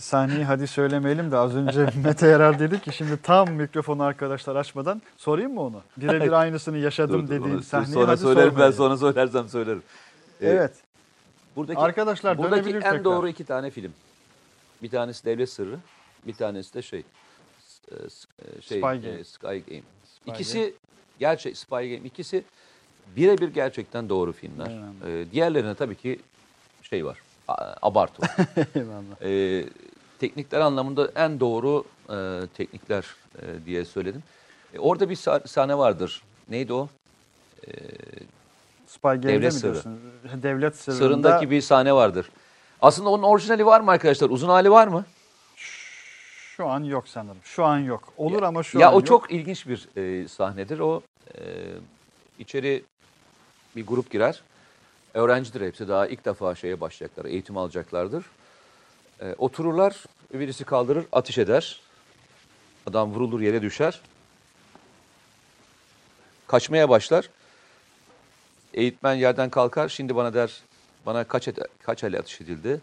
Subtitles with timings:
[0.00, 5.02] sahneyi hadi söylemeyelim de az önce Mete Yarar dedi ki şimdi tam mikrofonu arkadaşlar açmadan
[5.16, 5.82] sorayım mı onu?
[5.96, 8.76] Birebir aynısını yaşadım Dur, dur, dediğin onu sahneyi sonra hadi söylerim ben sormayalım.
[8.76, 9.82] sonra söylersem söylerim.
[10.40, 10.72] Ee, Evet.
[11.56, 13.04] Buradaki Arkadaşlar buradaki en tekrar.
[13.04, 13.92] doğru iki tane film.
[14.82, 15.76] Bir tanesi Devlet Sırrı,
[16.26, 17.02] bir tanesi de şey
[17.90, 17.94] e,
[18.60, 19.08] şey Spy Game.
[19.08, 19.82] e, Sky Game.
[20.04, 20.74] Spy İkisi
[21.18, 21.96] gerçek Spy Game.
[22.04, 22.44] İkisi
[23.16, 24.70] birebir gerçekten doğru filmler.
[25.06, 26.18] Ee, diğerlerine tabii ki
[26.82, 27.18] şey var.
[27.82, 28.22] Abartı.
[29.22, 29.64] Ee,
[30.18, 33.04] teknikler anlamında en doğru e, teknikler
[33.42, 34.22] e, diye söyledim.
[34.74, 36.22] E, orada bir sa- sahne vardır.
[36.48, 36.88] Neydi o?
[38.86, 39.72] Spy Game'de Devlet mi Sırrı.
[39.72, 40.00] diyorsun?
[40.42, 42.30] Devlet Sırrı'nda Sırrındaki bir sahne vardır.
[42.82, 44.30] Aslında onun orijinali var mı arkadaşlar?
[44.30, 45.04] Uzun hali var mı?
[46.56, 47.36] şu an yok sanırım.
[47.44, 48.12] Şu an yok.
[48.16, 49.06] Olur ama şu ya an o yok.
[49.06, 50.78] çok ilginç bir e, sahnedir.
[50.78, 51.02] O
[51.34, 51.40] e,
[52.38, 52.84] içeri
[53.76, 54.42] bir grup girer.
[55.16, 58.24] Öğrencidir hepsi daha ilk defa şeye başlayacaklar, eğitim alacaklardır.
[59.20, 61.80] E, otururlar, birisi kaldırır, ateş eder.
[62.86, 64.00] Adam vurulur yere düşer.
[66.46, 67.30] Kaçmaya başlar.
[68.74, 69.88] Eğitmen yerden kalkar.
[69.88, 70.60] Şimdi bana der,
[71.06, 72.80] bana kaç et, kaç el ateş edildi?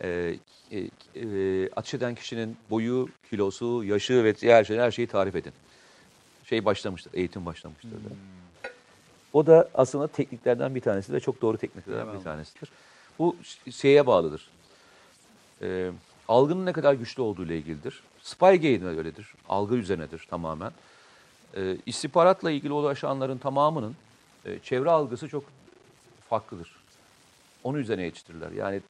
[0.00, 0.34] E,
[0.72, 0.78] e,
[1.14, 5.52] e, ateş eden kişinin boyu, kilosu, yaşı ve diğer şeyler her şeyi tarif edin.
[6.44, 7.90] Şey başlamıştır, eğitim başlamıştır.
[7.90, 8.08] da.
[9.32, 12.18] O da aslında tekniklerden bir tanesi ve çok doğru tekniklerden Eyvallah.
[12.18, 12.70] bir tanesidir.
[13.18, 13.36] Bu
[13.70, 14.50] şeye bağlıdır.
[15.62, 15.90] Ee,
[16.28, 18.02] algının ne kadar güçlü olduğu ile ilgilidir.
[18.22, 19.34] Spy Game de öyledir.
[19.48, 20.72] Algı üzerinedir tamamen.
[21.56, 23.96] Ee, istihbaratla ilgili ulaşanların tamamının
[24.44, 25.44] e, çevre algısı çok
[26.28, 26.76] farklıdır.
[27.64, 28.50] Onu üzerine yetiştirirler.
[28.50, 28.80] Yani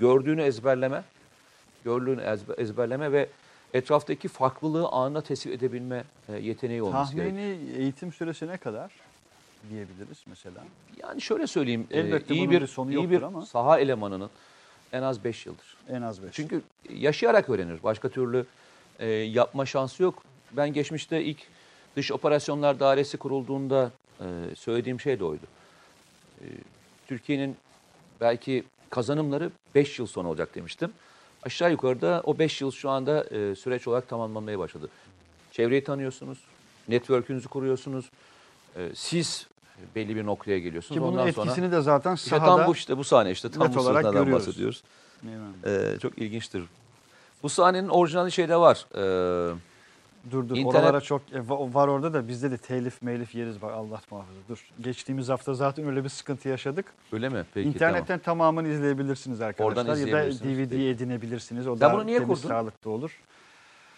[0.00, 1.04] gördüğünü ezberleme,
[1.84, 3.28] gördüğünü ezbe- ezberleme ve
[3.74, 6.04] etraftaki farklılığı anında tespit edebilme
[6.40, 7.36] yeteneği olması gerekiyor.
[7.42, 8.92] Tahmini eğitim süresi ne kadar
[9.70, 10.64] diyebiliriz mesela?
[11.02, 13.46] Yani şöyle söyleyeyim, e, Elbette iyi bunun bir, bir sonu iyi bir ama.
[13.46, 14.30] saha elemanının
[14.92, 15.76] en az 5 yıldır.
[15.88, 16.32] En az 5.
[16.32, 17.82] Çünkü yaşayarak öğrenir.
[17.82, 18.46] Başka türlü
[18.98, 20.22] e, yapma şansı yok.
[20.52, 21.38] Ben geçmişte ilk
[21.96, 24.24] dış operasyonlar dairesi kurulduğunda e,
[24.56, 25.46] söylediğim şey de oydu.
[26.40, 26.44] E,
[27.08, 27.56] Türkiye'nin
[28.20, 30.92] belki kazanımları 5 yıl sonra olacak demiştim.
[31.42, 34.88] Aşağı yukarıda o 5 yıl şu anda e, süreç olarak tamamlanmaya başladı.
[35.52, 36.38] Çevreyi tanıyorsunuz,
[36.88, 38.10] network'ünüzü kuruyorsunuz.
[38.76, 39.46] E, siz
[39.96, 40.94] belli bir noktaya geliyorsunuz.
[40.98, 43.50] Ki bunun Ondan etkisini sonra de zaten işte sahada tam bu işte bu sahne işte
[43.50, 44.46] tam bu sahneden görüyoruz.
[44.46, 44.82] bahsediyoruz.
[45.28, 45.92] Eyvallah.
[45.94, 46.62] Ee, çok ilginçtir.
[47.42, 48.86] Bu sahnenin orijinali şeyde var.
[48.94, 49.54] Ee,
[50.30, 53.62] Dur dur İnternet- oralara çok e, va- var orada da bizde de telif melif yeriz
[53.62, 54.38] bak Allah muhafaza.
[54.48, 56.86] Dur geçtiğimiz hafta zaten öyle bir sıkıntı yaşadık.
[57.12, 57.44] öyle mi?
[57.54, 59.96] Peki İnternetten tamamını izleyebilirsiniz arkadaşlar.
[59.96, 60.44] Ya da.
[60.44, 61.66] DVD edinebilirsiniz.
[61.66, 62.48] O Sen da bunu niye temiz, kurdun?
[62.48, 63.20] sağlıklı olur.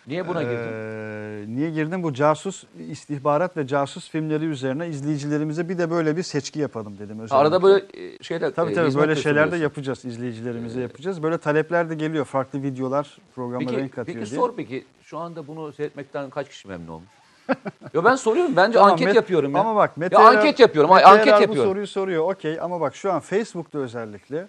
[0.06, 0.54] Niye buna girdin?
[0.72, 2.02] Ee, niye girdim?
[2.02, 7.16] Bu casus istihbarat ve casus filmleri üzerine izleyicilerimize bir de böyle bir seçki yapalım dedim.
[7.20, 7.36] özellikle.
[7.36, 10.04] Arada böyle e, şeyler Tabii e, tabii böyle şeyler de yapacağız.
[10.04, 11.22] izleyicilerimize Ee, yapacağız.
[11.22, 12.24] Böyle talepler de geliyor.
[12.24, 14.40] Farklı videolar programa Peki, renk katıyor peki diye.
[14.40, 17.08] sor peki şu anda bunu seyretmekten kaç kişi memnun olmuş?
[17.94, 18.56] Yo ben soruyorum.
[18.56, 19.60] Bence Tamam, anket yapıyorum ya.
[19.60, 21.56] Ama bak Mete Ya anket yapıyorum, Mete anket yapıyorum.
[21.56, 24.46] bu soruyu soruyor okey ama bak şu an Facebook'ta özellikle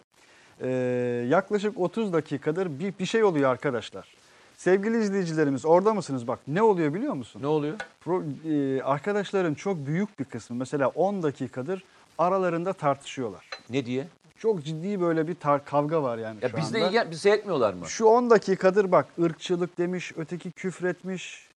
[0.61, 0.69] e,
[1.29, 4.07] yaklaşık 30 dakikadır bir, bir şey oluyor arkadaşlar.
[4.63, 7.41] Sevgili izleyicilerimiz orada mısınız bak ne oluyor biliyor musun?
[7.41, 7.75] Ne oluyor?
[8.01, 11.83] Pro, e, arkadaşların çok büyük bir kısmı mesela 10 dakikadır
[12.17, 13.49] aralarında tartışıyorlar.
[13.69, 14.07] Ne diye?
[14.37, 16.87] Çok ciddi böyle bir tar- kavga var yani Ya şu bizde anda.
[16.87, 17.85] ilgilen, biz seyretmiyorlar mı?
[17.85, 21.47] Şu 10 dakikadır bak ırkçılık demiş, öteki küfretmiş,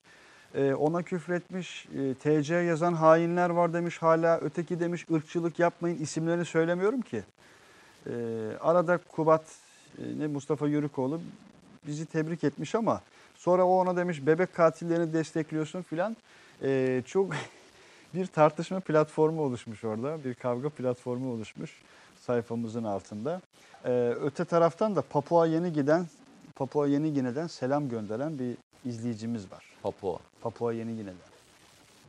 [0.55, 6.45] e, ona küfretmiş, e, TC yazan hainler var demiş hala, öteki demiş ırkçılık yapmayın isimlerini
[6.45, 7.23] söylemiyorum ki.
[8.07, 8.11] E,
[8.61, 9.43] arada Kubat,
[9.97, 11.21] e, ne Mustafa Yörükoğlu
[11.87, 13.01] bizi tebrik etmiş ama
[13.35, 16.17] sonra o ona demiş bebek katillerini destekliyorsun filan.
[16.63, 17.33] E, çok
[18.13, 21.81] bir tartışma platformu oluşmuş orada, bir kavga platformu oluşmuş
[22.21, 23.41] sayfamızın altında.
[23.85, 26.07] Ee, öte taraftan da Papua Yeni Giden
[26.55, 29.65] Papua Yeni Gine'den selam gönderen bir izleyicimiz var.
[29.83, 30.19] Papua.
[30.41, 31.15] Papua Yeni Gine'den.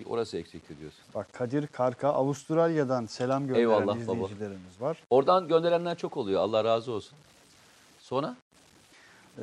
[0.01, 1.01] Bir orası eksikti diyorsun.
[1.15, 3.99] Bak Kadir Karka Avustralya'dan selam gönderen Eyvallah baba.
[3.99, 5.03] izleyicilerimiz var.
[5.11, 6.41] Oradan gönderenler çok oluyor.
[6.41, 7.19] Allah razı olsun.
[8.01, 8.37] Sonra?
[9.39, 9.43] Ee,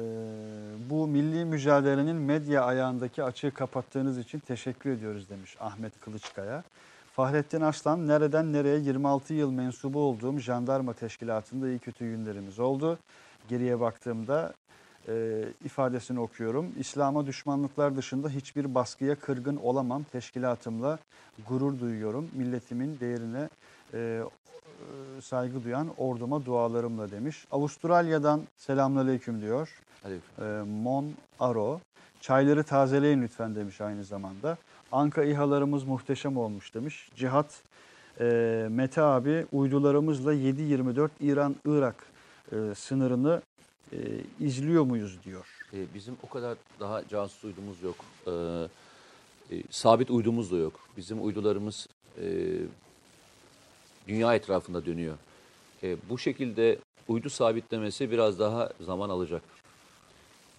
[0.89, 6.63] bu milli mücadelenin medya ayağındaki açığı kapattığınız için teşekkür ediyoruz demiş Ahmet Kılıçkaya.
[7.13, 13.00] Fahrettin Aslan nereden nereye 26 yıl mensubu olduğum jandarma teşkilatında iyi kötü günlerimiz oldu.
[13.50, 14.53] Geriye baktığımda
[15.07, 16.71] e, ifadesini okuyorum.
[16.80, 20.03] İslam'a düşmanlıklar dışında hiçbir baskıya kırgın olamam.
[20.03, 21.00] Teşkilatımla
[21.47, 22.30] gurur duyuyorum.
[22.33, 23.50] Milletimin değerine
[23.94, 24.24] e,
[25.21, 27.45] saygı duyan orduma dualarımla demiş.
[27.51, 29.69] Avustralya'dan selamünaleyküm diyor.
[30.03, 30.19] Hadi.
[30.39, 30.43] E,
[30.83, 31.79] Mon Aro.
[32.21, 34.57] Çayları tazeleyin lütfen demiş aynı zamanda.
[34.91, 37.09] Anka İHA'larımız muhteşem olmuş demiş.
[37.15, 37.61] Cihat
[38.19, 38.25] e,
[38.71, 41.95] Mete abi uydularımızla 7-24 İran-Irak
[42.51, 43.41] e, sınırını
[43.93, 43.97] e,
[44.39, 45.45] izliyor muyuz diyor.
[45.73, 47.95] E, bizim o kadar daha casus uydumuz yok.
[48.27, 48.31] E,
[49.51, 50.73] e, sabit uydumuz da yok.
[50.97, 51.87] Bizim uydularımız
[52.21, 52.25] e,
[54.07, 55.16] dünya etrafında dönüyor.
[55.84, 59.42] E, bu şekilde uydu sabitlemesi biraz daha zaman alacak.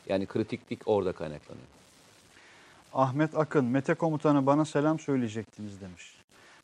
[0.08, 1.66] Yani kritiklik orada kaynaklanıyor.
[2.94, 6.14] Ahmet Akın, Mete komutanı bana selam söyleyecektiniz demiş.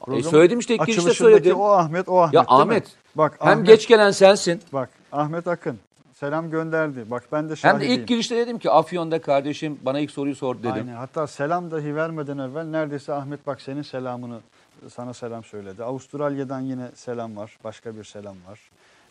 [0.00, 1.56] E, Programın söyledim işte ilk girişte söyledim.
[1.56, 2.62] O Ahmet, o Ahmet Ya değil mi?
[2.62, 4.61] Ahmet, Bak Hem Ahmet, geç gelen sensin.
[4.73, 5.79] bak Ahmet Akın
[6.14, 7.05] selam gönderdi.
[7.11, 7.90] Bak ben de Hem şahidiyim.
[7.99, 10.73] de ilk girişte dedim ki Afyon'da kardeşim bana ilk soruyu sordu dedim.
[10.75, 10.94] Aynen.
[10.96, 14.40] Hatta selam dahi vermeden evvel neredeyse Ahmet bak senin selamını
[14.90, 15.84] sana selam söyledi.
[15.84, 17.58] Avustralya'dan yine selam var.
[17.64, 18.61] Başka bir selam var.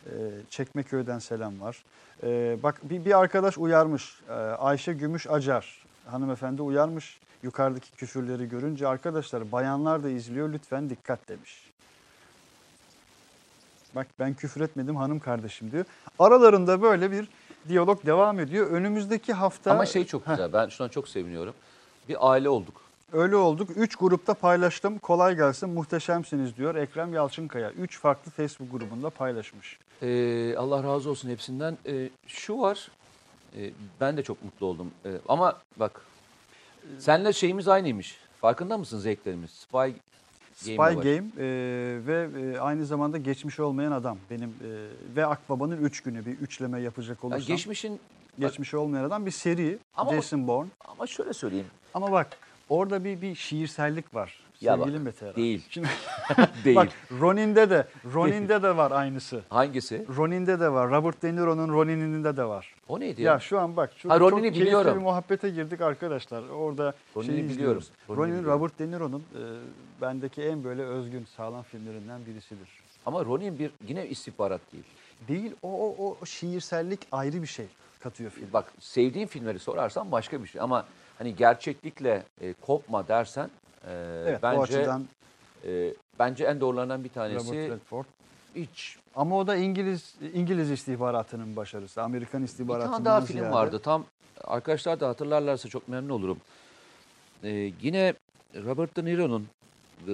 [0.05, 0.11] Ee,
[0.49, 1.83] Çekmeköy'den selam var.
[2.23, 4.21] Ee, bak bir, bir arkadaş uyarmış.
[4.29, 7.19] Ee, Ayşe Gümüş Acar hanımefendi uyarmış.
[7.43, 11.71] Yukarıdaki küfürleri görünce arkadaşlar bayanlar da izliyor lütfen dikkat demiş.
[13.95, 15.85] Bak ben küfür etmedim hanım kardeşim diyor.
[16.19, 17.27] Aralarında böyle bir
[17.67, 18.67] diyalog devam ediyor.
[18.71, 20.53] Önümüzdeki hafta Ama şey çok güzel.
[20.53, 21.53] Ben şuna çok seviniyorum.
[22.09, 22.81] Bir aile olduk.
[23.13, 23.69] Öyle olduk.
[23.75, 24.99] Üç grupta paylaştım.
[24.99, 27.71] Kolay gelsin muhteşemsiniz diyor Ekrem Yalçınkaya.
[27.71, 29.79] Üç farklı Facebook grubunda paylaşmış.
[30.01, 31.77] Ee, Allah razı olsun hepsinden.
[31.85, 32.91] Ee, şu var,
[33.57, 33.71] e,
[34.01, 34.91] ben de çok mutlu oldum.
[35.05, 36.01] Ee, ama bak,
[36.99, 38.17] senle şeyimiz aynıymış.
[38.41, 39.49] Farkında mısın zevklerimiz?
[39.51, 39.89] Spy
[40.55, 40.73] Spy.
[40.75, 41.05] Game
[41.37, 41.45] e,
[42.07, 44.17] ve e, aynı zamanda geçmiş olmayan adam.
[44.29, 44.69] Benim e,
[45.15, 47.47] ve Akbaba'nın üç günü bir üçleme yapacak Yani olursam.
[47.55, 47.99] geçmişin,
[48.39, 49.79] geçmiş olmayan adam bir seri.
[49.95, 50.69] Ama Jason Bourne.
[50.87, 51.67] ama şöyle söyleyeyim.
[51.93, 52.37] Ama bak
[52.71, 54.39] orada bir bir şiirsellik var.
[54.61, 55.35] Ya bak, Sevgili Mete Eren.
[55.35, 55.65] değil.
[55.69, 55.87] Şimdi,
[56.65, 56.75] Değil.
[56.75, 56.89] bak
[57.19, 59.41] Ronin'de de Ronin'de de var aynısı.
[59.49, 60.05] Hangisi?
[60.17, 60.89] Ronin'de de var.
[60.91, 62.75] Robert De Niro'nun Ronin'inde de var.
[62.87, 63.39] O neydi Ya ya?
[63.39, 64.95] şu an bak şu Ha, çok Ronin'i keyifli biliyorum.
[64.97, 66.43] bir muhabbete girdik arkadaşlar.
[66.49, 67.83] Orada Ronin'i şeyi biliyorum.
[68.09, 68.59] Ronin'i Ronin biliyorum.
[68.59, 69.41] Robert De Niro'nun e,
[70.01, 72.69] bendeki en böyle özgün sağlam filmlerinden birisidir.
[73.05, 74.83] Ama Ronin bir yine istihbarat değil.
[75.27, 77.65] Değil o o o şiirsellik ayrı bir şey
[77.99, 78.47] katıyor film.
[78.53, 80.61] Bak sevdiğin filmleri sorarsan başka bir şey.
[80.61, 80.85] Ama
[81.21, 83.49] hani gerçeklikle e, kopma dersen
[83.87, 83.91] e,
[84.27, 85.05] evet bence açıdan
[85.65, 87.73] e, bence en doğrularından bir tanesi
[88.55, 92.01] hiç Ama o da İngiliz İngiliz istihbaratının başarısı.
[92.01, 93.51] Amerikan Bir istihbaratından tane daha film ziyade.
[93.51, 93.79] vardı.
[93.79, 94.05] Tam
[94.43, 96.37] arkadaşlar da hatırlarlarsa çok memnun olurum.
[97.43, 98.13] Ee, yine
[98.55, 99.47] Robert De Niro'nun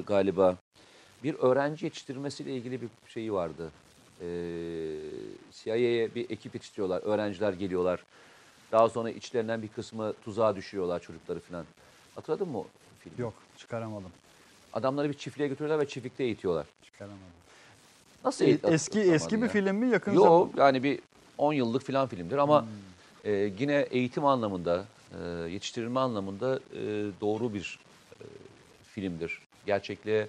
[0.07, 0.56] galiba
[1.24, 3.71] bir öğrenci yetiştirmesiyle ilgili bir şeyi vardı.
[4.21, 4.25] Ee,
[5.51, 7.01] CIA'ye bir ekip yetiştiriyorlar.
[7.01, 8.04] Öğrenciler geliyorlar.
[8.71, 11.65] Daha sonra içlerinden bir kısmı tuzağa düşüyorlar çocukları falan.
[12.15, 12.67] Hatırladın mı o
[12.99, 13.21] filmi?
[13.21, 14.11] Yok çıkaramadım.
[14.73, 16.65] Adamları bir çiftliğe götürüyorlar ve çiftlikte eğitiyorlar.
[16.83, 17.21] Çıkaramadım.
[18.25, 19.47] Nasıl E- eğit- eski eski bir ya?
[19.47, 20.25] film mi yakın zaman?
[20.27, 20.99] Yok yani bir
[21.37, 22.67] 10 yıllık falan filmdir ama Hmm.
[23.31, 24.85] e, yine eğitim anlamında,
[25.21, 26.79] e, yetiştirilme anlamında e,
[27.21, 27.79] doğru bir
[28.19, 28.23] e,
[28.83, 29.39] filmdir.
[29.65, 30.27] Gerçekliğe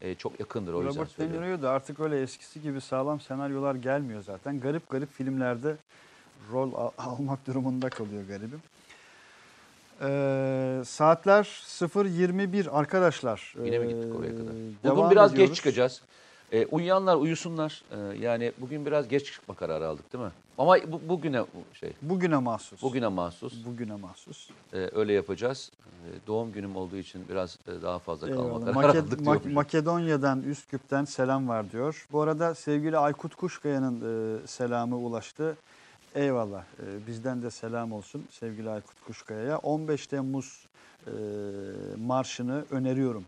[0.00, 1.42] e, çok yakındır o yüzden Robert De söylüyorum.
[1.42, 4.60] Niro'ya da artık öyle eskisi gibi sağlam senaryolar gelmiyor zaten.
[4.60, 5.76] Garip garip filmlerde
[6.52, 8.62] rol al- almak durumunda kalıyor garibim.
[10.02, 13.54] Ee, saatler 0.21 arkadaşlar.
[13.64, 14.52] Yine mi Ee, gittik oraya kadar?
[14.96, 15.48] Bugün biraz ediyoruz.
[15.50, 16.00] geç çıkacağız.
[16.52, 17.82] E, uyuyanlar uyusunlar.
[17.90, 20.30] E, yani bugün biraz geç çıkma kararı aldık değil mi?
[20.58, 21.42] Ama bu, bugüne
[21.74, 22.82] şey, Bugüne mahsus.
[22.82, 23.64] bugüne mahsus.
[23.66, 24.50] Bugüne mahsus.
[24.72, 25.70] E, öyle yapacağız.
[25.82, 29.52] E, doğum günüm olduğu için biraz e, daha fazla kalma kararı Make- aldık Ma-.
[29.52, 32.06] Makedonya'dan Üsküp'ten selam var diyor.
[32.12, 33.96] Bu arada sevgili Aykut Kuşkaya'nın
[34.44, 35.56] e, selamı ulaştı.
[36.14, 36.64] Eyvallah.
[36.82, 39.58] E, bizden de selam olsun sevgili Aykut Kuşkaya'ya.
[39.58, 40.66] 15 Temmuz
[41.06, 41.10] e,
[42.06, 43.24] marşını öneriyorum.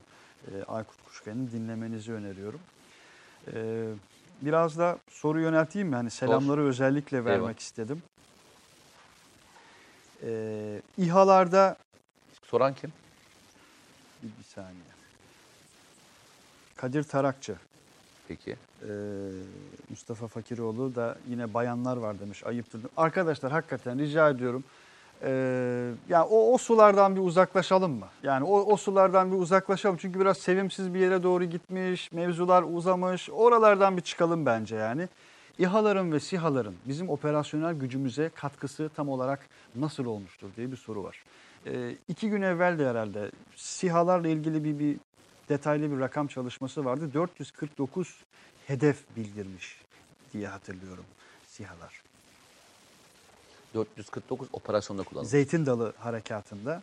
[0.55, 2.61] E, Aykut Kuşkaya'nın dinlemenizi öneriyorum.
[3.55, 3.87] E,
[4.43, 5.95] biraz da soru yönelteyim mi?
[5.97, 7.59] Hani selamları özellikle vermek Eyvallah.
[7.59, 8.03] istedim.
[10.23, 11.77] E, İHA'larda
[12.43, 12.93] Soran kim?
[14.23, 14.83] bir, bir saniye.
[16.77, 17.57] Kadir Tarakçı.
[18.29, 18.57] Peki.
[18.83, 18.93] Ee,
[19.91, 22.47] Mustafa Fakiroğlu da yine bayanlar var demiş.
[22.47, 22.81] Ayıptır.
[22.97, 24.65] Arkadaşlar hakikaten rica ediyorum.
[25.23, 28.07] Ee, yani o, o sulardan bir uzaklaşalım mı?
[28.23, 29.97] Yani o, o sulardan bir uzaklaşalım.
[29.97, 33.31] Çünkü biraz sevimsiz bir yere doğru gitmiş, mevzular uzamış.
[33.31, 35.09] Oralardan bir çıkalım bence yani.
[35.59, 39.41] İHA'ların ve SİHA'ların bizim operasyonel gücümüze katkısı tam olarak
[39.77, 41.25] nasıl olmuştur diye bir soru var.
[41.67, 44.97] Ee, iki gün evvel de herhalde SİHA'larla ilgili bir, bir
[45.49, 47.15] detaylı bir rakam çalışması vardı.
[47.15, 48.25] 449
[48.66, 49.81] hedef bildirmiş
[50.33, 51.04] diye hatırlıyorum
[51.49, 52.02] SİHA'lar.
[53.75, 55.31] 449 operasyonda kullanılmış.
[55.31, 56.83] Zeytin Dalı harekatında.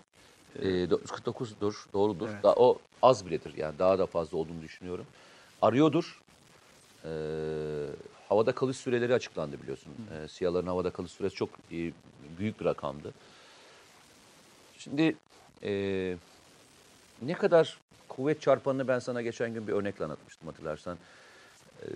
[0.56, 2.30] E, 449'dur, doğrudur.
[2.30, 2.44] Evet.
[2.44, 5.06] Daha, o az biledir yani daha da fazla olduğunu düşünüyorum.
[5.62, 6.22] Arıyordur.
[7.06, 7.10] E,
[8.30, 9.94] havada kalış süreleri açıklandı biliyorsun.
[10.14, 11.92] E, SİHA'ların havada kalış süresi çok e,
[12.40, 13.14] büyük bir rakamdı.
[14.78, 15.16] Şimdi
[15.64, 15.72] e,
[17.22, 20.98] ne kadar kuvvet çarpanını ben sana geçen gün bir örnekle anlatmıştım hatırlarsan.
[21.82, 21.88] E,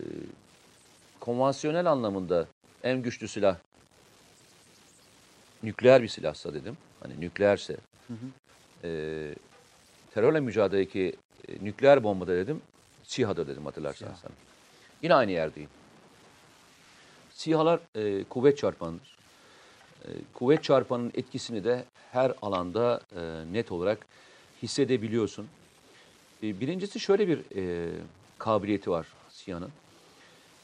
[1.20, 2.48] konvansiyonel anlamında
[2.84, 3.58] en güçlü silah
[5.64, 6.78] nükleer bir silahsa dedim.
[7.04, 7.78] Hani nükleerse.
[8.84, 8.90] E,
[10.14, 11.16] terörle mücadeledeki
[11.48, 12.62] e, nükleer bombada dedim.
[13.04, 14.18] SİHA'dır dedim hatırlarsan SİHA.
[14.18, 14.32] sen.
[15.02, 15.70] Yine aynı yerdeyim.
[17.34, 19.18] SİHA'lar e, kuvvet çarpanıdır.
[20.06, 23.22] E, kuvvet çarpanının etkisini de her alanda e,
[23.54, 24.06] net olarak
[24.64, 25.48] hissedebiliyorsun.
[26.44, 27.92] E, birincisi şöyle bir e,
[28.38, 29.08] kabiliyeti var
[29.46, 29.72] SİHA'nın.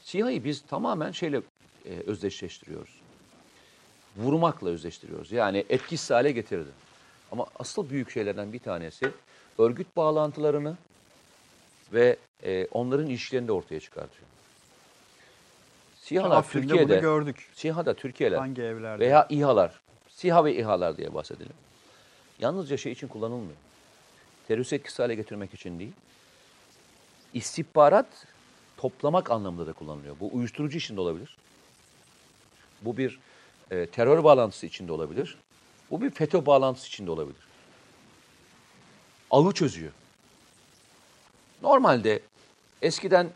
[0.04, 1.42] SİHA'yı biz tamamen şeyle
[1.86, 3.02] e, özdeşleştiriyoruz.
[4.18, 5.32] Vurmakla özdeştiriyoruz.
[5.32, 6.70] Yani etkisiz hale getirdi.
[7.32, 9.12] Ama asıl büyük şeylerden bir tanesi
[9.58, 10.78] örgüt bağlantılarını
[11.94, 14.28] ve e, onların ilişkilerini de ortaya çıkartıyor.
[16.02, 17.50] SİHA'lar Afrin'de Türkiye'de, bunu gördük.
[17.54, 19.06] SİHA'da Türkiye'ler Hangi evlerde?
[19.06, 21.54] veya İHA'lar, SİHA ve İHA'lar diye bahsedelim.
[22.40, 23.58] Yalnızca şey için kullanılmıyor.
[24.48, 25.92] Terörist etkisiz hale getirmek için değil,
[27.34, 28.08] istihbarat
[28.80, 30.16] toplamak anlamında da kullanılıyor.
[30.20, 31.38] Bu uyuşturucu için de olabilir.
[32.82, 33.20] Bu bir
[33.72, 35.38] e, terör bağlantısı için de olabilir.
[35.92, 37.42] Bu bir FETÖ bağlantısı için de olabilir.
[39.32, 39.92] Ağı çözüyor.
[41.62, 42.22] Normalde
[42.82, 43.30] eskiden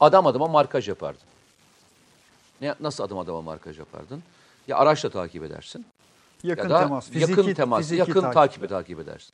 [0.00, 1.26] adam adama markaj yapardın.
[2.60, 4.22] Ne, nasıl adım adama markaj yapardın?
[4.68, 5.86] Ya araçla takip edersin.
[6.42, 8.34] yakın ya da temas, fiziki, yakın temas, fiziki yakın takip.
[8.34, 9.32] takibi takip edersin.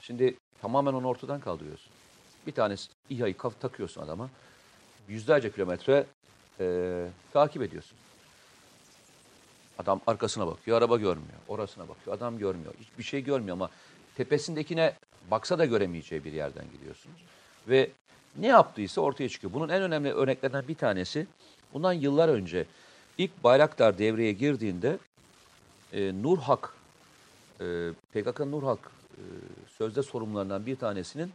[0.00, 1.92] Şimdi tamamen onu ortadan kaldırıyorsun.
[2.46, 4.30] Bir tanesi İHA'yı takıyorsun adama.
[5.08, 6.06] Yüzlerce kilometre
[6.60, 7.98] eee, takip ediyorsun.
[9.78, 11.38] Adam arkasına bakıyor, araba görmüyor.
[11.48, 12.74] Orasına bakıyor, adam görmüyor.
[12.80, 13.70] Hiçbir şey görmüyor ama
[14.16, 14.94] tepesindekine
[15.30, 17.16] baksa da göremeyeceği bir yerden gidiyorsunuz.
[17.68, 17.90] Ve
[18.36, 19.52] ne yaptıysa ortaya çıkıyor.
[19.52, 21.26] Bunun en önemli örneklerinden bir tanesi,
[21.74, 22.66] bundan yıllar önce
[23.18, 24.98] ilk Bayraktar devreye girdiğinde
[25.92, 26.74] e, Nurhak,
[27.60, 28.78] e, PKK Nurhak
[29.10, 29.22] e,
[29.78, 31.32] sözde sorumlularından bir tanesinin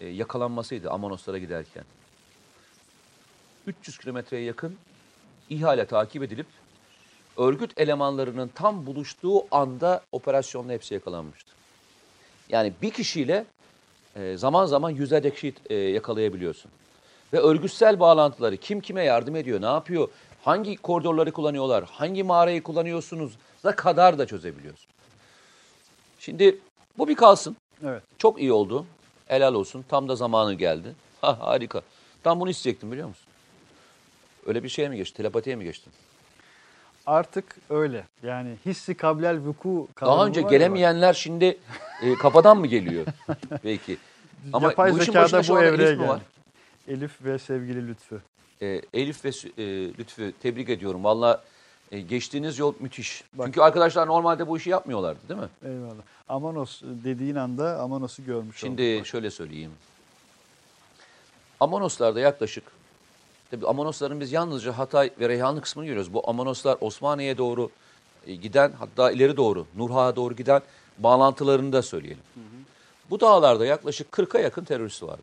[0.00, 1.84] e, yakalanmasıydı Amanoslara giderken.
[3.66, 4.76] 300 kilometreye yakın
[5.50, 6.46] ihale takip edilip
[7.36, 11.52] örgüt elemanlarının tam buluştuğu anda operasyonla hepsi yakalanmıştı.
[12.48, 13.44] Yani bir kişiyle
[14.16, 16.70] e, zaman zaman yüzlerce kişiyi e, yakalayabiliyorsun.
[17.32, 20.08] Ve örgütsel bağlantıları kim kime yardım ediyor, ne yapıyor,
[20.42, 23.32] hangi koridorları kullanıyorlar, hangi mağarayı kullanıyorsunuz
[23.64, 24.86] da kadar da çözebiliyorsun.
[26.18, 26.58] Şimdi
[26.98, 27.56] bu bir kalsın.
[27.84, 28.02] Evet.
[28.18, 28.86] Çok iyi oldu.
[29.26, 29.84] Helal olsun.
[29.88, 30.94] Tam da zamanı geldi.
[31.20, 31.82] Ha, harika.
[32.22, 33.26] Tam bunu isteyecektim biliyor musun?
[34.46, 35.16] Öyle bir şeye mi geçtin?
[35.16, 35.92] Telepatiye mi geçtin?
[37.06, 38.06] Artık öyle.
[38.22, 41.58] Yani hissi kablel vuku Daha önce gelemeyenler şimdi
[42.02, 43.06] e, kafadan mı geliyor?
[43.64, 43.92] Belki.
[43.92, 44.00] bak.
[44.52, 46.20] Ama Yapay bu işin zekada bu evreye Elif var?
[46.88, 48.20] Elif ve sevgili Lütfü.
[48.62, 49.64] E, Elif ve e,
[49.98, 51.04] Lütfü tebrik ediyorum.
[51.04, 51.44] Valla
[51.92, 53.24] e, geçtiğiniz yol müthiş.
[53.32, 53.46] Bak.
[53.46, 55.48] Çünkü arkadaşlar normalde bu işi yapmıyorlardı değil mi?
[55.64, 56.02] Eyvallah.
[56.28, 59.06] Amanos dediğin anda Amanos'u görmüş Şimdi olduk.
[59.06, 59.72] şöyle söyleyeyim.
[61.60, 62.64] Amanoslarda yaklaşık,
[63.50, 66.14] tabii Amanosların biz yalnızca Hatay ve Reyhanlı kısmını görüyoruz.
[66.14, 67.70] Bu Amanoslar Osmaniye'ye doğru
[68.26, 70.62] e, giden, hatta ileri doğru, Nurha'ya doğru giden
[70.98, 72.22] bağlantılarını da söyleyelim.
[73.10, 75.22] Bu dağlarda yaklaşık 40'a yakın terörist vardı.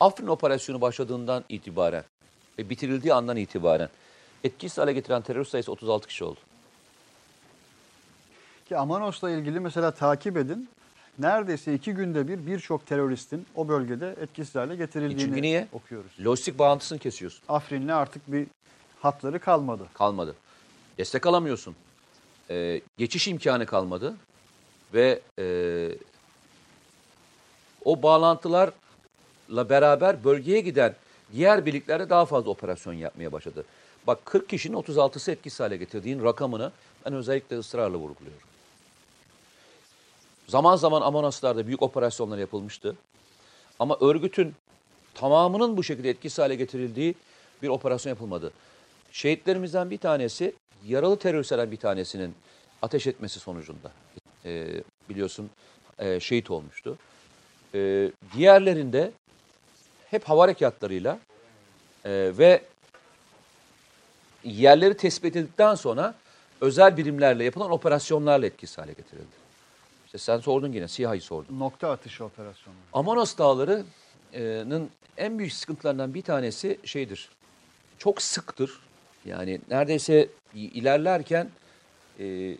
[0.00, 2.04] Afrin operasyonu başladığından itibaren
[2.58, 3.88] ve bitirildiği andan itibaren
[4.44, 6.38] etkisiz hale getiren terörist sayısı 36 kişi oldu.
[8.68, 10.68] Ki Amanos'la ilgili mesela takip edin.
[11.18, 15.68] Neredeyse iki günde bir birçok teröristin o bölgede etkisiz hale getirildiğini E çünkü niye?
[15.72, 16.10] okuyoruz.
[16.24, 17.42] Lojistik bağlantısını kesiyorsun.
[17.48, 18.46] Afrin'le artık bir
[19.00, 19.82] hatları kalmadı.
[19.94, 20.34] kalmadı.
[20.98, 21.76] Destek alamıyorsun.
[22.50, 24.14] Ee, geçiş imkanı kalmadı.
[24.94, 25.44] Ve e,
[27.84, 28.72] o bağlantılarla
[29.70, 30.94] beraber bölgeye giden
[31.32, 33.64] diğer birliklerde daha fazla operasyon yapmaya başladı.
[34.08, 36.72] Bak 40 kişinin 36'sı etkisiz hale getirdiğin rakamını
[37.06, 38.48] ben özellikle ısrarla vurguluyorum.
[40.46, 42.96] Zaman zaman Amonaslar'da büyük operasyonlar yapılmıştı.
[43.78, 44.54] Ama örgütün
[45.14, 47.14] tamamının bu şekilde etkisiz hale getirildiği
[47.62, 48.52] bir operasyon yapılmadı.
[49.12, 50.54] Şehitlerimizden bir tanesi,
[50.86, 52.34] yaralı teröristlerden bir tanesinin
[52.82, 53.92] ateş etmesi sonucunda
[54.44, 55.50] e, biliyorsun
[55.98, 56.98] e, şehit olmuştu.
[57.74, 59.12] E, diğerlerinde
[60.10, 61.18] hep hava harekatlarıyla
[62.04, 62.62] e, ve
[64.48, 66.14] yerleri tespit edildikten sonra
[66.60, 69.38] özel birimlerle yapılan operasyonlarla etkisiz hale getirildi.
[70.06, 71.58] İşte sen sordun yine, SİHA'yı sordun.
[71.58, 72.76] Nokta atışı operasyonu.
[72.92, 77.28] Amanos Dağları'nın en büyük sıkıntılarından bir tanesi şeydir.
[77.98, 78.80] Çok sıktır.
[79.24, 81.50] Yani neredeyse ilerlerken
[82.20, 82.56] e,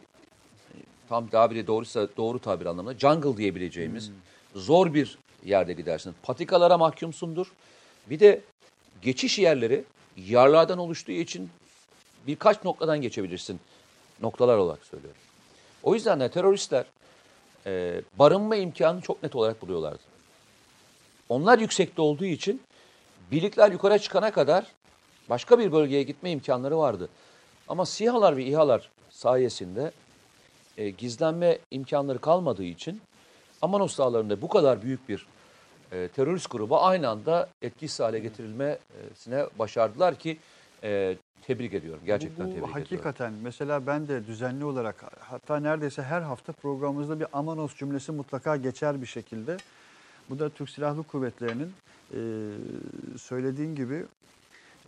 [1.09, 4.11] tam tabiri doğruysa doğru tabir anlamında jungle diyebileceğimiz
[4.55, 6.15] zor bir yerde gidersin.
[6.23, 7.53] Patikalara mahkumsundur.
[8.11, 8.41] Bir de
[9.03, 9.85] geçiş yerleri
[10.17, 11.51] yarlardan oluştuğu için
[12.29, 13.61] birkaç noktadan geçebilirsin.
[14.23, 15.21] Noktalar olarak söylüyorum.
[15.83, 16.85] O yüzden de teröristler
[17.67, 20.03] e, barınma imkanını çok net olarak buluyorlardı.
[21.29, 22.63] Onlar yüksekte olduğu için
[23.31, 24.67] birlikler yukarı çıkana kadar
[25.31, 27.09] başka bir bölgeye gitme imkanları vardı.
[27.69, 29.93] Ama SİHA'lar ve İHA'lar sayesinde
[30.77, 33.01] e, gizlenme imkanları kalmadığı için
[33.63, 35.27] Amanos Dağları'nda bu kadar büyük bir
[35.93, 40.39] e, terörist grubu aynı anda etkisiz hale getirilmesine başardılar ki
[40.83, 42.01] e, tebrik ediyorum.
[42.07, 42.83] Gerçekten bu, bu tebrik ediyorum.
[42.83, 48.57] hakikaten mesela ben de düzenli olarak hatta neredeyse her hafta programımızda bir Amanos cümlesi mutlaka
[48.57, 49.57] geçer bir şekilde.
[50.31, 51.73] Bu da Türk Silahlı Kuvvetleri'nin
[52.13, 52.19] e,
[53.19, 54.05] söylediğin gibi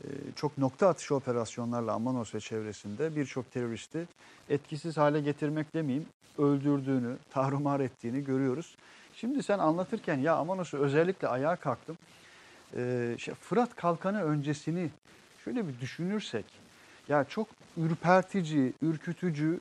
[0.04, 4.08] e, çok nokta atışı operasyonlarla Amanos ve çevresinde birçok teröristi
[4.48, 6.06] etkisiz hale getirmek demeyeyim
[6.38, 8.76] öldürdüğünü, tarumar ettiğini görüyoruz.
[9.14, 11.98] Şimdi sen anlatırken ya Amanos'u özellikle ayağa kalktım.
[12.76, 14.90] E, şey, Fırat Kalkanı öncesini
[15.44, 16.44] şöyle bir düşünürsek
[17.08, 19.60] ya çok ürpertici, ürkütücü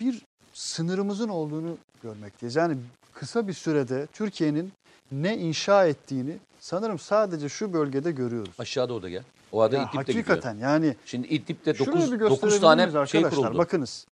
[0.00, 2.56] bir sınırımızın olduğunu görmekteyiz.
[2.56, 2.76] Yani
[3.14, 4.72] kısa bir sürede Türkiye'nin
[5.12, 8.54] ne inşa ettiğini sanırım sadece şu bölgede görüyoruz.
[8.58, 9.22] Aşağıda o da gel.
[9.52, 10.70] O arada Ya İdlib'de hakikaten gidiyor.
[10.70, 13.30] yani Şimdi İdlib'de şurayı 9, bir 9 gösterebilir tane şey arkadaşlar?
[13.30, 13.58] kuruldu.
[13.58, 14.06] Bakınız.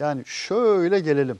[0.00, 1.38] Yani şöyle gelelim.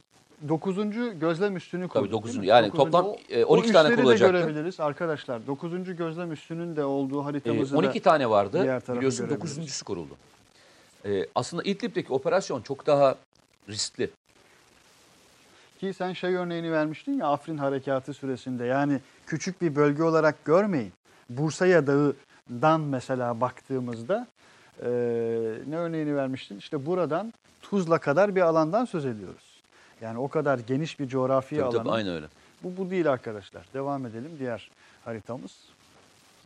[0.49, 2.03] Dokuzuncu gözlem üstünü kurduk.
[2.03, 2.47] Tabii dokuzuncu.
[2.49, 2.91] Yani Dokuzuncu.
[2.91, 5.47] toplam, O- e, o 12 tane üsleri de görebiliriz arkadaşlar.
[5.47, 8.83] Dokuzuncu gözlem üstünün de olduğu Ee, haritamızı da 12 tane vardı.
[8.89, 9.29] Biliyorsun.
[9.29, 10.17] 9.sü kuruldu.
[11.05, 13.15] Ee, aslında İdlib'deki operasyon çok daha
[13.69, 14.11] riskli.
[15.81, 20.93] Ki sen şey örneğini vermiştin ya Afrin harekatı süresinde yani küçük bir bölge olarak görmeyin.
[21.31, 24.27] Bursa'ya dağıdan mesela baktığımızda
[24.83, 24.89] eee,
[25.67, 26.59] ne örneğini vermiştin?
[26.59, 29.48] İşte buradan Tuzla kadar bir alandan söz ediyoruz.
[30.01, 31.93] Yani o kadar geniş bir coğrafi Tabii, tabii, alanı.
[31.93, 32.27] aynı öyle.
[32.63, 33.67] Bu, bu değil arkadaşlar.
[33.75, 34.71] Devam edelim diğer
[35.05, 35.53] haritamız.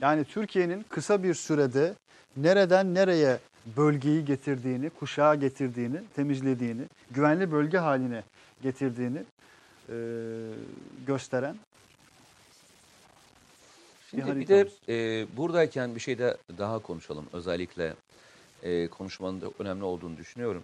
[0.00, 1.94] Yani Türkiye'nin kısa bir sürede
[2.36, 3.38] nereden nereye
[3.76, 8.22] bölgeyi getirdiğini, kuşağa getirdiğini, temizlediğini, güvenli bölge haline
[8.62, 9.18] getirdiğini
[9.88, 9.94] e,
[11.06, 11.56] gösteren
[14.10, 17.26] Şimdi bir bir de e, buradayken bir şey de daha konuşalım.
[17.32, 17.94] Özellikle
[18.62, 20.62] e, konuşmanın da önemli olduğunu düşünüyorum.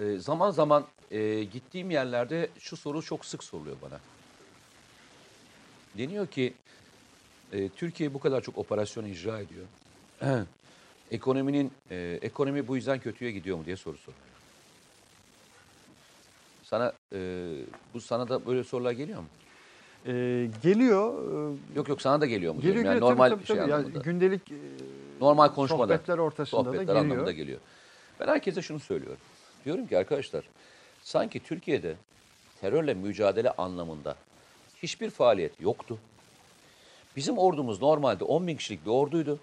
[0.00, 4.00] E, zaman zaman e, gittiğim yerlerde şu soru çok sık soruluyor bana.
[5.98, 6.54] Deniyor ki
[7.52, 9.66] e, Türkiye bu kadar çok operasyon icra ediyor.
[11.10, 14.20] Ekonominin e, ekonomi bu yüzden kötüye gidiyor mu diye soru soruyor.
[16.62, 17.18] Sana e,
[17.94, 19.26] bu sana da böyle sorular geliyor mu?
[20.06, 20.12] E,
[20.62, 21.14] geliyor.
[21.52, 22.60] e, Yok yok sana da geliyor mu?
[22.60, 22.94] Geliyor, geliyor.
[22.94, 23.70] yani normal tabii, şey tabii.
[23.70, 24.54] Yani gündelik e,
[25.20, 25.94] Normal konuşmada.
[25.94, 27.04] sohbetler ortasında da Sohbetler geliyor.
[27.04, 27.58] anlamında geliyor.
[28.20, 29.18] Ben herkese şunu söylüyorum.
[29.64, 30.44] Diyorum ki arkadaşlar
[31.06, 31.96] sanki Türkiye'de
[32.60, 34.16] terörle mücadele anlamında
[34.82, 35.98] hiçbir faaliyet yoktu.
[37.16, 39.38] Bizim ordumuz normalde 10 bin kişilik bir orduydu.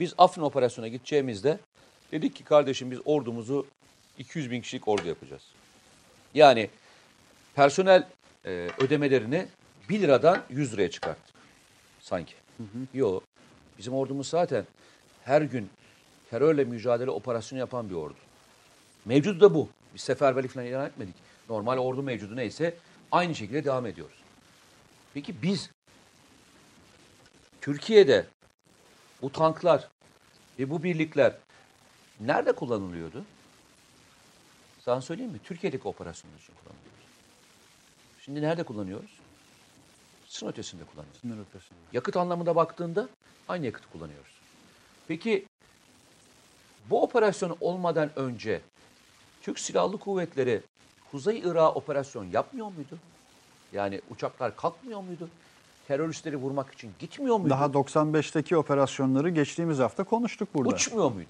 [0.00, 1.58] Biz Afrin operasyona gideceğimizde
[2.12, 3.66] dedik ki kardeşim biz ordumuzu
[4.18, 5.42] 200 bin kişilik ordu yapacağız.
[6.34, 6.70] Yani
[7.54, 8.06] personel
[8.44, 9.46] e, ödemelerini
[9.88, 11.34] 1 liradan 100 liraya çıkarttık
[12.00, 12.34] sanki.
[12.94, 13.22] Yok.
[13.78, 14.64] Bizim ordumuz zaten
[15.24, 15.70] her gün
[16.30, 18.18] terörle mücadele operasyonu yapan bir ordu.
[19.04, 19.68] Mevcudu da bu.
[19.94, 21.14] Biz seferberlik falan ilan etmedik.
[21.48, 22.76] Normal ordu mevcudu neyse
[23.12, 24.16] aynı şekilde devam ediyoruz.
[25.14, 25.70] Peki biz
[27.60, 28.26] Türkiye'de
[29.22, 29.88] bu tanklar
[30.58, 31.34] ve bu birlikler
[32.20, 33.24] nerede kullanılıyordu?
[34.80, 35.38] Sana söyleyeyim mi?
[35.44, 37.04] Türkiye'deki operasyonlar için kullanılıyordu.
[38.20, 39.18] Şimdi nerede kullanıyoruz?
[40.26, 41.20] Sınır ötesinde kullanıyoruz.
[41.20, 41.78] Sınır ötesinde.
[41.92, 43.08] Yakıt anlamında baktığında
[43.48, 44.32] aynı yakıtı kullanıyoruz.
[45.08, 45.46] Peki
[46.90, 48.60] bu operasyon olmadan önce
[49.44, 50.60] Türk Silahlı Kuvvetleri
[51.10, 52.98] Kuzey Irak'a operasyon yapmıyor muydu?
[53.72, 55.28] Yani uçaklar kalkmıyor muydu?
[55.88, 57.50] Teröristleri vurmak için gitmiyor muydu?
[57.50, 60.74] Daha 95'teki operasyonları geçtiğimiz hafta konuştuk burada.
[60.74, 61.28] Uçmuyor muydu?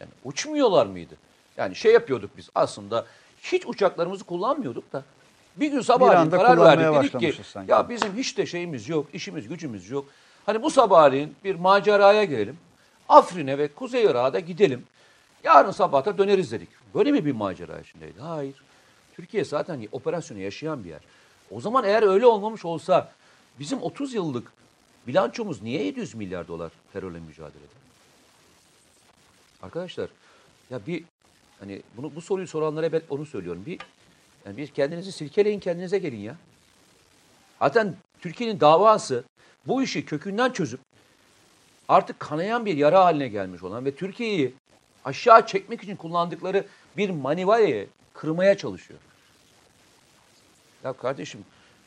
[0.00, 1.14] Yani uçmuyorlar mıydı?
[1.56, 3.06] Yani şey yapıyorduk biz aslında
[3.42, 5.04] hiç uçaklarımızı kullanmıyorduk da
[5.56, 7.70] bir gün sabahleyin anda karar verdik dedik ki sanki.
[7.70, 10.04] ya bizim hiç de şeyimiz yok, işimiz gücümüz yok.
[10.46, 12.58] Hani bu sabahleyin bir maceraya gelelim.
[13.08, 14.84] Afrin'e ve Kuzey Irak'a da gidelim.
[15.44, 16.68] Yarın sabah da döneriz dedik.
[16.94, 18.20] Böyle mi bir macera içindeydi?
[18.20, 18.54] Hayır.
[19.16, 21.00] Türkiye zaten operasyonu yaşayan bir yer.
[21.50, 23.12] O zaman eğer öyle olmamış olsa
[23.58, 24.52] bizim 30 yıllık
[25.06, 27.80] bilançomuz niye 700 milyar dolar terörle mücadelede?
[29.62, 30.10] Arkadaşlar
[30.70, 31.04] ya bir
[31.60, 33.62] hani bunu bu soruyu soranlara ben onu söylüyorum.
[33.66, 33.78] Bir
[34.46, 36.36] yani bir kendinizi silkeleyin kendinize gelin ya.
[37.58, 39.24] Zaten Türkiye'nin davası
[39.66, 40.80] bu işi kökünden çözüp
[41.88, 44.54] artık kanayan bir yara haline gelmiş olan ve Türkiye'yi
[45.04, 46.64] aşağı çekmek için kullandıkları
[46.96, 49.00] bir manivayı kırmaya çalışıyor.
[50.84, 51.44] Ya kardeşim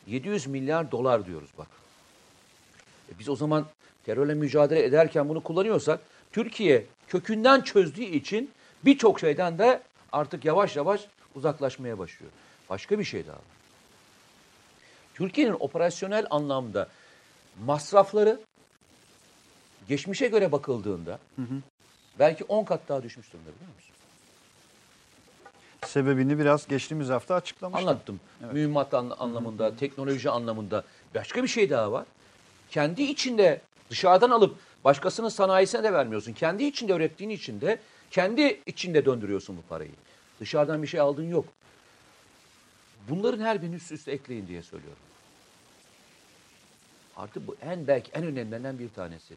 [0.08, 1.67] 700 milyar dolar diyoruz bak.
[3.12, 3.65] E biz o zaman
[4.06, 5.99] terörle mücadele ederken bunu kullanıyorsak
[6.32, 8.52] Türkiye kökünden çözdüğü için
[8.86, 11.02] birçok şeyden de artık yavaş yavaş
[11.36, 12.32] uzaklaşmaya başlıyor.
[12.69, 13.39] Başka bir şey daha.
[15.13, 16.89] Türkiye'nin operasyonel anlamda
[17.65, 18.39] masrafları
[19.88, 21.19] geçmişe göre bakıldığında
[22.19, 23.93] belki 10 kat daha düşmüş durumda biliyor musun?
[25.86, 27.88] Sebebini biraz geçtiğimiz hafta açıklamıştım.
[27.89, 28.19] Anlattım.
[28.52, 30.84] Mühimmat an- anlamında, teknoloji anlamında.
[31.15, 32.06] Başka bir şey daha var.
[32.69, 36.34] Kendi içinde dışarıdan alıp başkasının sanayisine de vermiyorsun.
[36.34, 37.80] Kendi içinde ürettiğin için de
[38.12, 39.91] kendi içinde döndürüyorsun bu parayı.
[40.39, 41.45] Dışarıdan bir şey aldığın yok.
[43.10, 44.97] Bunların her birini üst üste ekleyin diye söylüyorum.
[47.17, 49.34] Artı bu en belki en önemlilerinden bir tanesi.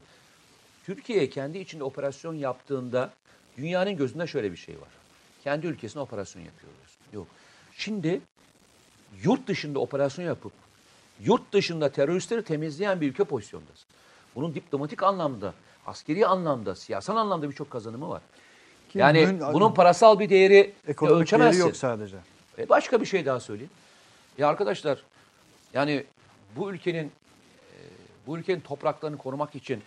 [0.87, 3.11] Türkiye kendi içinde operasyon yaptığında
[3.57, 4.89] dünyanın gözünde şöyle bir şey var.
[5.45, 6.79] Kendi ülkesine operasyon yapıyoruz.
[7.13, 7.27] Yok.
[7.77, 8.21] Şimdi
[9.23, 10.53] yurt dışında operasyon yapıp
[11.21, 13.87] yurt dışında teröristleri temizleyen bir ülke pozisyondasın.
[14.35, 15.55] Bunun diplomatik anlamda,
[15.87, 18.23] askeri anlamda, siyasal anlamda birçok kazanımı var.
[18.93, 21.61] Ki yani dün- bunun parasal bir değeri Ekonomik değeri ölçemezsin.
[21.61, 22.17] yok sadece.
[22.59, 23.71] E başka bir şey daha söyleyeyim.
[24.39, 25.03] Ya arkadaşlar
[25.75, 26.05] yani
[26.57, 27.77] bu ülkenin e,
[28.27, 29.83] bu ülkenin topraklarını korumak için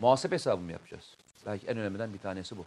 [0.00, 1.04] muhasebe hesabı mı yapacağız?
[1.46, 2.64] Belki en önemliden bir tanesi bu.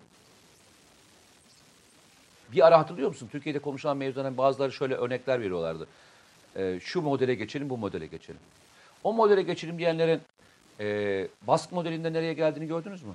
[2.52, 3.30] Bir ara hatırlıyor musun?
[3.32, 5.88] Türkiye'de konuşulan mevzudan bazıları şöyle örnekler veriyorlardı.
[6.56, 8.40] E, şu modele geçelim, bu modele geçelim.
[9.04, 10.22] O modele geçelim diyenlerin
[10.80, 13.14] e, bask modelinde nereye geldiğini gördünüz mü?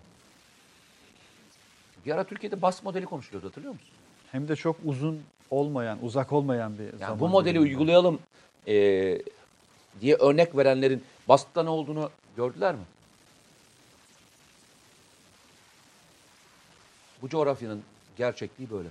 [2.07, 3.89] Bir ara Türkiye'de bask modeli konuşuluyordu hatırlıyor musun?
[4.33, 7.21] Hem de çok uzun olmayan, uzak olmayan bir Yani zaman.
[7.21, 8.19] bu modeli uygulayalım
[8.69, 8.73] e,
[10.01, 12.81] diye örnek verenlerin baskıda ne olduğunu gördüler mi?
[17.23, 17.83] Bu coğrafyanın
[18.17, 18.89] gerçekliği böyle.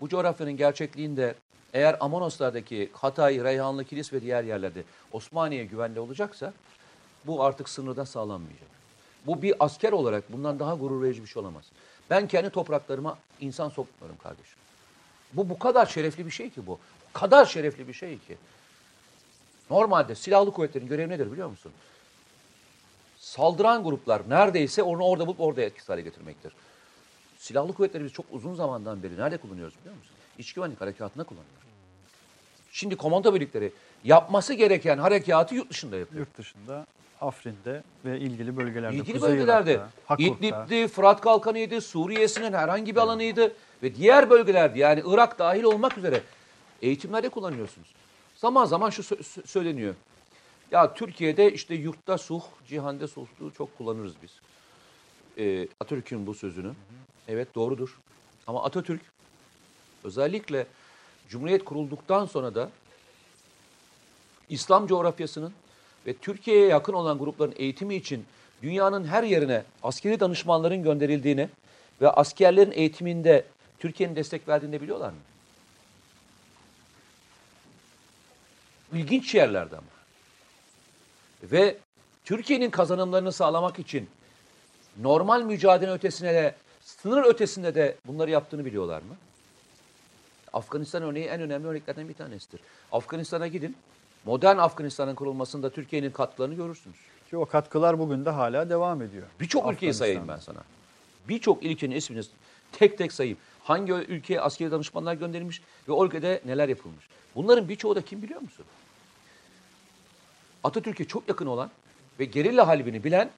[0.00, 1.34] Bu coğrafyanın gerçekliğinde
[1.74, 6.52] eğer Amonoslardaki Hatay, Reyhanlı, Kilis ve diğer yerlerde Osmaniye güvenli olacaksa
[7.26, 8.68] bu artık sınırda sağlanmayacak.
[9.26, 11.64] Bu bir asker olarak bundan daha gurur verici bir şey olamaz.
[12.10, 14.58] Ben kendi topraklarıma insan sokmuyorum kardeşim.
[15.32, 16.78] Bu bu kadar şerefli bir şey ki bu.
[17.08, 18.36] Bu kadar şerefli bir şey ki.
[19.70, 21.72] Normalde silahlı kuvvetlerin görevi nedir biliyor musun?
[23.18, 26.52] Saldıran gruplar neredeyse onu orada bulup orada etkisiz hale getirmektir.
[27.38, 30.10] Silahlı kuvvetleri biz çok uzun zamandan beri nerede kullanıyoruz biliyor musun?
[30.38, 31.58] İç güvenlik harekatına kullanıyoruz.
[32.72, 33.72] Şimdi komando birlikleri
[34.04, 36.20] yapması gereken harekatı yurt dışında yapıyor.
[36.20, 36.86] Yurt dışında,
[37.20, 38.96] Afrin'de ve ilgili bölgelerde.
[38.96, 40.16] İlgili Kuzey bölgelerde Irak'ta.
[40.18, 46.22] İdlib'di, Fırat Kalkanı'ydı, Suriye'sinin herhangi bir alanıydı ve diğer bölgelerde yani Irak dahil olmak üzere
[46.82, 47.88] eğitimlerde kullanıyorsunuz.
[48.34, 49.94] Zaman zaman şu sö- sö- söyleniyor.
[50.70, 54.30] Ya Türkiye'de işte yurtta sulh, cihanda sulhu çok kullanırız biz.
[55.38, 56.72] Ee, Atatürk'ün bu sözünü.
[57.28, 57.98] Evet doğrudur.
[58.46, 59.00] Ama Atatürk
[60.04, 60.66] özellikle
[61.28, 62.70] Cumhuriyet kurulduktan sonra da
[64.48, 65.52] İslam coğrafyasının
[66.06, 68.24] ve Türkiye'ye yakın olan grupların eğitimi için
[68.62, 71.48] dünyanın her yerine askeri danışmanların gönderildiğini
[72.00, 73.44] ve askerlerin eğitiminde
[73.78, 75.18] Türkiye'nin destek verdiğini biliyorlar mı?
[78.92, 79.86] İlginç yerlerde ama.
[81.42, 81.76] Ve
[82.24, 84.08] Türkiye'nin kazanımlarını sağlamak için
[85.02, 89.16] normal mücadele ötesine de sınır ötesinde de bunları yaptığını biliyorlar mı?
[90.52, 92.60] Afganistan örneği en önemli örneklerden bir tanesidir.
[92.92, 93.76] Afganistan'a gidin.
[94.24, 96.96] Modern Afganistan'ın kurulmasında Türkiye'nin katkılarını görürsünüz.
[97.30, 99.26] Ki o katkılar bugün de hala devam ediyor.
[99.40, 100.58] Birçok ülkeyi sayayım ben sana.
[101.28, 102.22] Birçok ülkenin ismini
[102.72, 103.38] tek tek sayayım.
[103.62, 107.08] Hangi ülkeye askeri danışmanlar gönderilmiş ve o ülkede neler yapılmış.
[107.34, 108.66] Bunların birçoğu da kim biliyor musun?
[110.64, 111.70] Atatürk'e çok yakın olan
[112.20, 113.30] ve gerilla halbini bilen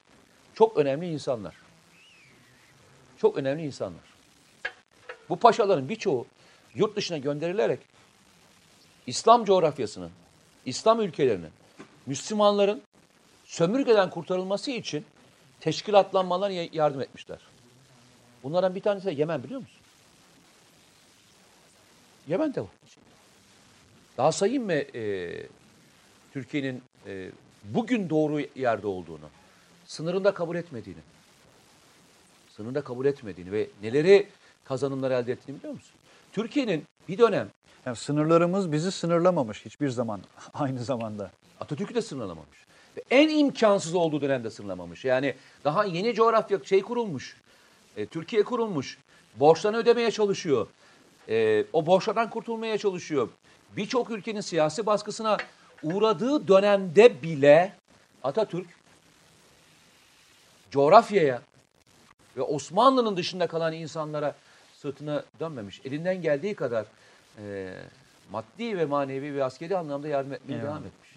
[0.61, 1.55] çok önemli insanlar.
[3.19, 4.03] Çok önemli insanlar.
[5.29, 6.27] Bu paşaların birçoğu
[6.75, 7.81] yurt dışına gönderilerek
[9.07, 10.11] İslam coğrafyasının,
[10.65, 11.51] İslam ülkelerinin,
[12.07, 12.83] Müslümanların
[13.45, 15.05] sömürgeden kurtarılması için
[15.61, 17.39] teşkilatlanmalarına ya- yardım etmişler.
[18.43, 19.81] Bunlardan bir tanesi de Yemen biliyor musun?
[22.29, 22.69] Yemen'de var.
[24.17, 25.33] Daha sayayım mı e,
[26.33, 27.31] Türkiye'nin e,
[27.65, 29.31] bugün doğru yerde olduğunu,
[29.91, 31.01] sınırında kabul etmediğini,
[32.57, 34.29] sınırında kabul etmediğini ve neleri
[34.65, 35.95] kazanımlar elde ettiğini biliyor musun?
[36.33, 37.49] Türkiye'nin bir dönem
[37.87, 40.21] Yani sınırlarımız bizi sınırlamamış hiçbir zaman
[40.55, 41.31] aynı zamanda.
[41.61, 42.59] Atatürk'ü de sınırlamamış.
[42.97, 45.05] Ve en imkansız olduğu dönemde sınırlamamış.
[45.05, 47.37] Yani daha yeni coğrafya şey kurulmuş.
[47.97, 48.99] E, Türkiye kurulmuş.
[49.37, 50.67] Borçlarını ödemeye çalışıyor.
[51.29, 53.29] E, o borçlardan kurtulmaya çalışıyor.
[53.77, 55.37] Birçok ülkenin siyasi baskısına
[55.83, 57.73] uğradığı dönemde bile
[58.23, 58.80] Atatürk
[60.71, 61.43] coğrafyaya
[62.37, 64.35] ve Osmanlı'nın dışında kalan insanlara
[64.75, 65.81] sırtını dönmemiş.
[65.85, 66.87] Elinden geldiği kadar
[67.39, 67.75] e,
[68.31, 70.71] maddi ve manevi ve askeri anlamda yardım etmeye Eyvallah.
[70.71, 71.11] devam etmiş.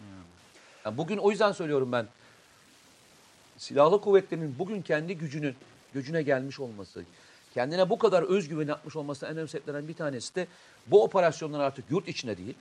[0.85, 2.07] Yani bugün o yüzden söylüyorum ben.
[3.57, 5.55] Silahlı kuvvetlerin bugün kendi gücünün
[5.93, 7.03] gücüne gelmiş olması,
[7.53, 9.37] kendine bu kadar özgüven yapmış olması en
[9.67, 10.47] önemli bir tanesi de
[10.87, 12.55] bu operasyonlar artık yurt içinde değil,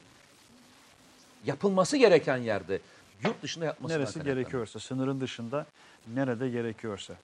[1.47, 2.81] yapılması gereken yerde
[3.25, 5.67] yurt dışında yapması Neresi gerekiyorsa, sınırın dışında
[6.15, 7.15] nerede gerekiyorsa.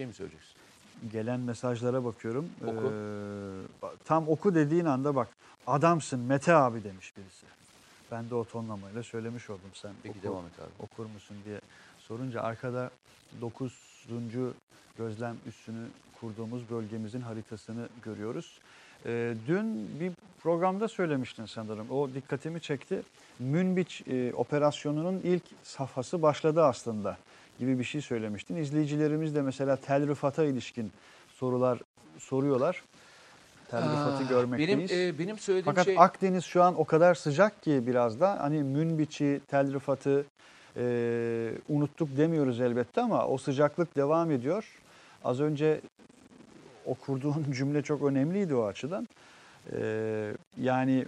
[0.00, 0.56] şey mi söyleyeceksin?
[1.12, 2.50] Gelen mesajlara bakıyorum.
[2.66, 2.92] Oku.
[3.82, 5.28] Ee, tam oku dediğin anda bak
[5.66, 7.46] adamsın Mete abi demiş birisi.
[8.10, 9.92] Ben de o tonlamayla söylemiş oldum sen.
[10.02, 10.84] Peki oku, devam et abi.
[10.84, 11.60] Okur musun diye
[11.98, 12.90] sorunca arkada
[13.40, 13.72] 9.
[14.98, 15.86] gözlem üssünü
[16.20, 18.60] kurduğumuz bölgemizin haritasını görüyoruz.
[19.06, 21.90] Ee, dün bir programda söylemiştin sanırım.
[21.90, 23.02] O dikkatimi çekti.
[23.38, 27.16] Münbiç e, operasyonunun ilk safhası başladı aslında
[27.58, 28.56] gibi bir şey söylemiştin.
[28.56, 30.92] İzleyicilerimiz de mesela Tel Rıfat'a ilişkin
[31.32, 31.78] sorular
[32.18, 32.82] soruyorlar.
[33.70, 34.90] Tel Rıfat'ı Aa, görmekteyiz.
[34.90, 35.96] Benim, e, benim söylediğim Fakat şey...
[35.98, 40.24] Akdeniz şu an o kadar sıcak ki biraz da hani Münbiç'i, Tel Rıfat'ı
[40.76, 44.64] e, unuttuk demiyoruz elbette ama o sıcaklık devam ediyor.
[45.24, 45.80] Az önce
[46.90, 49.08] o kurduğun cümle çok önemliydi o açıdan.
[49.72, 51.06] E, yani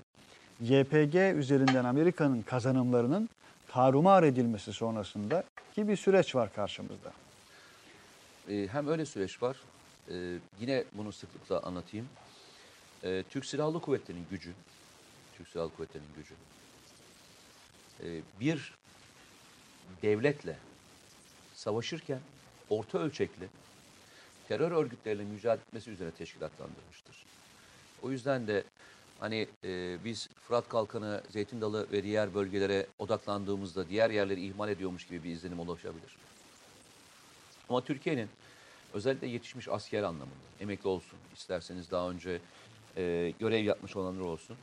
[0.60, 3.28] YPG üzerinden Amerika'nın kazanımlarının
[3.68, 7.12] tarumar edilmesi sonrasında ki bir süreç var karşımızda.
[8.48, 9.56] E, hem öyle süreç var.
[10.10, 10.14] E,
[10.60, 12.08] yine bunu sıklıkla anlatayım.
[13.04, 14.52] E, Türk Silahlı Kuvvetleri'nin gücü,
[15.38, 16.34] Türk Silahlı Kuvvetleri'nin gücü
[18.02, 18.74] e, bir
[20.02, 20.56] devletle
[21.54, 22.20] savaşırken
[22.70, 23.48] orta ölçekli
[24.52, 27.24] terör örgütleriyle mücadele etmesi üzerine teşkilatlandırmıştır.
[28.02, 28.64] O yüzden de
[29.20, 35.06] hani e, biz Fırat Kalkanı, Zeytin Dalı ve diğer bölgelere odaklandığımızda diğer yerleri ihmal ediyormuş
[35.06, 36.16] gibi bir izlenim oluşabilir.
[37.68, 38.28] Ama Türkiye'nin
[38.94, 42.40] özellikle yetişmiş asker anlamında emekli olsun, isterseniz daha önce
[42.96, 44.56] e, görev yapmış olanlar olsun,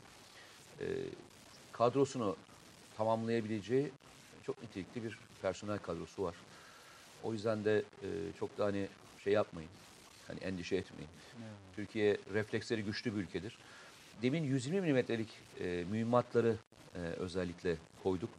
[0.80, 0.86] e,
[1.72, 2.36] kadrosunu
[2.96, 3.90] tamamlayabileceği
[4.46, 6.34] çok nitelikli bir personel kadrosu var.
[7.22, 8.88] O yüzden de e, çok da hani
[9.24, 9.70] şey yapmayın,
[10.26, 11.10] hani endişe etmeyin.
[11.76, 13.58] Türkiye refleksleri güçlü bir ülkedir.
[14.22, 15.28] Demin 120 milimetrelik
[15.60, 16.56] e, mühimmatları
[16.94, 18.30] e, özellikle koyduk.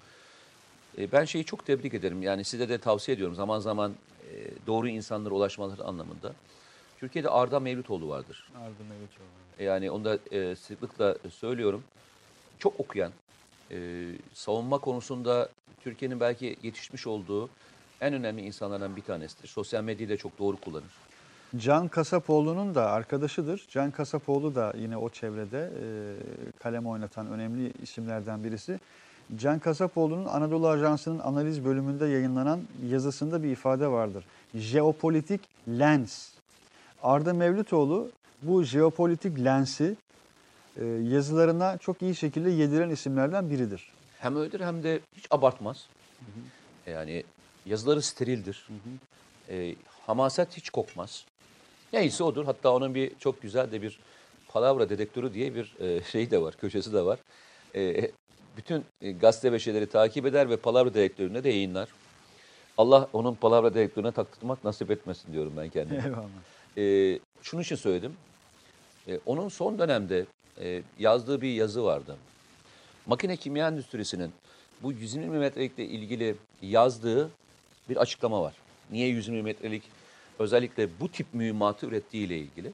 [0.98, 2.24] E, ben şeyi çok tebrik ederim.
[2.24, 3.94] Yani size de tavsiye ediyorum zaman zaman
[4.32, 4.34] e,
[4.67, 6.34] doğru insanlara ulaşmaları anlamında.
[7.00, 8.52] Türkiye'de Arda Mevlütoğlu vardır.
[8.56, 9.63] Ardı Mevlütoğlu.
[9.63, 11.84] Yani onu da e, sıklıkla söylüyorum.
[12.60, 13.12] Çok okuyan,
[13.72, 15.50] e, savunma konusunda
[15.84, 17.50] Türkiye'nin belki yetişmiş olduğu
[18.01, 19.47] en önemli insanlardan bir tanesidir.
[19.47, 20.91] Sosyal medyayı da çok doğru kullanır.
[21.57, 23.65] Can Kasapoğlu'nun da arkadaşıdır.
[23.69, 25.83] Can Kasapoğlu da yine o çevrede e,
[26.59, 28.79] kalem oynatan önemli isimlerden birisi.
[29.37, 34.25] Can Kasapoğlu'nun Anadolu Ajansı'nın analiz bölümünde yayınlanan yazısında bir ifade vardır.
[34.55, 36.29] Jeopolitik lens.
[37.03, 38.11] Arda Mevlütoğlu
[38.41, 39.95] bu jeopolitik lensi
[40.77, 43.91] e, yazılarına çok iyi şekilde yediren isimlerden biridir.
[44.19, 45.87] Hem öyledir hem de hiç abartmaz.
[46.87, 47.23] Yani
[47.65, 48.67] yazıları sterildir.
[49.50, 49.76] E,
[50.08, 51.26] hamaset hiç kokmaz.
[51.93, 52.45] Neyse odur.
[52.45, 54.00] Hatta onun bir çok güzel de bir
[54.47, 57.19] palavra dedektörü diye bir e, şey de var, köşesi de var.
[57.76, 58.12] E,
[58.58, 61.89] bütün e, gazete ve şeyleri takip eder ve palavra dedektöründe de yayınlar.
[62.78, 66.04] Allah onun palavra dedektörüne taktırmak nasip etmesin diyorum ben kendime.
[66.06, 66.28] Eyvallah.
[66.78, 68.13] E, şunun için söyledim.
[69.08, 70.26] E, onun son dönemde
[70.60, 72.17] e, yazdığı bir yazı vardı.
[73.06, 74.32] Makine kimya endüstrisinin
[74.84, 77.32] bu 120 milimetrelikle ilgili yazdığı
[77.91, 78.54] bir açıklama var.
[78.91, 79.84] Niye 120 milimetrelik
[80.39, 82.71] özellikle bu tip mühimmatı ürettiği ile ilgili.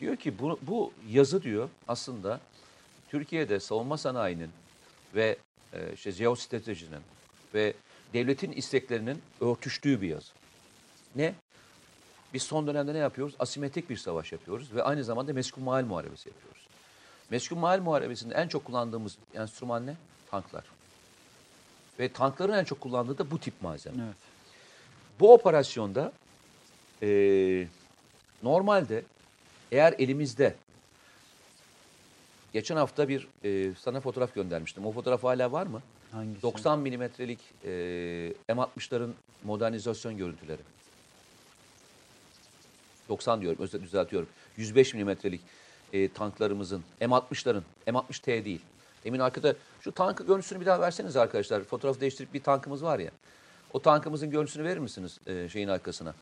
[0.00, 2.40] Diyor ki bu, bu yazı diyor aslında
[3.08, 4.50] Türkiye'de savunma sanayinin
[5.14, 5.36] ve
[5.72, 7.00] e, işte jeostratejinin
[7.54, 7.74] ve
[8.12, 10.32] devletin isteklerinin örtüştüğü bir yazı.
[11.16, 11.34] Ne?
[12.34, 13.34] Biz son dönemde ne yapıyoruz?
[13.38, 16.66] Asimetrik bir savaş yapıyoruz ve aynı zamanda meskun mahal muharebesi yapıyoruz.
[17.30, 19.96] Meskun mahal muharebesinde en çok kullandığımız enstrüman ne?
[20.30, 20.64] Tanklar.
[21.98, 23.96] Ve tankların en çok kullandığı da bu tip malzeme.
[24.04, 24.16] Evet.
[25.20, 26.12] Bu operasyonda
[27.02, 27.68] eee,
[28.42, 29.02] normalde
[29.72, 30.54] eğer elimizde
[32.52, 34.86] geçen hafta bir eee, sana fotoğraf göndermiştim.
[34.86, 35.82] O fotoğraf hala var mı?
[36.12, 36.42] Hangisi?
[36.42, 39.10] 90 milimetrelik eee, M60'ların
[39.44, 40.60] modernizasyon görüntüleri.
[43.08, 44.28] 90 diyorum, özür düzeltiyorum.
[44.56, 45.40] 105 milimetrelik
[45.92, 48.60] eee, tanklarımızın, M60'ların, M60T değil.
[49.04, 51.64] Emin arkada şu tankı görüntüsünü bir daha verseniz arkadaşlar.
[51.64, 53.10] Fotoğrafı değiştirip bir tankımız var ya.
[53.72, 56.14] O tankımızın görüntüsünü verir misiniz eee, şeyin arkasına?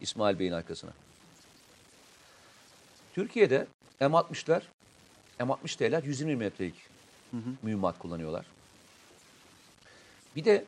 [0.00, 0.90] İsmail Bey'in arkasına.
[3.14, 3.66] Türkiye'de
[4.00, 4.62] M60'lar,
[5.40, 6.74] M60T'ler 120 milimetrelik
[7.62, 8.46] mühimmat kullanıyorlar.
[10.36, 10.64] Bir de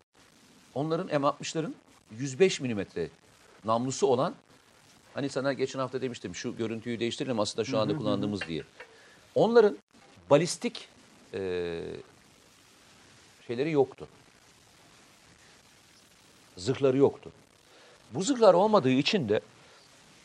[0.75, 1.73] onların M60'ların
[2.19, 3.09] 105 milimetre
[3.65, 4.35] namlusu olan
[5.15, 8.63] hani sana geçen hafta demiştim şu görüntüyü değiştirelim aslında şu anda kullandığımız diye.
[9.35, 9.79] Onların
[10.31, 10.89] balistik
[11.33, 11.81] eee,
[13.47, 14.09] şeyleri yoktu.
[16.57, 17.31] Zırhları yoktu.
[18.15, 19.41] Bu zırhlar olmadığı için de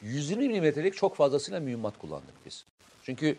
[0.01, 2.65] 120 milimetrelik çok fazlasıyla mühimmat kullandık biz.
[3.03, 3.35] Çünkü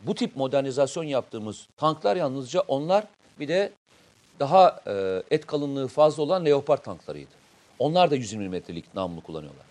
[0.00, 3.04] bu tip modernizasyon yaptığımız tanklar yalnızca onlar
[3.40, 3.72] bir de
[4.40, 7.30] daha e, et kalınlığı fazla olan Leopard tanklarıydı.
[7.78, 9.66] Onlar da 120 milimetrelik namlu kullanıyorlar.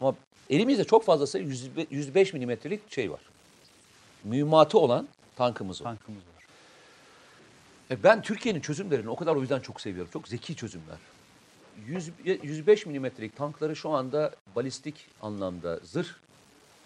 [0.00, 0.14] Ama
[0.50, 3.20] elimizde çok fazla sayı 105 105 milimetrelik şey var.
[4.24, 5.84] Mühimmatı olan tankımız var.
[5.84, 6.39] Tankımız var.
[7.90, 10.10] E ben Türkiye'nin çözümlerini o kadar o yüzden çok seviyorum.
[10.12, 10.98] Çok zeki çözümler.
[11.86, 16.08] 100, 105 milimetrelik tankları şu anda balistik anlamda zırh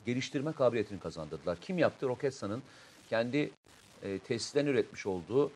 [0.06, 1.58] geliştirme kabiliyetini kazandırdılar.
[1.60, 2.08] Kim yaptı?
[2.08, 2.62] Roketsan'ın
[3.10, 3.50] kendi
[4.02, 5.50] e, tesislerini üretmiş olduğu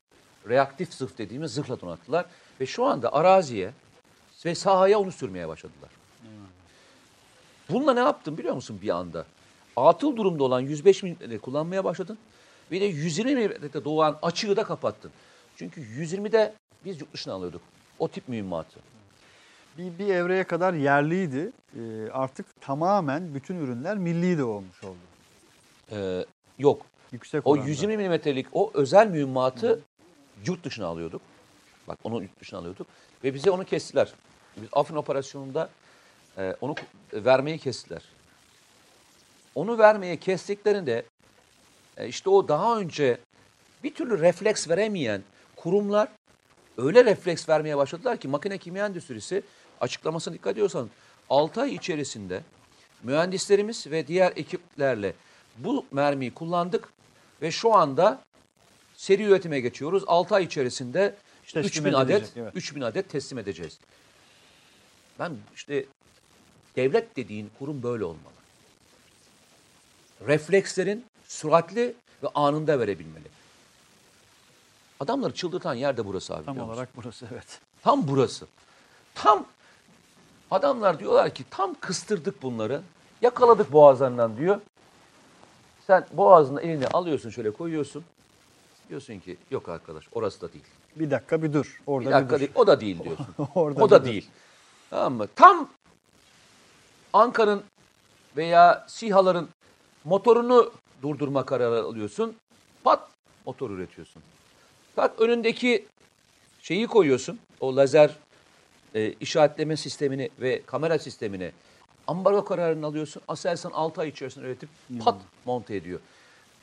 [0.48, 2.26] reaktif zırh dediğimiz zırhla donattılar.
[2.60, 3.72] Ve şu anda araziye
[4.44, 5.90] ve sahaya onu sürmeye başladılar.
[7.70, 9.26] Bununla ne yaptın biliyor musun bir anda?
[9.76, 12.18] Atıl durumda olan 105 milimetre kullanmaya başladın.
[12.70, 15.10] Ve de 120 milimetrede doğan açığı da kapattın.
[15.58, 16.52] Çünkü 120'de
[16.84, 17.62] biz yurt dışına alıyorduk.
[17.98, 18.80] O tip mühimmatı.
[19.78, 21.52] Bir, bir evreye kadar yerliydi.
[21.76, 24.96] Ee, artık tamamen bütün ürünler milli de olmuş oldu.
[25.92, 26.24] Ee,
[26.58, 26.86] yok.
[27.12, 27.66] Yüksek O oranda.
[27.68, 29.80] 120 milimetrelik o özel mühimmatı
[30.46, 31.22] yurt dışına alıyorduk.
[31.88, 32.86] Bak onu yurt dışına alıyorduk.
[33.24, 34.12] Ve bize onu kestiler.
[34.56, 35.70] Biz Afrin operasyonunda
[36.38, 38.02] e, onu ku- vermeyi kestiler.
[39.54, 41.04] Onu vermeye kestiklerinde
[41.96, 43.18] e, işte o daha önce
[43.84, 45.22] bir türlü refleks veremeyen
[45.62, 46.08] kurumlar
[46.78, 49.42] öyle refleks vermeye başladılar ki makine kimya endüstrisi
[49.80, 50.90] açıklamasına dikkat ediyorsan
[51.30, 52.42] 6 ay içerisinde
[53.02, 55.14] mühendislerimiz ve diğer ekiplerle
[55.56, 56.88] bu mermiyi kullandık
[57.42, 58.22] ve şu anda
[58.96, 60.04] seri üretime geçiyoruz.
[60.06, 61.14] 6 ay içerisinde
[61.46, 62.52] işte Teslim 3000 adet edilecek, evet.
[62.56, 63.78] 3000 adet teslim edeceğiz.
[65.18, 65.84] Ben işte
[66.76, 68.38] devlet dediğin kurum böyle olmalı.
[70.26, 73.37] Reflekslerin süratli ve anında verebilmeli.
[75.00, 76.44] Adamları çıldırtan yer de burası abi.
[76.44, 77.60] Tam olarak burası evet.
[77.82, 78.46] Tam burası.
[79.14, 79.46] Tam
[80.50, 82.82] adamlar diyorlar ki tam kıstırdık bunları.
[83.22, 84.60] Yakaladık boğazlarından diyor.
[85.86, 88.04] Sen boğazına elini alıyorsun şöyle koyuyorsun.
[88.88, 90.64] Diyorsun ki yok arkadaş orası da değil.
[90.96, 91.82] Bir dakika bir dur.
[91.86, 92.40] Orada Bir dakika dur.
[92.40, 93.26] değil o da değil diyorsun.
[93.54, 94.12] Orada o da bir dur.
[94.12, 94.28] değil.
[94.90, 95.26] Tamam mı?
[95.36, 95.68] Tam
[97.12, 97.62] Ankara'nın
[98.36, 99.48] veya SİHA'ların
[100.04, 102.36] motorunu durdurma kararı alıyorsun.
[102.84, 103.08] Pat
[103.46, 104.22] motor üretiyorsun.
[104.98, 105.86] Bak önündeki
[106.62, 107.38] şeyi koyuyorsun.
[107.60, 108.16] O lazer
[108.94, 111.52] e, işaretleme sistemini ve kamera sistemini
[112.06, 113.22] ambargo kararını alıyorsun.
[113.28, 114.68] Aselsan 6 ay içerisinde üretip
[115.04, 116.00] pat monte ediyor.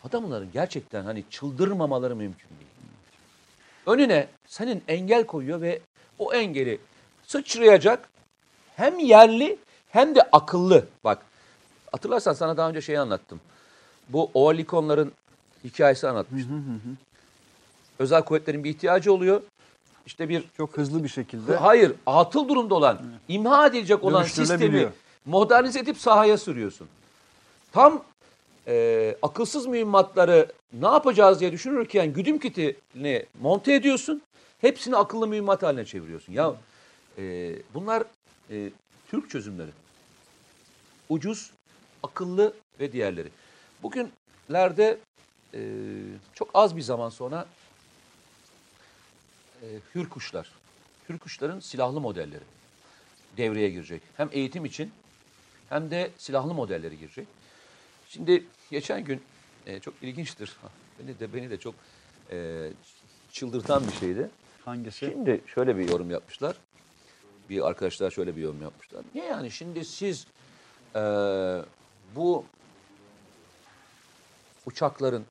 [0.04, 2.72] Adamların gerçekten hani çıldırmamaları mümkün değil.
[3.86, 5.82] Önüne senin engel koyuyor ve
[6.20, 6.80] o engeli
[7.24, 8.10] sıçrayacak
[8.76, 9.58] hem yerli
[9.90, 10.88] hem de akıllı.
[11.04, 11.26] Bak
[11.92, 13.42] hatırlarsan sana daha önce şey anlattım.
[14.10, 15.12] Bu oalikonların
[15.64, 16.98] hikayesi anlatmıştım.
[18.00, 19.42] Özel kuvvetlerin bir ihtiyacı oluyor.
[20.06, 21.56] İşte bir Çok hızlı bir şekilde.
[21.56, 24.90] Hayır, atıl durumda olan, imha edilecek olan sistemi
[25.26, 26.88] modernize edip sahaya sürüyorsun.
[27.72, 28.04] Tam
[28.68, 34.22] e, akılsız mühimmatları ne yapacağız diye düşünürken güdüm kitini monte ediyorsun.
[34.62, 36.34] Hepsini akıllı mühimmat haline çeviriyorsun.
[36.34, 36.56] Ya
[37.18, 38.04] e, bunlar
[38.52, 38.70] e,
[39.12, 39.72] Türk çözümleri.
[41.10, 41.52] Ucuz,
[42.04, 43.30] akıllı ve diğerleri.
[43.84, 44.98] Bugünlerde
[45.54, 45.62] e,
[46.34, 47.46] çok az bir zaman sonra
[49.66, 50.52] e, hürkuşlar,
[51.10, 52.44] hürkuşların silahlı modelleri
[53.38, 54.02] devreye girecek.
[54.18, 54.92] Hem eğitim için
[55.70, 57.28] hem de silahlı modelleri girecek.
[58.10, 59.22] Şimdi geçen gün
[59.66, 60.58] e, çok ilginçtir.
[61.00, 61.76] Beni de beni de çok
[62.32, 62.70] e,
[63.32, 64.30] çıldırtan bir şeydi.
[64.66, 65.06] Hangisi?
[65.06, 66.56] Şimdi şöyle bir yorum yapmışlar.
[67.50, 69.04] Bir arkadaşlar şöyle bir yorum yapmışlar.
[69.16, 70.28] Niye yani şimdi siz
[70.96, 71.02] e,
[72.16, 72.46] bu
[74.66, 75.26] uçakların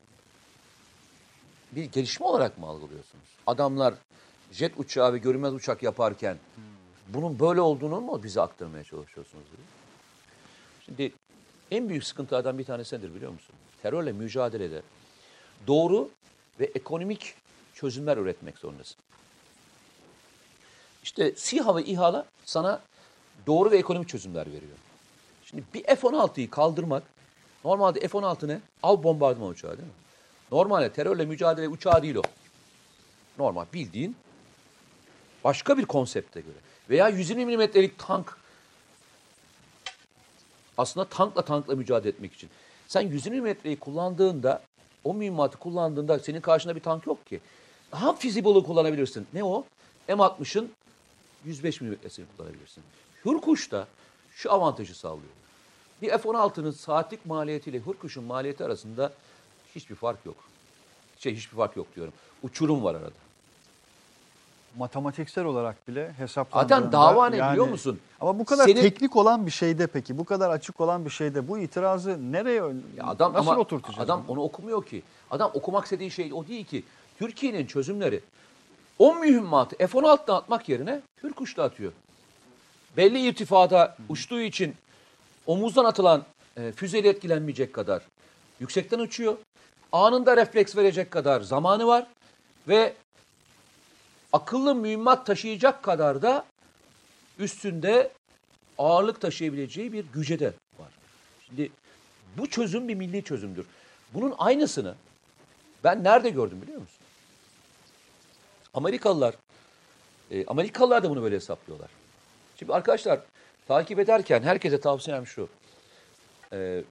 [1.73, 3.25] bir gelişme olarak mı algılıyorsunuz?
[3.47, 3.95] Adamlar
[4.55, 6.39] jet uçağı ve görünmez uçak yaparken
[7.09, 9.45] bunun böyle olduğunu mu bize aktarmaya çalışıyorsunuz?
[9.45, 9.69] diyor.
[10.85, 11.13] Şimdi
[11.71, 13.55] en büyük sıkıntılardan bir tanesi nedir biliyor musun?
[13.83, 14.83] Terörle mücadelede
[15.67, 16.11] doğru
[16.61, 17.35] ve ekonomik
[17.75, 18.97] çözümler üretmek zorundasın.
[21.03, 22.81] İşte SİHA ve İHA'la sana
[23.47, 24.77] doğru ve ekonomik çözümler veriyor.
[25.45, 27.03] Şimdi bir F-16'yı kaldırmak,
[27.65, 28.61] normalde F-16 ne?
[28.83, 29.95] Av bombardıman uçağı değil mi?
[30.53, 32.23] Normalde terörle mücadele uçağı değil o.
[33.39, 34.17] Normal bildiğin
[35.45, 36.57] başka bir konsepte göre.
[36.91, 38.37] Veya 120 milimetrelik tank
[40.79, 42.51] aslında tankla tankla mücadele etmek için.
[42.89, 44.63] Sen 120 milimetreyi kullandığında,
[45.05, 47.41] o mühimmatı kullandığında senin karşında bir tank yok ki.
[47.93, 49.27] Daha fizible'ı kullanabilirsin.
[49.33, 49.65] Ne o?
[50.09, 50.73] M60'ın
[51.45, 52.83] 105 milimetresini kullanabilirsin.
[53.25, 53.87] Hürkuş da
[54.35, 55.33] şu avantajı sağlıyor.
[56.03, 59.13] Bir F-16'nın saatlik maliyetiyle Hürkuş'un maliyeti arasında
[59.75, 60.37] hiçbir fark yok.
[61.19, 62.13] Şey hiçbir fark yok diyorum.
[62.43, 63.24] Uçurum var arada.
[64.79, 66.75] Matematiksel olarak bile hesaplandığında.
[66.77, 68.01] Zaten dava ne biliyor musun?
[68.21, 71.49] Ama bu kadar Senin- teknik olan bir şeyde peki, bu kadar açık olan bir şeyde
[71.49, 72.63] bu itirazı nereye
[72.97, 74.01] Ya adam nasıl ama oturtacağız?
[74.11, 75.03] adam onu okumuyor ki.
[75.31, 76.85] Adam okumak istediği şey o değil ki.
[77.19, 78.21] Türkiye'nin çözümleri
[78.99, 81.93] o mühimmatı F-16'dan atmak yerine Hürkuş'ta atıyor.
[82.97, 84.75] Belli irtifada uçtuğu için
[85.47, 86.23] omuzdan atılan
[86.57, 88.03] e, füzeyle etkilenmeyecek kadar
[88.61, 89.35] yüksekten uçuyor.
[89.93, 92.07] Anında refleks verecek kadar zamanı var
[92.69, 92.95] ve
[94.35, 96.45] akıllı mühimmat taşıyacak kadar da
[97.39, 98.11] üstünde
[98.79, 100.89] ağırlık taşıyabileceği bir güce de var.
[101.47, 101.71] Şimdi
[102.37, 103.67] bu çözüm bir milli çözümdür.
[104.15, 104.95] Bunun aynısını
[105.85, 106.99] ben nerede gördüm biliyor musun?
[108.75, 109.35] Amerikalılar,
[110.31, 111.91] e, Amerikalılar da bunu böyle hesaplıyorlar.
[112.59, 113.21] Şimdi arkadaşlar
[113.69, 115.49] takip ederken herkese tavsiyem şu.
[116.53, 116.85] E,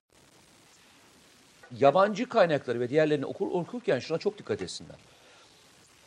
[1.79, 4.97] yabancı kaynakları ve diğerlerini okur, okurken şuna çok dikkat etsinler.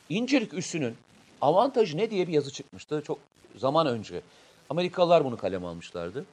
[0.09, 0.97] İncelik üssünün
[1.41, 3.18] avantajı ne diye bir yazı çıkmıştı çok
[3.57, 4.20] zaman önce.
[4.70, 6.24] Amerikalılar bunu kaleme almışlardı.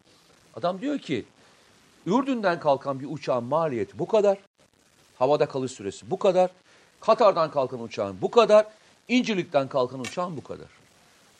[0.55, 1.25] Adam diyor ki
[2.05, 4.37] Ürdün'den kalkan bir uçağın maliyeti bu kadar.
[5.19, 6.49] Havada kalış süresi bu kadar.
[6.99, 8.65] Katar'dan kalkan uçağın bu kadar.
[9.07, 10.67] İncirlik'ten kalkan uçağın bu kadar.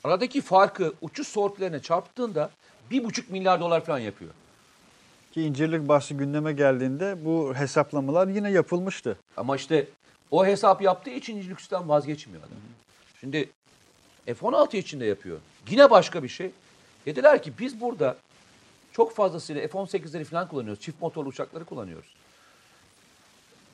[0.04, 2.50] Aradaki farkı uçuş sortilerine çarptığında
[2.92, 4.32] bir buçuk milyar dolar falan yapıyor.
[5.32, 9.18] Ki incirlik bahsi gündeme geldiğinde bu hesaplamalar yine yapılmıştı.
[9.38, 9.88] Ama işte
[10.32, 12.58] o hesap yaptığı için incirlikten vazgeçmiyor adam.
[13.24, 13.50] Şimdi
[14.26, 15.40] F-16 için de yapıyor.
[15.70, 16.52] Yine başka bir şey.
[17.06, 18.18] Dediler ki biz burada
[18.92, 20.82] çok fazlasıyla F-18'leri falan kullanıyoruz.
[20.82, 22.16] Çift motorlu uçakları kullanıyoruz.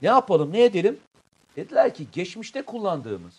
[0.02, 1.00] Ne yapalım, ne edelim?
[1.56, 3.34] Dediler ki geçmişte kullandığımız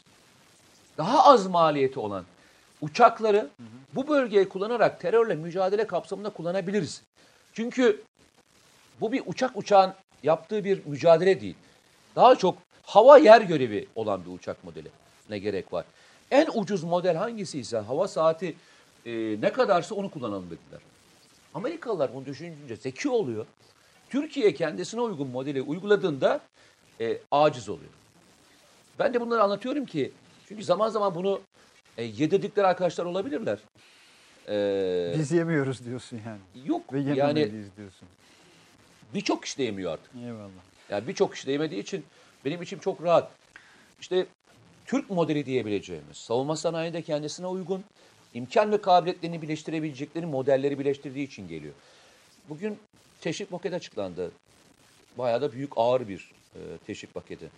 [0.99, 2.25] daha az maliyeti olan
[2.81, 3.49] uçakları
[3.95, 7.03] bu bölgeye kullanarak terörle mücadele kapsamında kullanabiliriz.
[7.53, 8.03] Çünkü
[9.01, 11.57] bu bir uçak uçağın yaptığı bir mücadele değil.
[12.17, 14.89] Daha çok hava yer görevi olan bir uçak modeli
[15.31, 15.85] ne gerek var.
[16.31, 18.55] En ucuz model hangisi ise hava saati
[19.07, 20.81] e, ne kadarsa onu kullanalım dediler.
[21.55, 23.47] Amerikalılar bunu düşününce zeki oluyor.
[24.11, 26.41] Türkiye kendisine uygun modeli uyguladığında
[27.01, 27.91] e, aciz oluyor.
[28.99, 30.13] Ben de bunları anlatıyorum ki
[30.49, 31.41] çünkü zaman zaman bunu
[31.99, 33.59] e, yedirdikleri arkadaşlar olabilirler.
[34.49, 36.69] E, Biz yemiyoruz diyorsun yani.
[36.69, 38.09] yok Ve yani diyorsun.
[39.15, 40.11] birçok kişi de yemiyor artık.
[40.25, 40.51] Eyvallah.
[40.91, 42.05] Yani birçok kişi de yemediği için
[42.45, 43.31] benim içim çok rahat.
[44.01, 44.27] İşte
[44.91, 47.85] Türk modeli diyebileceğimiz, savunma sanayinde kendisine uygun,
[48.35, 51.75] imkan ve kabiliyetlerini birleştirebilecekleri modelleri birleştirdiği için geliyor.
[52.49, 52.79] Bugün
[53.21, 54.31] teşvik paketi açıklandı.
[55.19, 57.51] Bayağı da büyük ağır bir e, teşvik paketi.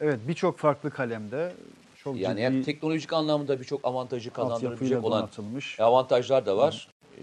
[0.00, 1.52] Evet birçok farklı kalemde
[1.96, 5.80] çok Yani ciddi hem teknolojik anlamda birçok avantajı kazandırabilecek olan donatılmış.
[5.80, 6.88] avantajlar da var.
[7.16, 7.20] Ee,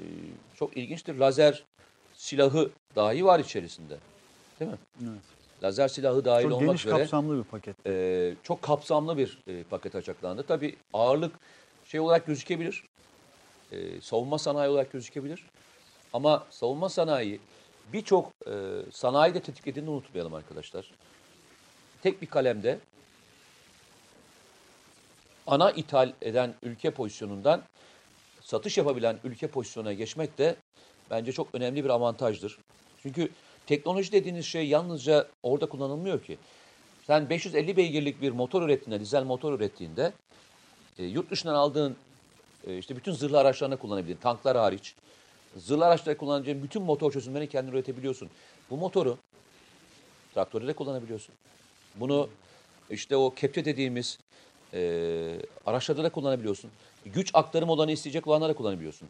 [0.56, 1.16] çok ilginçtir.
[1.16, 1.64] Lazer
[2.14, 3.98] silahı dahi var içerisinde.
[4.60, 4.78] Değil mi?
[5.04, 5.39] Evet.
[5.64, 7.76] Lazer silahı dahil Çok olmak geniş üzere kapsamlı bir paket.
[7.88, 10.44] e, çok kapsamlı bir e, paket açıklandı.
[10.48, 11.32] Tabii ağırlık
[11.86, 12.84] şey olarak gözükebilir.
[13.72, 15.46] E, savunma sanayi olarak gözükebilir.
[16.14, 17.40] Ama savunma sanayi
[17.94, 18.54] birçok e,
[18.92, 20.92] sanayi de tetiklediğini unutmayalım arkadaşlar.
[22.04, 22.80] Tek bir kalemde
[25.48, 27.62] ana ithal eden ülke pozisyonundan
[28.42, 30.56] satış yapabilen ülke pozisyonuna geçmek de
[31.10, 32.58] bence çok önemli bir avantajdır.
[33.04, 33.30] Çünkü
[33.70, 36.38] teknoloji dediğiniz şey yalnızca orada kullanılmıyor ki.
[37.08, 40.14] Sen 550 beygirlik bir motor ürettiğinde, dizel motor ürettiğinde
[40.98, 41.96] e, yurt dışından aldığın
[42.68, 44.22] e, işte bütün zırhlı araçlarına kullanabilirsin.
[44.22, 44.96] Tanklar hariç.
[45.58, 48.30] Zırhlı araçlarda kullanacağın bütün motor çözümlerini kendin üretebiliyorsun.
[48.70, 49.18] Bu motoru
[50.34, 51.36] traktörde de kullanabiliyorsun.
[51.96, 52.30] Bunu
[52.90, 54.20] işte o kepçe dediğimiz
[54.74, 56.72] e, araçlarda da kullanabiliyorsun.
[57.06, 59.08] Güç aktarım olanı isteyecek olanlara kullanabiliyorsun.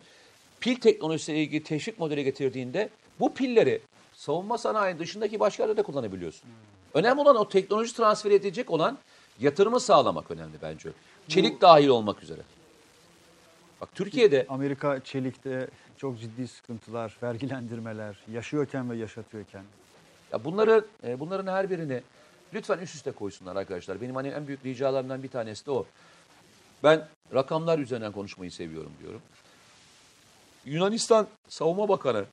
[0.60, 2.90] Pil teknolojisiyle ilgili teşvik modeli getirdiğinde
[3.20, 3.82] bu pilleri
[4.20, 6.50] savunma sanayi dışındaki başka yerde de kullanabiliyorsun.
[6.94, 8.98] Önemli olan o teknoloji transfer edecek olan
[9.40, 10.90] yatırımı sağlamak önemli bence.
[11.28, 12.42] Çelik dahil olmak üzere.
[13.82, 15.68] Bak Türkiye'de Amerika çelikte
[15.98, 19.64] çok ciddi sıkıntılar, vergilendirmeler, yaşıyorken ve yaşatıyorken.
[20.34, 22.02] Ya bunları e, bunların her birini
[22.54, 24.02] lütfen üst üste koysunlar arkadaşlar.
[24.02, 25.86] Benim hani en büyük ricalarımdan bir tanesi de o.
[26.84, 29.22] Ben rakamlar üzerinden konuşmayı seviyorum diyorum.
[30.66, 32.26] Yunanistan Savunma Bakanı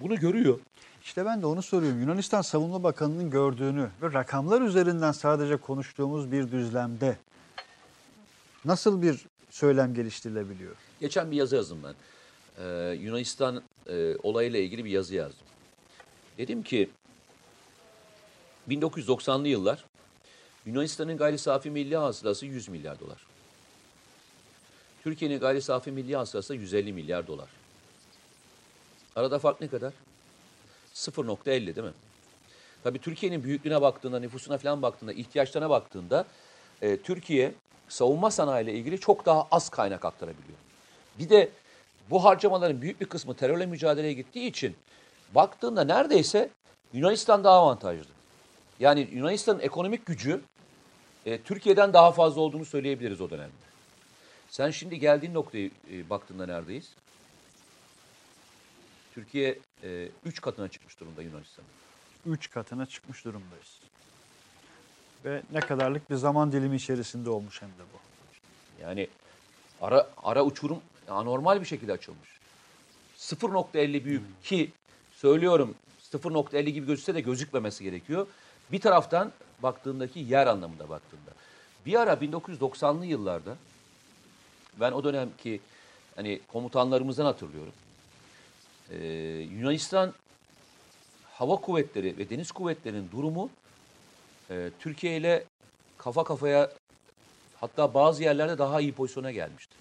[0.00, 0.58] bunu görüyor.
[1.02, 2.00] İşte ben de onu soruyorum.
[2.00, 7.16] Yunanistan Savunma Bakanı'nın gördüğünü ve rakamlar üzerinden sadece konuştuğumuz bir düzlemde
[8.64, 10.76] nasıl bir söylem geliştirilebiliyor?
[11.00, 11.94] Geçen bir yazı yazdım ben.
[12.58, 15.46] Ee, Yunanistan e, olayıyla ilgili bir yazı yazdım.
[16.38, 16.90] Dedim ki
[18.68, 19.84] 1990'lı yıllar
[20.66, 23.26] Yunanistan'ın gayri safi milli hasılası 100 milyar dolar.
[25.02, 27.48] Türkiye'nin gayri safi milli hasılası 150 milyar dolar.
[29.16, 29.92] Arada fark ne kadar?
[30.94, 31.92] 0.50 değil mi?
[32.82, 36.26] Tabii Türkiye'nin büyüklüğüne baktığında, nüfusuna falan baktığında, ihtiyaçlarına baktığında
[36.82, 37.52] e, Türkiye
[37.88, 40.58] savunma sanayi ile ilgili çok daha az kaynak aktarabiliyor.
[41.18, 41.48] Bir de
[42.10, 44.76] bu harcamaların büyük bir kısmı terörle mücadeleye gittiği için
[45.34, 46.50] baktığında neredeyse
[46.92, 48.14] Yunanistan daha avantajlı.
[48.80, 50.40] Yani Yunanistan'ın ekonomik gücü
[51.26, 53.64] e, Türkiye'den daha fazla olduğunu söyleyebiliriz o dönemde.
[54.48, 56.90] Sen şimdi geldiğin noktaya e, baktığında neredeyiz?
[59.14, 59.58] Türkiye
[60.24, 61.68] 3 katına çıkmış durumda Yunanistan'ın.
[62.34, 63.80] 3 katına çıkmış durumdayız.
[65.24, 67.98] Ve ne kadarlık bir zaman dilimi içerisinde olmuş hem de bu.
[68.82, 69.08] Yani
[69.80, 72.28] ara ara uçurum anormal bir şekilde açılmış.
[73.18, 74.72] 0.50 büyük ki
[75.12, 75.74] söylüyorum
[76.12, 78.26] 0.50 gibi gözükse de gözükmemesi gerekiyor.
[78.72, 81.30] Bir taraftan baktığındaki yer anlamında baktığında.
[81.86, 83.56] Bir ara 1990'lı yıllarda
[84.80, 85.60] ben o dönemki
[86.16, 87.72] hani komutanlarımızdan hatırlıyorum.
[88.90, 89.06] Ee,
[89.58, 90.14] Yunanistan
[91.32, 93.50] hava kuvvetleri ve deniz kuvvetlerinin durumu
[94.50, 95.44] e, Türkiye ile
[95.98, 96.70] kafa kafaya
[97.60, 99.74] hatta bazı yerlerde daha iyi pozisyona gelmişti.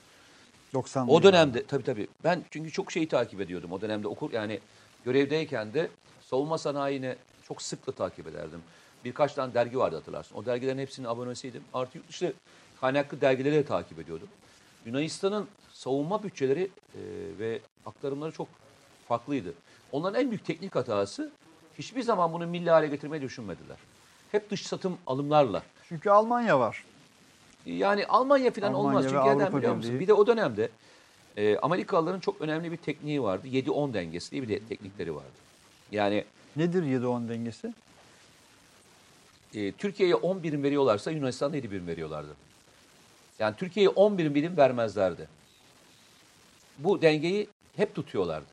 [0.73, 4.59] 90 O dönemde tabii tabii ben çünkü çok şeyi takip ediyordum o dönemde okur yani
[5.05, 5.89] görevdeyken de
[6.21, 7.15] savunma sanayini
[7.47, 8.61] çok sıklı takip ederdim.
[9.05, 10.35] Birkaç tane dergi vardı hatırlarsın.
[10.35, 11.63] O dergilerin hepsinin abonesiydim.
[11.73, 12.33] Artı yurt dışı
[12.81, 14.27] kaynaklı dergileri de takip ediyordum.
[14.85, 16.99] Yunanistan'ın savunma bütçeleri e,
[17.39, 18.47] ve aktarımları çok
[19.07, 19.53] farklıydı.
[19.91, 21.31] Onların en büyük teknik hatası
[21.77, 23.77] hiçbir zaman bunu milli hale getirmeyi düşünmediler.
[24.31, 25.63] Hep dış satım alımlarla.
[25.89, 26.83] Çünkü Almanya var.
[27.65, 29.03] Yani Almanya falan Almanya olmaz.
[29.03, 29.91] Çünkü neden biliyor musun?
[29.91, 29.99] Birliği.
[29.99, 30.69] Bir de o dönemde
[31.37, 33.47] e, Amerikalıların çok önemli bir tekniği vardı.
[33.47, 35.27] 7-10 dengesi diye bir de teknikleri vardı.
[35.91, 36.23] Yani
[36.55, 37.73] Nedir 7-10 dengesi?
[39.55, 42.35] e, Türkiye'ye 10 birim veriyorlarsa Yunanistan'a 7 birim veriyorlardı.
[43.39, 45.27] Yani Türkiye'ye 10 birim birim vermezlerdi.
[46.77, 48.52] Bu dengeyi hep tutuyorlardı.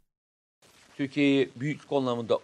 [1.01, 2.39] Türkiye'yi büyük anlamında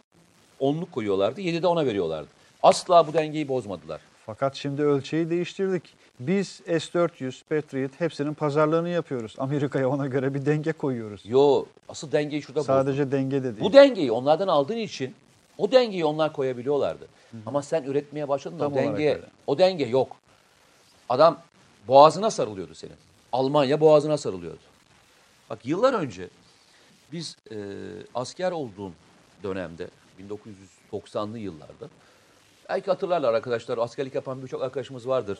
[0.60, 1.41] onluk koyuyorlardı.
[1.41, 2.28] 7'de ona veriyorlardı.
[2.64, 4.01] Asla bu dengeyi bozmadılar.
[4.26, 5.84] Fakat şimdi ölçeği değiştirdik.
[6.20, 9.36] Biz S-400, Patriot hepsinin pazarlığını yapıyoruz.
[9.38, 11.22] Amerika'ya ona göre bir denge koyuyoruz.
[11.26, 12.64] Yo asıl dengeyi şurada.
[12.64, 13.60] Sadece denge de değil.
[13.60, 15.16] Bu dengeyi onlardan aldığın için
[15.58, 17.08] o dengeyi onlar koyabiliyorlardı.
[17.45, 19.26] Ama sen üretmeye başladın Tam o denge öyle.
[19.47, 20.16] o denge yok.
[21.10, 21.39] Adam
[21.88, 22.95] boğazına sarılıyordu senin.
[23.32, 24.60] Almanya boğazına sarılıyordu.
[25.49, 26.28] Bak yıllar önce
[27.12, 27.58] biz e,
[28.16, 28.91] asker olduğum
[29.43, 29.88] dönemde
[30.91, 31.89] 1990'lı yıllarda
[32.70, 35.39] belki hatırlarlar arkadaşlar askerlik yapan birçok arkadaşımız vardır.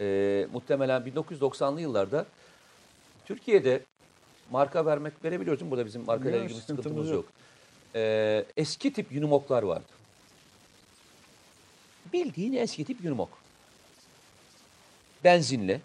[0.00, 2.26] E, muhtemelen 1990'lı yıllarda
[3.26, 3.82] Türkiye'de
[4.50, 5.70] marka vermek verebiliyoruz değil mi?
[5.70, 7.14] Burada bizim markayla ilgili sıkıntımız yok.
[7.14, 7.24] yok.
[7.94, 9.86] Ee, eski tip Unimog'lar vardı.
[12.12, 13.28] Bildiğin eski tip Unimog.
[15.24, 15.80] Benzinli.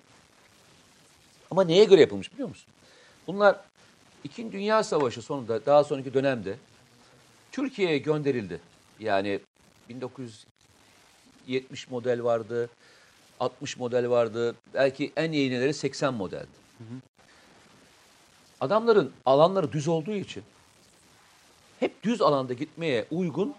[1.51, 2.67] Ama neye göre yapılmış biliyor musun?
[3.27, 3.59] Bunlar
[4.24, 6.57] İkinci Dünya Savaşı sonunda daha sonraki dönemde
[7.51, 8.59] Türkiye'ye gönderildi.
[8.99, 9.39] Yani
[9.89, 12.69] 1970 model vardı,
[13.39, 14.55] 60 model vardı.
[14.74, 16.63] Belki en yenileri 80 modeldi.
[18.61, 20.43] Adamların alanları düz olduğu için
[21.80, 23.55] hep düz alanda gitmeye uygun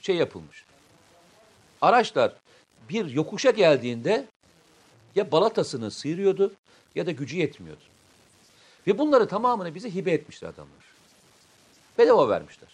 [0.00, 0.64] şey yapılmış.
[1.80, 2.32] Araçlar
[2.88, 4.26] bir yokuşa geldiğinde
[5.14, 6.52] ya balatasını sıyırıyordu
[6.94, 7.84] ya da gücü yetmiyordu.
[8.88, 10.84] Ve bunları tamamını bize hibe etmişler adamlar.
[11.98, 12.68] Bedava vermişler.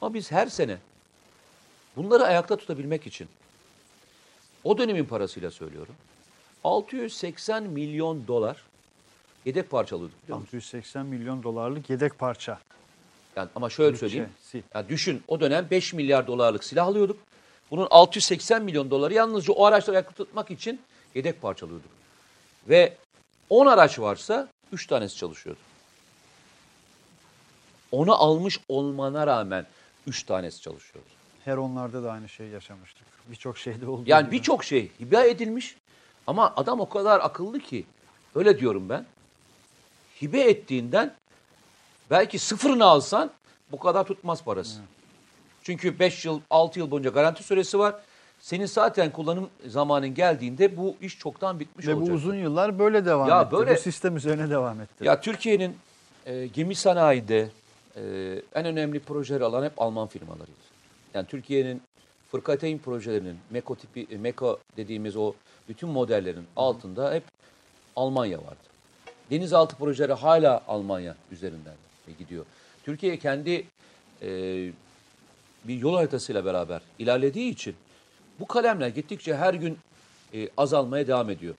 [0.00, 0.78] Ama biz her sene
[1.96, 3.28] bunları ayakta tutabilmek için
[4.64, 5.94] o dönemin parasıyla söylüyorum
[6.64, 8.62] 680 milyon dolar
[9.44, 10.56] yedek parça alıyorduk biliyor musun?
[10.56, 12.58] 680 milyon dolarlık yedek parça.
[13.36, 14.28] Yani ama şöyle Bütçe, söyleyeyim.
[14.74, 17.18] Yani düşün o dönem 5 milyar dolarlık silah alıyorduk.
[17.70, 20.80] Bunun 680 milyon doları yalnızca o araçları ayakta tutmak için
[21.14, 21.90] yedek parça alıyorduk.
[22.68, 22.96] Ve
[23.50, 25.60] 10 araç varsa 3 tanesi çalışıyordu.
[27.92, 29.66] Onu almış olmana rağmen
[30.06, 31.08] 3 tanesi çalışıyordu.
[31.44, 33.06] Her onlarda da aynı şeyi yaşamıştık.
[33.30, 34.02] Birçok şeyde oldu.
[34.06, 35.76] Yani birçok şey hibe edilmiş
[36.26, 37.84] ama adam o kadar akıllı ki
[38.34, 39.06] öyle diyorum ben.
[40.22, 41.14] Hibe ettiğinden
[42.10, 43.30] belki sıfırını alsan
[43.72, 44.80] bu kadar tutmaz parası.
[45.62, 47.94] Çünkü 5 yıl 6 yıl boyunca garanti süresi var.
[48.42, 52.16] Senin zaten kullanım zamanın geldiğinde bu iş çoktan bitmiş Ve bu olacak.
[52.16, 53.52] uzun yıllar böyle devam Ya etti.
[53.52, 55.04] böyle- Bu sistem üzerine devam etti.
[55.04, 55.76] Ya Türkiye'nin
[56.26, 57.48] e, gemi sanayide
[57.96, 58.02] e,
[58.54, 60.50] en önemli projeleri alan hep Alman firmalarıydı.
[61.14, 61.82] Yani Türkiye'nin
[62.30, 65.32] Fırkateyn projelerinin, Meko tipi, e, Meko dediğimiz o
[65.68, 67.24] bütün modellerin altında hep
[67.96, 68.56] Almanya vardı.
[69.30, 71.74] Denizaltı projeleri hala Almanya üzerinden
[72.18, 72.44] gidiyor.
[72.84, 73.66] Türkiye kendi
[74.22, 74.28] e,
[75.64, 77.74] bir yol haritasıyla beraber ilerlediği için
[78.42, 79.78] bu kalemler gittikçe her gün
[80.34, 81.54] e, azalmaya devam ediyor.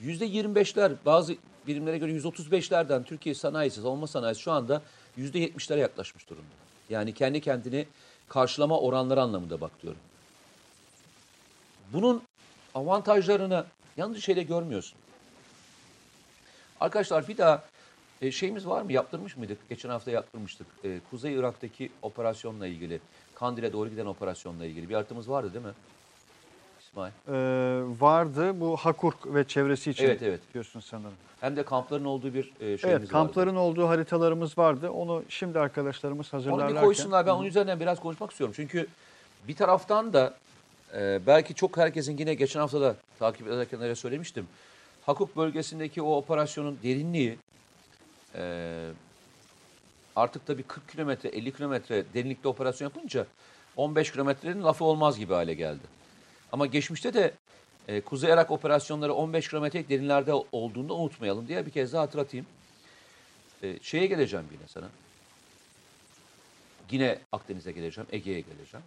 [0.00, 4.82] Yüzde 25'ler bazı birimlere göre 135'lerden Türkiye sanayisi, savunma sanayisi şu anda
[5.16, 6.54] yüzde 70'lere yaklaşmış durumda.
[6.90, 7.86] Yani kendi kendini
[8.28, 10.00] karşılama oranları anlamında bak diyorum.
[11.92, 12.22] Bunun
[12.74, 13.64] avantajlarını
[13.96, 14.98] yalnız şeyde görmüyorsun.
[16.80, 17.64] Arkadaşlar bir daha
[18.22, 18.92] e, şeyimiz var mı?
[18.92, 19.68] Yaptırmış mıydık?
[19.68, 20.66] Geçen hafta yaptırmıştık.
[20.84, 23.00] E, Kuzey Irak'taki operasyonla ilgili,
[23.34, 25.72] Kandil'e doğru giden operasyonla ilgili bir haritamız vardı değil mi?
[26.94, 27.12] İsmail.
[27.28, 30.40] Ee, vardı bu Hakurk ve çevresi için Evet, evet.
[30.54, 31.12] diyorsun sanırım.
[31.40, 33.08] Hem de kampların olduğu bir e, şeyimiz Evet vardı.
[33.08, 34.90] kampların olduğu haritalarımız vardı.
[34.90, 36.76] Onu şimdi arkadaşlarımız Onu hazırlarlarken.
[36.76, 37.26] bir koysunlar.
[37.26, 38.54] Ben onun üzerinden biraz konuşmak istiyorum.
[38.56, 38.86] Çünkü
[39.48, 40.34] bir taraftan da
[40.96, 44.46] e, belki çok herkesin yine geçen hafta da takip ederkenlere söylemiştim.
[45.06, 47.38] Hakuk bölgesindeki o operasyonun derinliği
[48.34, 48.74] e,
[50.16, 53.26] artık tabii 40 kilometre, 50 kilometre derinlikte operasyon yapınca
[53.76, 55.82] 15 kilometrenin lafı olmaz gibi hale geldi.
[56.54, 57.34] Ama geçmişte de
[57.88, 62.46] e, Kuzey Irak operasyonları 15 kilometrelik derinlerde olduğunda unutmayalım diye bir kez daha hatırlatayım.
[63.62, 64.88] E, şeye geleceğim yine sana.
[66.90, 68.86] Yine Akdeniz'e geleceğim, Ege'ye geleceğim.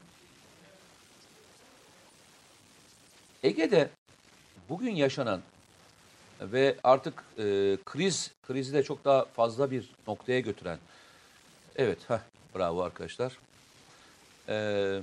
[3.43, 3.89] Ege'de
[4.69, 5.41] bugün yaşanan
[6.41, 10.79] ve artık e, kriz krizi de çok daha fazla bir noktaya götüren.
[11.75, 12.19] Evet, heh,
[12.55, 13.37] bravo arkadaşlar.
[14.49, 14.99] E,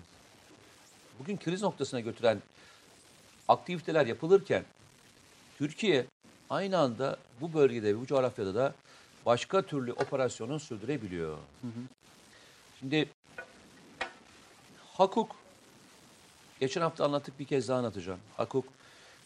[1.18, 2.42] bugün kriz noktasına götüren
[3.48, 4.64] aktiviteler yapılırken
[5.58, 6.06] Türkiye
[6.50, 8.74] aynı anda bu bölgede, bu coğrafyada da
[9.26, 11.38] başka türlü operasyonu sürdürebiliyor.
[12.80, 13.08] Şimdi
[14.94, 15.36] Hakuk,
[16.60, 18.20] geçen hafta anlattık bir kez daha anlatacağım.
[18.36, 18.64] Hakuk,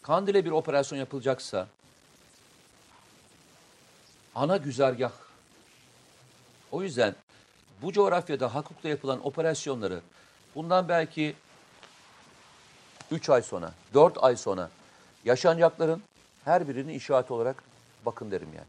[0.01, 1.67] Kandil'e bir operasyon yapılacaksa
[4.35, 5.11] ana güzergah.
[6.71, 7.15] O yüzden
[7.81, 10.01] bu coğrafyada Hakuk'ta yapılan operasyonları
[10.55, 11.35] bundan belki
[13.11, 14.69] 3 ay sonra, 4 ay sonra
[15.25, 16.01] yaşanacakların
[16.45, 17.63] her birinin işareti olarak
[18.05, 18.67] bakın derim yani.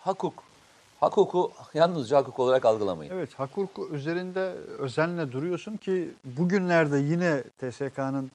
[0.00, 0.34] Hakuk,
[1.00, 3.12] Hakuk'u yalnızca Hakuk olarak algılamayın.
[3.14, 4.40] Evet Hakurk üzerinde
[4.78, 8.30] özenle duruyorsun ki bugünlerde yine TSK'nın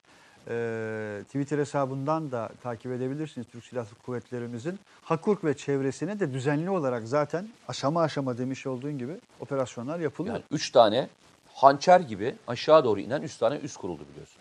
[0.50, 4.80] e, Twitter hesabından da takip edebilirsiniz Türk Silahlı Kuvvetlerimizin.
[5.02, 10.36] Hakurk ve çevresine de düzenli olarak zaten aşama aşama demiş olduğun gibi operasyonlar yapılıyor.
[10.36, 11.10] Yani üç tane
[11.54, 14.37] hançer gibi aşağı doğru inen üç tane üst kuruldu biliyorsun.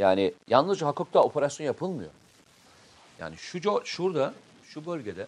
[0.00, 2.10] Yani yalnızca Hakuk'ta operasyon yapılmıyor.
[3.18, 4.34] Yani şu şurada,
[4.64, 5.26] şu bölgede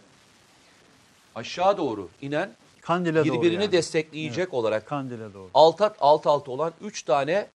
[1.34, 3.72] aşağı doğru inen Kandil'e doğru birbirini yani.
[3.72, 5.50] destekleyecek olarak Kandil'e doğru.
[5.54, 7.46] alt alt alt olan üç tane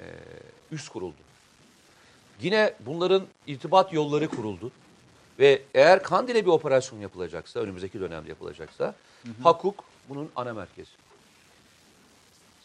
[0.00, 0.06] e,
[0.70, 1.16] üst kuruldu.
[2.40, 4.70] Yine bunların irtibat yolları kuruldu.
[5.38, 8.94] Ve eğer Kandil'e bir operasyon yapılacaksa, önümüzdeki dönemde yapılacaksa,
[9.42, 10.90] Hakuk bunun ana merkezi.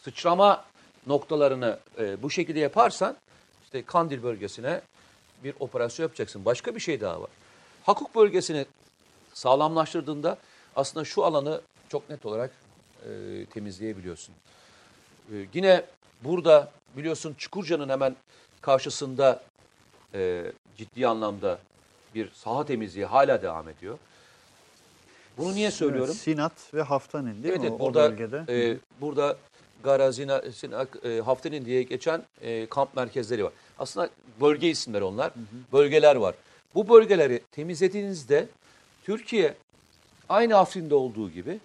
[0.04, 0.66] Sıçrama
[1.08, 3.16] noktalarını e, bu şekilde yaparsan,
[3.68, 4.82] işte Kandil bölgesine
[5.44, 6.46] bir operasyon yapacaksın.
[6.46, 7.30] Başka bir şey daha var.
[7.84, 8.66] Hakuk bölgesini
[9.34, 10.38] sağlamlaştırdığında
[10.76, 12.52] aslında şu alanı çok net olarak
[13.04, 14.36] e, temizleyebiliyorsun.
[15.32, 15.86] E, yine
[16.24, 18.16] burada biliyorsun Çukurca'nın hemen
[18.62, 19.44] karşısında
[20.14, 21.60] e, ciddi anlamda
[22.16, 23.98] bir saha temizliği hala devam ediyor.
[25.38, 26.12] Bunu niye söylüyorum?
[26.12, 27.68] Evet, Sinat ve Haftanin değil evet, mi?
[27.68, 28.70] evet, o burada, bölgede.
[28.70, 29.38] e, burada
[29.84, 33.54] Garazina, Sinak, e, Haftenin diye geçen e, kamp merkezleri var.
[33.80, 34.10] Aslında
[34.42, 35.32] bölge isimleri onlar.
[35.74, 36.36] Bölgeler var.
[36.76, 38.48] Bu bölgeleri temizlediğinizde
[39.04, 39.54] Türkiye
[40.30, 41.60] aynı Afrin'de olduğu gibi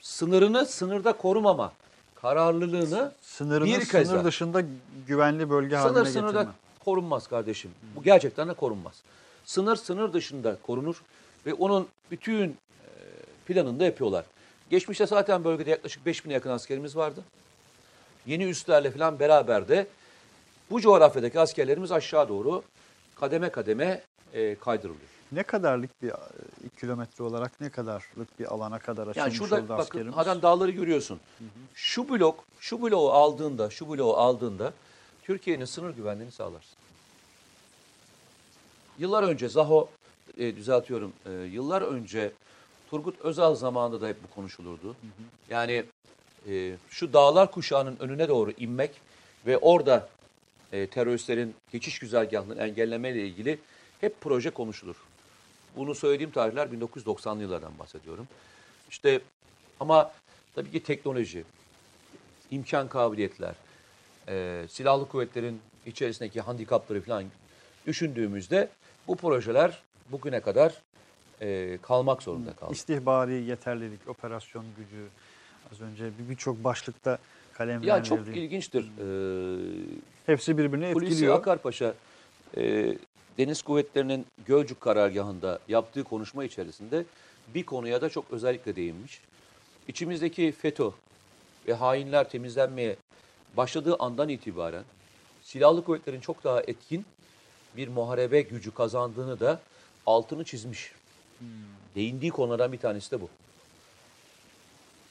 [0.00, 1.72] sınırını sınırda korumama
[2.14, 4.62] kararlılığını Sınırını bir kez sınır daha- dışında
[5.06, 6.54] güvenli bölge Sınır haline sınırda getirme.
[6.84, 7.70] korunmaz kardeşim.
[7.96, 8.94] Bu gerçekten de korunmaz.
[9.44, 11.02] Sınır sınır dışında korunur
[11.46, 12.54] ve onun bütün e,
[13.46, 14.24] planını da yapıyorlar.
[14.70, 17.24] Geçmişte zaten bölgede yaklaşık 5000'e yakın askerimiz vardı.
[18.26, 19.86] Yeni üslerle falan beraber de
[20.70, 22.62] bu coğrafyadaki askerlerimiz aşağı doğru
[23.14, 24.02] kademe kademe
[24.32, 25.10] e, kaydırılıyor.
[25.32, 26.14] Ne kadarlık bir e,
[26.80, 30.16] kilometre olarak ne kadarlık bir alana kadar açılmış Yani şurada oldu bakın askerimiz?
[30.16, 31.20] Hadan dağları görüyorsun.
[31.74, 34.72] Şu blok, şu bloğu aldığında, şu bloğu aldığında
[35.22, 36.76] Türkiye'nin sınır güvenliğini sağlarsın.
[38.98, 39.88] Yıllar önce Zaho,
[40.38, 42.32] e, düzeltiyorum, e, yıllar önce
[42.90, 44.96] Turgut Özal zamanında da hep bu konuşulurdu.
[45.50, 45.84] Yani
[46.48, 48.90] e, şu dağlar kuşağının önüne doğru inmek
[49.46, 50.08] ve orada
[50.72, 53.58] e, teröristlerin geçiş güzergahını engellemeyle ilgili
[54.00, 54.96] hep proje konuşulur.
[55.76, 58.28] Bunu söylediğim tarihler 1990'lı yıllardan bahsediyorum.
[58.90, 59.20] İşte
[59.80, 60.12] Ama
[60.54, 61.44] tabii ki teknoloji,
[62.50, 63.54] imkan kabiliyetler,
[64.28, 67.24] e, silahlı kuvvetlerin içerisindeki handikapları falan
[67.86, 68.68] düşündüğümüzde
[69.08, 70.74] bu projeler bugüne kadar
[71.40, 72.72] e, kalmak zorunda kaldı.
[72.72, 75.04] İstihbari yeterlilik, operasyon gücü
[75.72, 77.18] az önce bir- birçok başlıkta Ya
[77.52, 78.08] kalemlendirildi.
[78.08, 78.82] çok ilginçtir.
[78.82, 81.34] Ee, Hepsi birbirini Hulusi etkiliyor.
[81.38, 81.94] Akarpaşa
[82.56, 82.94] e,
[83.38, 87.04] Deniz Kuvvetleri'nin Gölcük karargahında yaptığı konuşma içerisinde
[87.54, 89.20] bir konuya da çok özellikle değinmiş.
[89.88, 90.90] İçimizdeki FETÖ
[91.68, 92.96] ve hainler temizlenmeye
[93.56, 94.84] başladığı andan itibaren
[95.42, 97.04] silahlı kuvvetlerin çok daha etkin
[97.76, 99.60] bir muharebe gücü kazandığını da
[100.06, 100.92] altını çizmiş.
[101.94, 103.28] Değindiği konulardan bir tanesi de bu.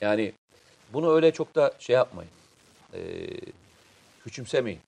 [0.02, 0.34] Yani
[0.94, 2.32] bunu öyle çok da şey yapmayın.
[2.94, 3.00] E,
[4.24, 4.80] küçümsemeyin.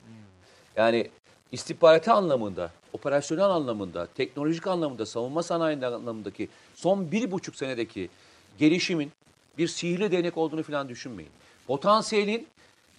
[0.75, 1.09] Yani
[1.51, 8.09] istihbaratı anlamında, operasyonel anlamında, teknolojik anlamında, savunma sanayi anlamındaki son bir buçuk senedeki
[8.59, 9.11] gelişimin
[9.57, 11.31] bir sihirli değnek olduğunu falan düşünmeyin.
[11.67, 12.47] Potansiyelin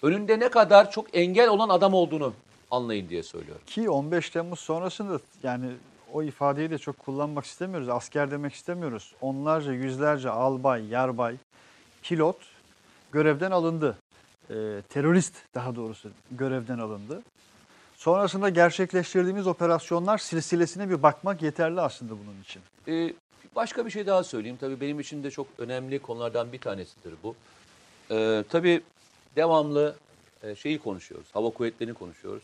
[0.03, 2.34] önünde ne kadar çok engel olan adam olduğunu
[2.70, 3.62] anlayın diye söylüyorum.
[3.66, 5.66] Ki 15 Temmuz sonrasında yani
[6.12, 7.88] o ifadeyi de çok kullanmak istemiyoruz.
[7.88, 9.14] Asker demek istemiyoruz.
[9.20, 11.36] Onlarca, yüzlerce albay, yarbay,
[12.02, 12.36] pilot
[13.12, 13.98] görevden alındı.
[14.50, 14.54] Ee,
[14.88, 17.22] terörist daha doğrusu görevden alındı.
[17.96, 22.62] Sonrasında gerçekleştirdiğimiz operasyonlar silsilesine bir bakmak yeterli aslında bunun için.
[22.88, 23.14] Ee,
[23.56, 24.58] başka bir şey daha söyleyeyim.
[24.60, 27.34] Tabii benim için de çok önemli konulardan bir tanesidir bu.
[28.10, 28.82] Ee, tabii
[29.36, 29.96] devamlı
[30.42, 31.26] e, şeyi konuşuyoruz.
[31.32, 32.42] Hava kuvvetlerini konuşuyoruz.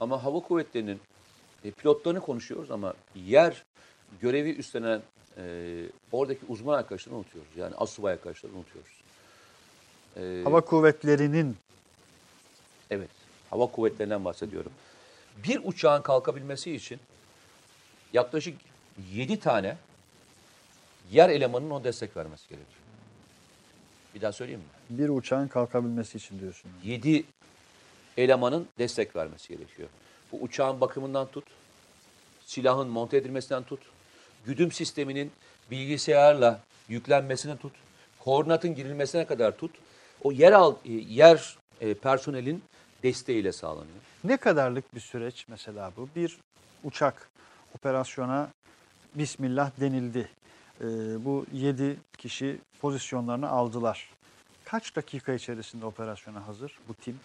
[0.00, 1.00] Ama hava kuvvetlerinin
[1.68, 3.64] e, pilotlarını konuşuyoruz ama yer
[4.20, 5.02] görevi üstlenen
[5.36, 5.42] e,
[6.12, 7.50] oradaki uzman arkadaşları unutuyoruz.
[7.56, 8.98] Yani asubay arkadaşları unutuyoruz.
[10.16, 11.56] Ee, Hava kuvvetlerinin
[12.90, 13.10] Evet,
[13.50, 14.72] hava kuvvetlerinden bahsediyorum.
[15.44, 17.00] Bir uçağın kalkabilmesi için
[18.12, 18.58] yaklaşık
[19.12, 19.76] 7 tane
[21.10, 22.78] yer elemanının o destek vermesi gerekiyor.
[24.14, 24.98] Bir daha söyleyeyim mi?
[24.98, 26.70] bir uçağın kalkabilmesi için diyorsun.
[26.84, 27.24] 7
[28.18, 29.88] elemanın destek vermesi gerekiyor.
[30.32, 31.44] Bu uçağın bakımından tut,
[32.46, 33.80] silahın monte edilmesinden tut,
[34.46, 35.32] güdüm sisteminin
[35.70, 37.72] bilgisayarla yüklenmesine tut,
[38.18, 39.70] koordinatın girilmesine kadar tut.
[40.22, 42.62] O yer al, e, yer e, personelin
[43.02, 43.98] desteğiyle sağlanıyor.
[44.24, 46.08] Ne kadarlık bir süreç mesela bu?
[46.16, 46.38] Bir
[46.84, 47.28] uçak
[47.74, 48.50] operasyona
[49.14, 50.28] Bismillah denildi.
[50.80, 50.84] Ee,
[51.24, 54.10] bu 7 kişi pozisyonlarını aldılar.
[54.64, 57.20] Kaç dakika içerisinde operasyona hazır bu tim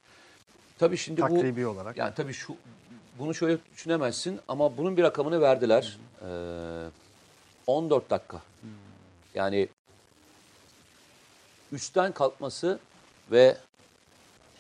[0.80, 1.98] Tabii şimdi bu takribi olarak?
[1.98, 2.56] yani tabii şu
[3.20, 5.98] bunu şöyle düşünemezsin ama bunun bir rakamını verdiler.
[6.22, 6.90] Ee,
[7.68, 8.42] 14 dakika.
[9.36, 9.68] Yani
[11.72, 12.80] üstten kalkması
[13.32, 13.58] ve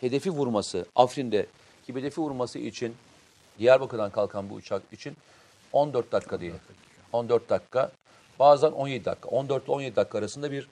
[0.02, 1.46] hedefi vurması, Afrin'de
[1.86, 2.96] ki hedefi vurması için
[3.60, 5.18] Diyarbakır'dan kalkan bu uçak için
[5.74, 6.54] 14 dakika değil.
[7.14, 7.92] 14 dakika.
[8.40, 9.30] Bazen 17 dakika.
[9.30, 10.68] 14 ile 17 dakika arasında bir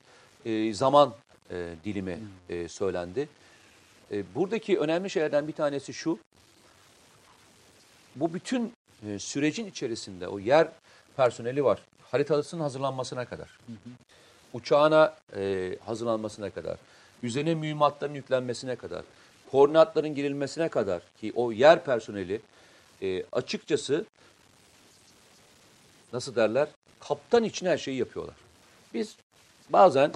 [0.45, 1.13] e, zaman
[1.51, 2.19] e, dilimi
[2.49, 3.29] e, söylendi.
[4.11, 6.19] E, buradaki önemli şeylerden bir tanesi şu.
[8.15, 8.73] Bu bütün
[9.07, 10.67] e, sürecin içerisinde o yer
[11.17, 11.81] personeli var.
[12.11, 13.59] Haritasının hazırlanmasına kadar.
[14.53, 16.77] Uçağına e, hazırlanmasına kadar.
[17.23, 19.03] Üzerine mühimmatların yüklenmesine kadar.
[19.51, 22.41] Koordinatların girilmesine kadar ki o yer personeli
[23.01, 24.05] e, açıkçası
[26.13, 26.67] nasıl derler?
[26.99, 28.35] Kaptan için her şeyi yapıyorlar.
[28.93, 29.15] Biz
[29.69, 30.11] bazen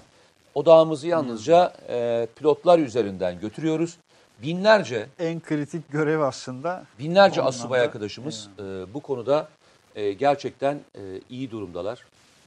[0.56, 3.96] odağımızı yalnızca e, pilotlar üzerinden götürüyoruz.
[4.42, 8.62] Binlerce En kritik görev aslında Binlerce asubay arkadaşımız e,
[8.94, 9.48] bu konuda
[9.94, 11.00] e, gerçekten e,
[11.30, 12.04] iyi durumdalar.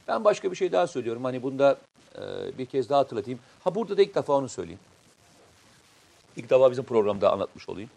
[0.08, 1.24] Ben başka bir şey daha söylüyorum.
[1.24, 1.78] Hani bunda
[2.16, 2.22] e,
[2.58, 3.40] bir kez daha hatırlatayım.
[3.64, 4.80] Ha burada da ilk defa onu söyleyeyim.
[6.38, 7.90] İlk defa bizim programda anlatmış olayım.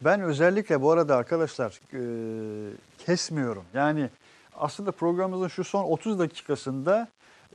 [0.00, 2.00] Ben özellikle bu arada arkadaşlar e,
[3.06, 3.64] kesmiyorum.
[3.74, 4.10] Yani
[4.56, 7.08] aslında programımızın şu son 30 dakikasında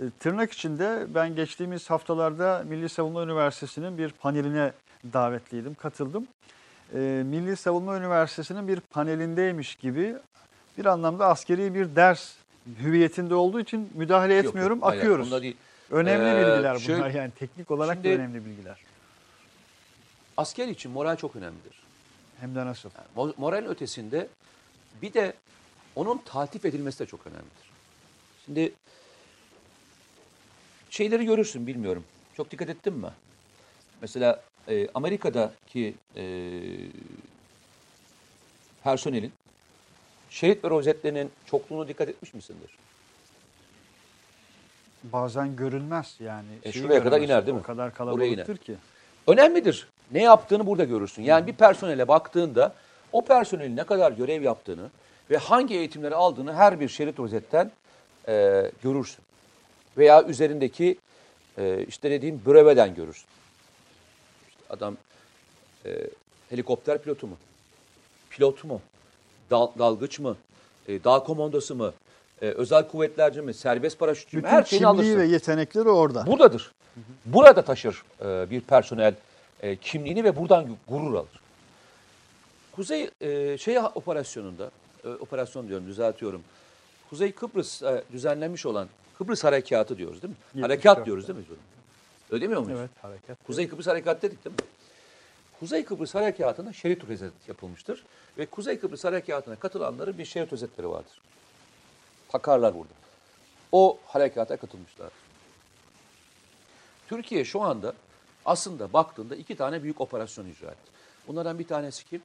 [0.09, 4.71] tırnak içinde ben geçtiğimiz haftalarda Milli Savunma Üniversitesi'nin bir paneline
[5.13, 6.27] davetliydim, katıldım.
[6.93, 10.15] E, Milli Savunma Üniversitesi'nin bir panelindeymiş gibi
[10.77, 12.33] bir anlamda askeri bir ders
[12.79, 15.31] hüviyetinde olduğu için müdahale Yok, etmiyorum, yok, akıyoruz.
[15.41, 15.57] değil.
[15.91, 18.77] Önemli Ee, bilgiler bunlar şöyle- yani teknik olarak Şimdi- da önemli bilgiler.
[20.37, 21.81] Asker için moral çok önemlidir.
[22.39, 22.89] Hem de nasıl?
[23.17, 24.27] Mo- Moral ötesinde
[25.01, 25.33] bir de
[25.95, 27.71] onun taltif edilmesi de çok önemlidir.
[28.45, 28.73] Şimdi
[30.91, 32.03] şeyleri görürsün bilmiyorum.
[32.37, 33.07] Çok dikkat ettin mi?
[34.01, 36.23] Mesela e, Amerika'daki e,
[38.83, 39.31] personelin
[40.29, 42.77] şehit ve rozetlerinin çokluğuna dikkat etmiş misindir?
[45.03, 46.49] Bazen görünmez yani.
[46.63, 47.33] E, şeyi şuraya kadar göremezsin.
[47.33, 47.61] iner değil mi?
[47.61, 48.57] O kadar Buraya kalabalıktır iner.
[48.57, 48.75] ki.
[49.27, 49.87] Önemlidir.
[50.11, 51.23] Ne yaptığını burada görürsün.
[51.23, 52.75] Yani bir personele baktığında
[53.11, 54.89] o personelin ne kadar görev yaptığını
[55.29, 57.71] ve hangi eğitimleri aldığını her bir şerit rozetten
[58.27, 59.23] e, görürsün.
[59.97, 60.97] Veya üzerindeki
[61.57, 63.25] e, işte dediğim breveden görürsün.
[64.49, 64.97] İşte adam
[65.85, 66.07] e,
[66.49, 67.37] helikopter pilotu mu?
[68.29, 68.81] Pilot mu?
[69.51, 70.37] Dal- dalgıç mı?
[70.87, 71.93] E, dağ komandosu mu?
[72.41, 73.53] E, özel kuvvetlerci mi?
[73.53, 74.43] Serbest paraşütçü mü?
[74.43, 75.17] Bütün Her şeyini alırsın.
[75.19, 76.27] ve yetenekleri orada.
[76.27, 76.71] Buradadır.
[77.25, 79.13] Burada taşır e, bir personel
[79.61, 81.41] e, kimliğini ve buradan gurur alır.
[82.71, 84.71] Kuzey e, şey operasyonunda,
[85.05, 86.43] e, operasyon diyorum düzeltiyorum.
[87.09, 88.87] Kuzey Kıbrıs e, düzenlenmiş olan
[89.21, 90.37] Kıbrıs Harekatı diyoruz değil mi?
[90.55, 90.61] 74'te.
[90.61, 91.45] Harekat diyoruz değil mi?
[92.31, 92.79] Öyle demiyor muyuz?
[92.79, 93.43] Evet hareket.
[93.47, 94.61] Kuzey Kıbrıs Harekatı dedik değil mi?
[95.59, 98.05] Kuzey Kıbrıs Harekatı'nda şerit özet yapılmıştır.
[98.37, 101.21] Ve Kuzey Kıbrıs Harekatı'na katılanların bir şerit özetleri vardır.
[102.29, 102.93] Takarlar burada.
[103.71, 105.09] O harekata katılmışlar.
[107.07, 107.93] Türkiye şu anda
[108.45, 110.91] aslında baktığında iki tane büyük operasyon icra etti.
[111.27, 112.21] Bunlardan bir tanesi kim?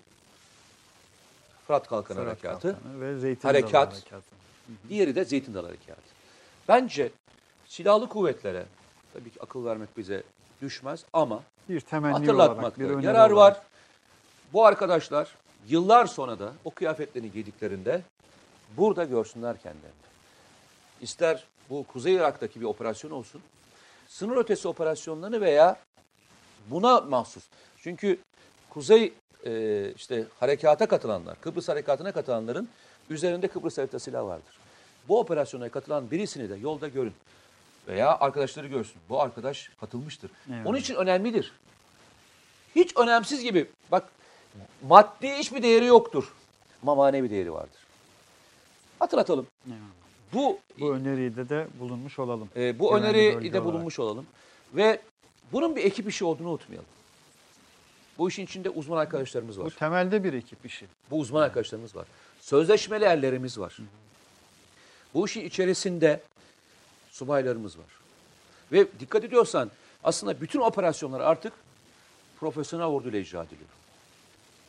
[1.66, 2.72] Fırat Kalkanı Fırat Harekatı.
[2.72, 3.72] Kalkanı ve Zeytin Harekat.
[3.72, 4.36] Dalı Harekatı.
[4.88, 6.15] Diğeri de Zeytin Dalı Harekatı.
[6.68, 7.10] Bence
[7.66, 8.66] silahlı kuvvetlere
[9.12, 10.22] tabii ki akıl vermek bize
[10.62, 13.56] düşmez ama Bir temenni olarak, hatırlatmakta bir yarar olarak.
[13.56, 13.62] var.
[14.52, 15.34] Bu arkadaşlar
[15.68, 18.02] yıllar sonra da o kıyafetlerini giydiklerinde
[18.76, 19.96] burada görsünler kendilerini.
[21.00, 23.42] İster bu Kuzey Irak'taki bir operasyon olsun,
[24.08, 25.76] sınır ötesi operasyonlarını veya
[26.70, 27.44] buna mahsus.
[27.78, 28.18] Çünkü
[28.70, 29.12] Kuzey
[29.46, 32.68] e, işte harekata katılanlar, Kıbrıs harekatına katılanların
[33.10, 34.58] üzerinde Kıbrıs harita silahı vardır.
[35.08, 37.12] Bu operasyona katılan birisini de yolda görün
[37.88, 38.96] veya arkadaşları görsün.
[39.08, 40.30] Bu arkadaş katılmıştır.
[40.50, 40.66] Evet.
[40.66, 41.52] Onun için önemlidir.
[42.76, 43.66] Hiç önemsiz gibi.
[43.92, 44.08] Bak
[44.88, 46.32] maddi hiçbir değeri yoktur.
[46.82, 47.80] Ama manevi değeri vardır.
[48.98, 49.46] Hatırlatalım.
[49.68, 49.78] Evet.
[50.32, 52.48] Bu Bu öneriyi de bulunmuş olalım.
[52.56, 54.26] e, bu öneri de bulunmuş olalım.
[54.74, 55.00] Ve
[55.52, 56.88] bunun bir ekip işi olduğunu unutmayalım.
[58.18, 59.70] Bu işin içinde uzman arkadaşlarımız Bu var.
[59.78, 60.86] temelde bir ekip işi.
[61.10, 62.06] Bu uzman arkadaşlarımız var.
[62.40, 63.76] Sözleşmeli erlerimiz var.
[65.16, 66.20] Bu işin içerisinde
[67.10, 67.86] subaylarımız var.
[68.72, 69.70] Ve dikkat ediyorsan
[70.04, 71.52] aslında bütün operasyonlar artık
[72.40, 73.68] profesyonel orduyla icra ediliyor.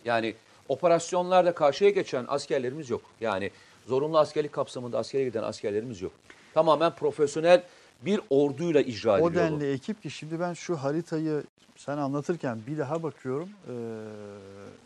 [0.06, 0.36] Yani
[0.70, 3.02] operasyonlarda karşıya geçen askerlerimiz yok.
[3.22, 3.52] Yani
[3.88, 6.12] zorunlu askerlik kapsamında askere giden askerlerimiz yok.
[6.54, 7.64] Tamamen profesyonel
[8.02, 9.32] bir orduyla icra ediliyor.
[9.32, 9.36] O bu.
[9.36, 11.44] denli ekip ki şimdi ben şu haritayı
[11.76, 13.50] sen anlatırken bir daha bakıyorum.
[13.50, 13.74] Ee,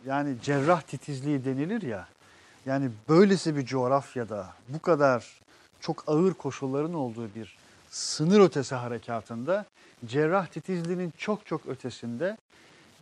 [0.06, 2.08] yani cerrah titizliği denilir ya.
[2.66, 5.41] Yani böylesi bir coğrafyada bu kadar
[5.82, 7.56] çok ağır koşulların olduğu bir
[7.90, 9.66] sınır ötesi harekatında
[10.06, 12.36] cerrah titizliğinin çok çok ötesinde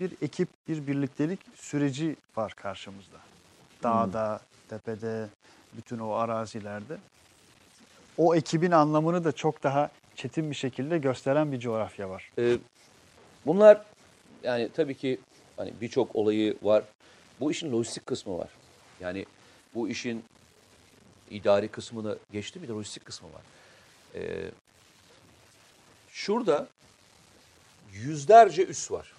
[0.01, 3.17] bir ekip, bir birliktelik süreci var karşımızda.
[3.83, 5.29] Dağda, tepede,
[5.77, 6.99] bütün o arazilerde.
[8.19, 12.31] O ekibin anlamını da çok daha çetin bir şekilde gösteren bir coğrafya var.
[12.39, 12.57] Ee,
[13.47, 13.83] bunlar
[14.43, 15.21] yani tabii ki
[15.57, 16.85] hani birçok olayı var.
[17.41, 18.49] Bu işin lojistik kısmı var.
[19.01, 19.27] Yani
[19.75, 20.25] bu işin
[21.31, 23.43] idari kısmını geçti bir de lojistik kısmı var.
[24.15, 24.51] Ee,
[26.13, 26.69] şurada
[27.93, 29.13] yüzlerce üs var.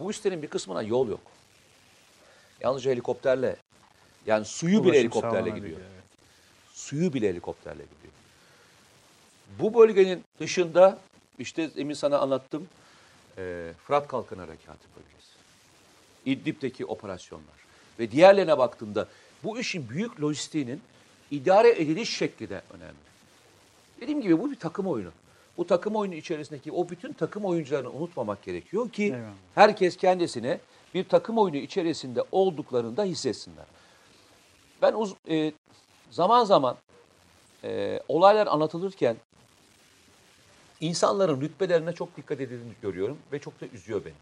[0.00, 1.20] Bu üslerin bir kısmına yol yok.
[2.60, 3.56] Yalnızca helikopterle
[4.26, 5.80] yani suyu bile Ulaşım helikopterle sağlanabiliyor, gidiyor.
[5.80, 6.04] evet.
[6.74, 8.12] Suyu bile helikopterle gidiyor.
[9.58, 10.98] Bu bölgenin dışında
[11.38, 12.68] işte emin sana anlattım
[13.38, 15.32] e, Fırat Kalkanı Harekatı bölgesi.
[16.24, 17.56] İdlib'deki operasyonlar
[17.98, 19.08] ve diğerlerine baktığımda
[19.44, 20.80] bu işin büyük lojistiğinin
[21.30, 22.96] idare ediliş şekli de önemli.
[24.00, 25.10] Dediğim gibi bu bir takım oyunu.
[25.58, 29.32] Bu takım oyunu içerisindeki o bütün takım oyuncularını unutmamak gerekiyor ki Eyvallah.
[29.54, 30.60] herkes kendisine
[30.94, 33.64] bir takım oyunu içerisinde olduklarını da hissetsinler.
[34.82, 35.52] Ben uz- e,
[36.10, 36.76] zaman zaman
[37.64, 39.16] e, olaylar anlatılırken
[40.80, 44.14] insanların rütbelerine çok dikkat edildiğini görüyorum ve çok da üzüyor beni.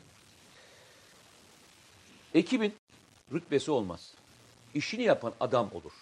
[2.35, 2.75] Ekibin
[3.33, 4.15] rütbesi olmaz.
[4.75, 5.93] İşini yapan adam olur.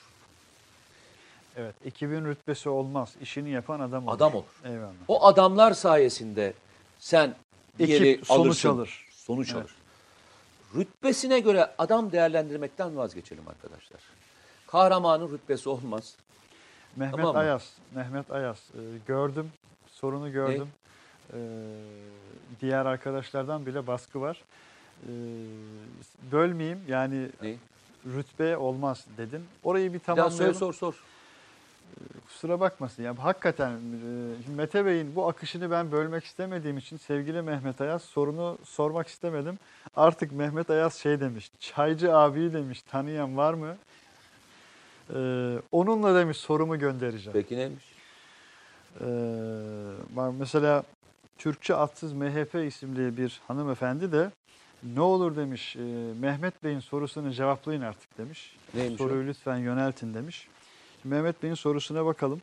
[1.56, 3.14] Evet, ekibin rütbesi olmaz.
[3.22, 4.16] İşini yapan adam olur.
[4.16, 4.44] Adam olur.
[4.64, 4.92] Eyvallah.
[5.08, 6.52] O adamlar sayesinde
[6.98, 7.34] sen
[7.78, 9.08] bir Ekip yeri sonuç alırsın, alır.
[9.10, 9.62] Sonuç Evet.
[9.62, 9.74] alır.
[10.76, 14.00] Rütbesine göre adam değerlendirmekten vazgeçelim arkadaşlar.
[14.66, 16.14] Kahramanın rütbesi olmaz.
[16.96, 17.40] Mehmet Tamam mı?
[17.40, 19.50] Ayas, Mehmet Ayas e, gördüm,
[19.92, 20.68] sorunu gördüm.
[21.32, 21.38] E,
[22.60, 24.42] diğer arkadaşlardan bile baskı var.
[25.02, 25.10] E,
[26.32, 27.54] bölmeyeyim yani Ne?
[28.06, 29.44] rütbe olmaz dedin.
[29.64, 30.58] Orayı bir Bir daha söyle tamamlayalım.
[30.58, 30.94] sor sor.
[32.26, 33.02] Kusura bakmasın.
[33.02, 38.58] Ya hakikaten e, Mete Bey'in bu akışını ben bölmek istemediğim için sevgili Mehmet Ayaz sorunu
[38.64, 39.58] sormak istemedim.
[39.96, 41.50] Artık Mehmet Ayaz şey demiş.
[41.60, 42.82] Çaycı abi demiş.
[42.82, 43.76] Tanıyan var mı?
[45.14, 47.32] Ee, onunla demiş sorumu göndereceğim.
[47.32, 47.84] Peki neymiş?
[49.00, 49.04] Ee,
[50.38, 50.82] mesela
[51.38, 54.30] Türkçe Atsız MHP isimli bir hanımefendi de
[54.82, 55.80] ne olur demiş e,
[56.20, 58.56] Mehmet Bey'in sorusunu cevaplayın artık demiş.
[58.74, 59.04] Neymiş o?
[59.04, 60.48] Soruyu lütfen yöneltin demiş.
[61.04, 62.40] Mehmet Bey'in sorusuna bakalım.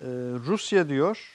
[0.00, 0.06] Ee,
[0.46, 1.32] Rusya diyor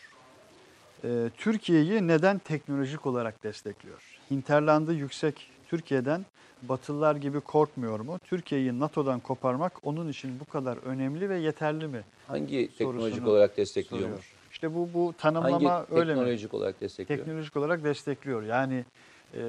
[1.03, 4.01] Ee, Türkiye'yi neden teknolojik olarak destekliyor?
[4.31, 6.25] Hinterlandı yüksek Türkiye'den
[6.61, 8.19] Batılılar gibi korkmuyor mu?
[8.23, 12.01] Türkiye'yi NATO'dan koparmak onun için bu kadar önemli ve yeterli mi?
[12.27, 14.03] Hangi teknolojik olarak destekliyor?
[14.03, 14.25] Soruyor.
[14.51, 16.17] İşte bu bu tanımlama Hangi öyle mi?
[16.17, 17.19] teknolojik olarak destekliyor?
[17.19, 18.43] Teknolojik olarak destekliyor.
[18.43, 18.85] Yani
[19.33, 19.39] e,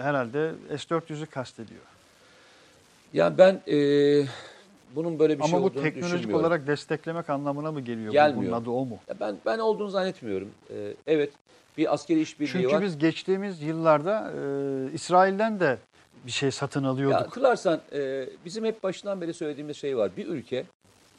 [0.00, 1.82] herhalde S-400'ü kastediyor.
[3.12, 3.76] Yani ben e,
[4.94, 6.44] bunun böyle bir Ama şey bu olduğunu teknolojik düşünmüyorum.
[6.46, 8.08] olarak desteklemek anlamına mı geliyor?
[8.08, 8.52] Bu- Gelmiyor.
[8.52, 8.98] Bunun adı o mu?
[9.08, 10.50] Ya ben ben olduğunu zannetmiyorum.
[10.70, 11.32] E, evet
[11.78, 12.82] bir askeri işbirliği Çünkü var.
[12.82, 15.78] biz geçtiğimiz yıllarda e, İsrail'den de
[16.26, 17.20] bir şey satın Ya alıyorduk.
[17.20, 20.10] hatırlarsan e, bizim hep başından beri söylediğimiz şey var.
[20.16, 20.64] Bir ülke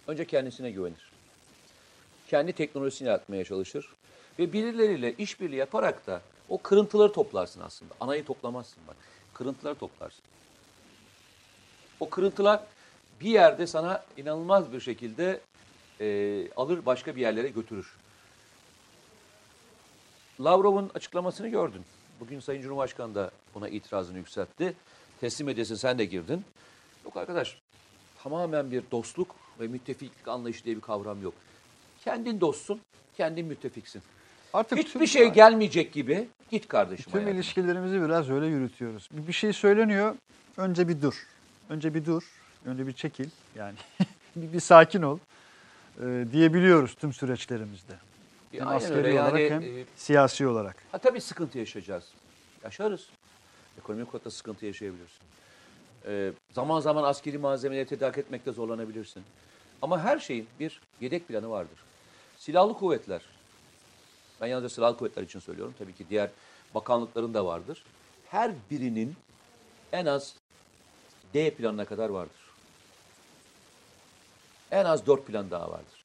[0.07, 1.11] önce kendisine güvenir.
[2.27, 3.89] Kendi teknolojisini yaratmaya çalışır.
[4.39, 7.93] Ve birileriyle işbirliği yaparak da o kırıntıları toplarsın aslında.
[7.99, 8.95] Anayı toplamazsın bak.
[9.33, 10.21] Kırıntıları toplarsın.
[11.99, 12.59] O kırıntılar
[13.21, 15.39] bir yerde sana inanılmaz bir şekilde
[16.01, 17.95] e, alır başka bir yerlere götürür.
[20.39, 21.81] Lavrov'un açıklamasını gördün.
[22.19, 24.73] Bugün Sayın Cumhurbaşkanı da buna itirazını yükseltti.
[25.19, 26.45] Teslim edesin sen de girdin.
[27.05, 27.57] Yok arkadaş
[28.23, 31.33] tamamen bir dostluk ve müttefiklik anlayışı diye bir kavram yok.
[32.03, 32.81] Kendin dostsun,
[33.17, 34.01] kendin müttefiksin.
[34.53, 39.09] Artık Hiçbir şey gelmeyecek gibi git kardeşim Tüm ilişkilerimizi biraz öyle yürütüyoruz.
[39.11, 40.15] Bir şey söyleniyor,
[40.57, 41.27] önce bir dur.
[41.69, 42.23] Önce bir dur,
[42.67, 43.29] önce bir çekil.
[43.55, 43.75] Yani
[44.35, 45.19] bir, bir sakin ol
[46.01, 47.93] e, diyebiliyoruz tüm süreçlerimizde.
[48.51, 49.21] Hem aynen askeri öyle.
[49.21, 50.75] olarak Yani, hem e, siyasi olarak.
[50.91, 52.03] Ha tabii sıkıntı yaşayacağız.
[52.63, 53.09] Yaşarız.
[53.79, 55.21] Ekonomik olarak da sıkıntı yaşayabilirsin.
[56.07, 59.23] Ee, zaman zaman askeri malzemeleri tedarik etmekte zorlanabilirsin.
[59.81, 61.79] Ama her şeyin bir yedek planı vardır.
[62.37, 63.21] Silahlı kuvvetler,
[64.41, 65.73] ben yalnızca silahlı kuvvetler için söylüyorum.
[65.79, 66.29] Tabii ki diğer
[66.75, 67.83] bakanlıkların da vardır.
[68.29, 69.15] Her birinin
[69.91, 70.35] en az
[71.33, 72.36] D planına kadar vardır.
[74.71, 75.97] En az dört plan daha vardır.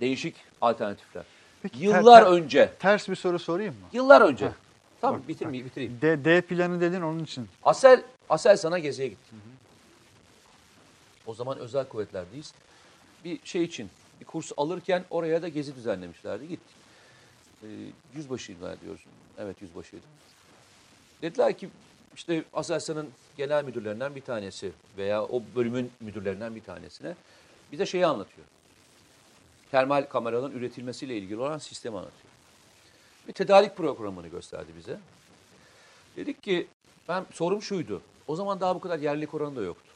[0.00, 1.24] Değişik alternatifler.
[1.62, 3.86] Peki, ter- Yıllar ter- önce Ters bir soru sorayım mı?
[3.92, 4.46] Yıllar önce.
[4.46, 4.52] Heh.
[5.00, 5.98] Tamam Bak, bitirmeyeyim, bitireyim.
[6.02, 7.48] D, D planı dedin onun için.
[7.64, 9.34] Asel, Asel sana geziye gitti.
[11.26, 12.52] O zaman özel kuvvetlerdeyiz.
[13.24, 16.48] Bir şey için, bir kurs alırken oraya da gezi düzenlemişlerdi.
[16.48, 16.76] Gittik.
[17.62, 17.66] Ee,
[18.16, 19.12] yüzbaşıydı diyorsun.
[19.38, 20.02] Evet yüzbaşıydı.
[21.22, 21.68] Dediler ki
[22.16, 27.14] işte Aselsan'ın genel müdürlerinden bir tanesi veya o bölümün müdürlerinden bir tanesine
[27.72, 28.46] bize şeyi anlatıyor.
[29.70, 32.32] Termal kameraların üretilmesiyle ilgili olan sistemi anlatıyor.
[33.28, 34.98] Bir tedarik programını gösterdi bize.
[36.16, 36.66] Dedik ki
[37.08, 38.02] ben sorum şuydu.
[38.28, 39.90] O zaman daha bu kadar yerlilik oranı da yoktu.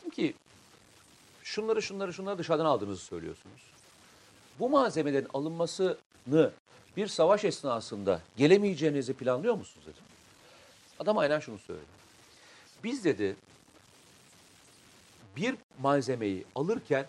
[0.00, 0.34] Dedim ki
[1.42, 3.60] şunları şunları şunları dışarıdan aldığınızı söylüyorsunuz.
[4.58, 5.96] Bu malzemelerin alınmasını
[6.96, 10.09] bir savaş esnasında gelemeyeceğinizi planlıyor musunuz dedim.
[11.00, 11.84] Adam aynen şunu söyledi.
[12.84, 13.36] Biz dedi
[15.36, 17.06] bir malzemeyi alırken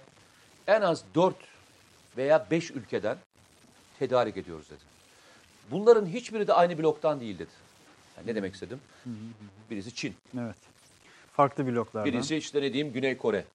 [0.67, 1.35] en az 4
[2.17, 3.17] veya 5 ülkeden
[3.99, 4.79] tedarik ediyoruz dedi.
[5.71, 7.49] Bunların hiçbiri de aynı bloktan değil dedi.
[8.17, 8.79] Yani ne demek istedim?
[9.69, 10.55] Birisi Çin, Evet.
[11.33, 12.13] Farklı bloklardan.
[12.13, 13.45] birisi işte ne diyeyim Güney Kore,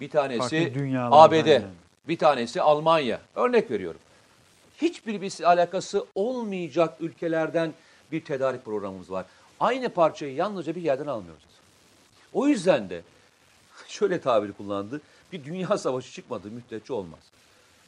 [0.00, 0.72] bir tanesi
[1.10, 1.64] ABD, yani.
[2.08, 3.20] bir tanesi Almanya.
[3.34, 4.00] Örnek veriyorum.
[4.82, 7.72] Hiçbir bir alakası olmayacak ülkelerden
[8.12, 9.26] bir tedarik programımız var.
[9.60, 11.42] Aynı parçayı yalnızca bir yerden almıyoruz.
[12.32, 13.02] O yüzden de
[13.88, 15.00] şöyle tabiri kullandı.
[15.32, 17.20] Bir dünya savaşı çıkmadığı müddetçe olmaz.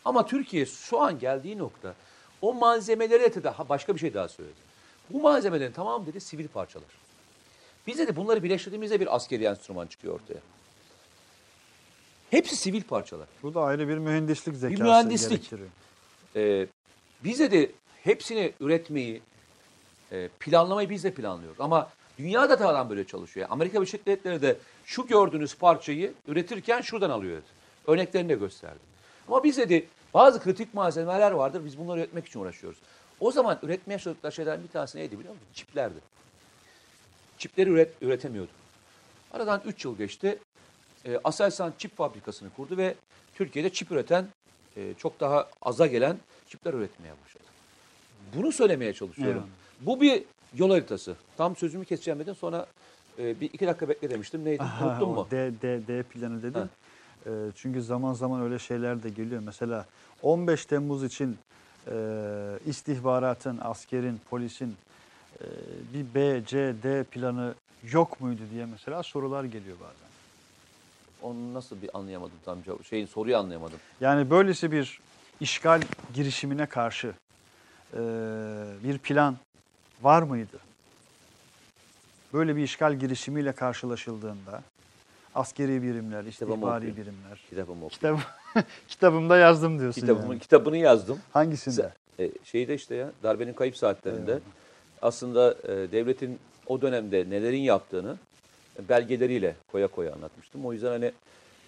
[0.04, 1.94] Ama Türkiye şu an geldiği nokta
[2.42, 4.66] o malzemelere de daha başka bir şey daha söyledi.
[5.10, 6.88] Bu malzemelerin tamamı dedi sivil parçalar.
[7.86, 10.40] Biz de bunları birleştirdiğimizde bir askeri enstrüman çıkıyor ortaya.
[12.30, 13.28] Hepsi sivil parçalar.
[13.42, 15.30] Bu da ayrı bir mühendislik zekası mühendislik.
[15.30, 15.68] gerektiriyor.
[16.36, 16.66] Ee,
[17.24, 17.70] biz de, de
[18.04, 19.22] hepsini üretmeyi,
[20.16, 21.60] e, planlamayı biz de planlıyoruz.
[21.60, 23.46] Ama dünyada da adam böyle çalışıyor.
[23.50, 27.42] Amerika Birleşik Devletleri de şu gördüğünüz parçayı üretirken şuradan alıyor.
[27.86, 28.78] Örneklerini de gösterdi.
[29.28, 31.64] Ama biz dedi bazı kritik malzemeler vardır.
[31.64, 32.78] Biz bunları üretmek için uğraşıyoruz.
[33.20, 35.48] O zaman üretmeye çalıştıkları şeylerden bir tanesi neydi biliyor musun?
[35.54, 35.98] Çiplerdi.
[37.38, 38.50] Çipleri üret, üretemiyordu.
[39.32, 40.38] Aradan 3 yıl geçti.
[41.04, 42.94] E, Aselsan çip fabrikasını kurdu ve
[43.34, 44.26] Türkiye'de çip üreten
[44.76, 46.16] e, çok daha aza gelen
[46.48, 47.44] çipler üretmeye başladı.
[48.34, 49.50] Bunu söylemeye çalışıyorum.
[49.80, 50.22] Bu bir
[50.54, 51.16] yol haritası.
[51.36, 52.66] Tam sözümü keseceğim dedim sonra
[53.18, 54.44] e, bir iki dakika bekle demiştim.
[54.44, 54.62] Neydi?
[54.62, 55.28] Aha, Unuttun mu?
[55.30, 56.60] D, D, D planı dedin.
[56.60, 56.68] Ha.
[57.26, 59.42] Ee, çünkü zaman zaman öyle şeyler de geliyor.
[59.44, 59.86] Mesela
[60.22, 61.38] 15 Temmuz için
[61.90, 61.94] e,
[62.66, 64.76] istihbaratın, askerin, polisin
[65.40, 65.44] e,
[65.94, 67.54] bir B, C, D planı
[67.92, 70.06] yok muydu diye mesela sorular geliyor bazen.
[71.22, 72.84] Onu nasıl bir anlayamadım tam cevap.
[72.84, 73.78] Şeyin soruyu anlayamadım.
[74.00, 75.00] Yani böylesi bir
[75.40, 75.82] işgal
[76.14, 77.14] girişimine karşı
[77.94, 77.98] e,
[78.84, 79.36] bir plan
[80.02, 80.58] var mıydı?
[82.32, 84.62] Böyle bir işgal girişimiyle karşılaşıldığında
[85.34, 87.40] Askeri birimler, istihbari birimler.
[87.50, 88.18] Kitabımı okuyun.
[88.88, 90.38] Kitabımda yazdım diyorsun Kitabımı, yani.
[90.38, 91.18] kitabını yazdım.
[91.32, 91.92] Hangisinde?
[92.18, 94.38] E, şeyde işte ya darbenin kayıp saatlerinde
[95.02, 98.16] aslında e, devletin o dönemde nelerin yaptığını
[98.88, 100.66] belgeleriyle koya koya anlatmıştım.
[100.66, 101.12] O yüzden hani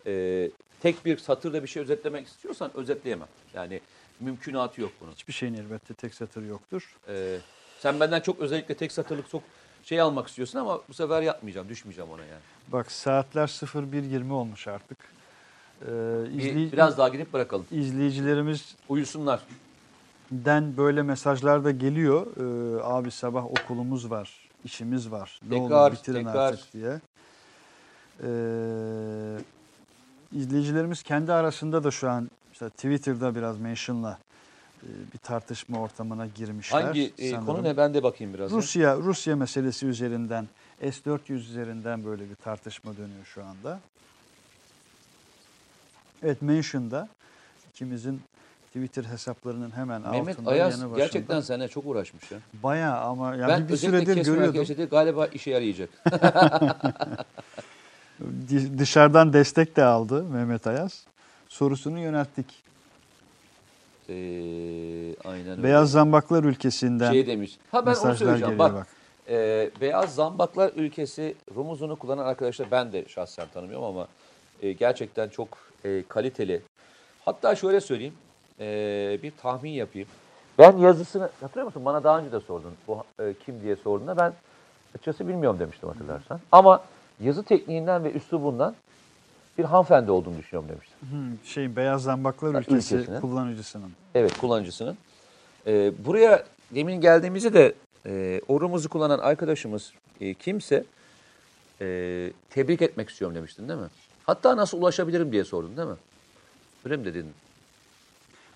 [0.07, 0.51] e,
[0.81, 3.29] tek bir satırda bir şey özetlemek istiyorsan özetleyemem.
[3.55, 3.81] Yani
[4.21, 5.13] mümkünatı yok bunun.
[5.13, 6.97] Hiçbir şeyin elbette tek satır yoktur.
[7.09, 7.39] E,
[7.79, 9.43] sen benden çok özellikle tek satırlık çok
[9.85, 12.41] şey almak istiyorsun ama bu sefer yapmayacağım, düşmeyeceğim ona yani.
[12.69, 14.99] Bak saatler 01.20 olmuş artık.
[15.83, 17.67] Ee, Bir, izley- biraz daha gidip bırakalım.
[17.71, 19.41] izleyicilerimizden Uyusunlar.
[20.77, 22.27] böyle mesajlar da geliyor.
[22.37, 25.41] Ee, abi sabah okulumuz var, işimiz var.
[25.49, 26.53] Ne olur bitirin tekrar.
[26.53, 27.01] artık diye.
[28.23, 28.29] Ee,
[30.33, 34.19] izleyicilerimiz kendi arasında da şu an işte Twitter'da biraz mentionla
[34.83, 36.83] bir tartışma ortamına girmişler.
[36.83, 37.47] Hangi e, sanırım.
[37.47, 38.53] konu ne ben de bakayım biraz.
[38.53, 38.59] ya.
[38.59, 40.49] Rusya Rusya meselesi üzerinden
[40.81, 43.81] S-400 üzerinden böyle bir tartışma dönüyor şu anda.
[46.23, 47.09] Evet Mention'da
[47.73, 48.21] ikimizin
[48.67, 51.05] Twitter hesaplarının hemen Mehmet altında Ayaz yanı başında.
[51.05, 52.39] gerçekten seninle çok uğraşmış ya.
[52.63, 54.55] Bayağı ama yani ben bir özellikle süredir görüyordum.
[54.55, 55.91] hareketi galiba işe yarayacak.
[58.79, 61.05] Dışarıdan destek de aldı Mehmet Ayaz.
[61.49, 62.68] Sorusunu yönelttik.
[64.09, 64.15] Ee,
[65.25, 65.63] aynen öyle.
[65.63, 67.59] Beyaz Zambaklar ülkesinden şey demiş.
[67.73, 68.59] Ha ben onu söyleyeceğim.
[68.59, 68.87] Bak, bak.
[69.29, 74.09] e, Beyaz Zambaklar ülkesi rumuzunu kullanan arkadaşlar ben de şahsen tanımıyorum ama
[74.63, 75.49] e, gerçekten çok
[75.85, 76.63] e, kaliteli.
[77.25, 78.15] Hatta şöyle söyleyeyim.
[78.61, 80.09] e, bir tahmin yapayım.
[80.59, 81.85] Ben yazısını hatırlıyor musun?
[81.85, 82.73] Bana daha önce de sordun.
[82.89, 84.33] Bu e, kim diye sorduğunda ben
[84.95, 86.41] açıkçası bilmiyorum demiştim hatırlarsan.
[86.53, 86.83] Ama
[87.21, 88.75] yazı tekniğinden ve üslubundan
[89.59, 90.88] bir hanımefendi olduğunu düşünüyorum demiştim.
[91.01, 93.21] Hı, şey Beyaz Zambaklar ülkesi ülkesine.
[93.21, 93.91] kullanıcısının.
[94.15, 94.97] Evet kullanıcısının.
[95.67, 96.45] Ee, buraya
[96.75, 97.75] demin geldiğimizde de
[98.07, 100.85] e, o rumuzu kullanan arkadaşımız e, kimse
[101.81, 103.89] e, tebrik etmek istiyorum demiştin değil mi?
[104.27, 105.97] Hatta nasıl ulaşabilirim diye sordun değil mi?
[106.85, 107.27] Öyle mi dedin?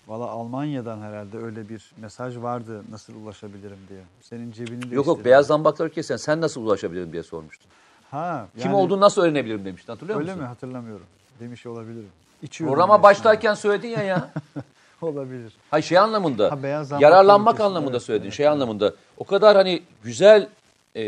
[0.07, 4.01] Valla Almanya'dan herhalde öyle bir mesaj vardı nasıl ulaşabilirim diye.
[4.21, 7.71] Senin cebini de Yok yok Beyaz Zambaklar ülkesi sen nasıl ulaşabilirim diye sormuştun.
[8.11, 10.41] Ha, Kim yani olduğunu nasıl öğrenebilirim demiştin hatırlıyor Öyle musun?
[10.43, 11.05] mi hatırlamıyorum.
[11.39, 12.09] Demiş olabilirim.
[12.43, 13.03] İçiyordum Programa resmen.
[13.03, 14.29] başlarken söyledin ya ya.
[15.01, 15.53] olabilir.
[15.71, 16.51] Hayır şey anlamında.
[16.51, 18.25] Ha, beyaz yararlanmak anlamında evet, söyledin.
[18.25, 18.53] evet, şey evet.
[18.53, 18.93] anlamında.
[19.17, 20.47] O kadar hani güzel
[20.95, 21.03] e,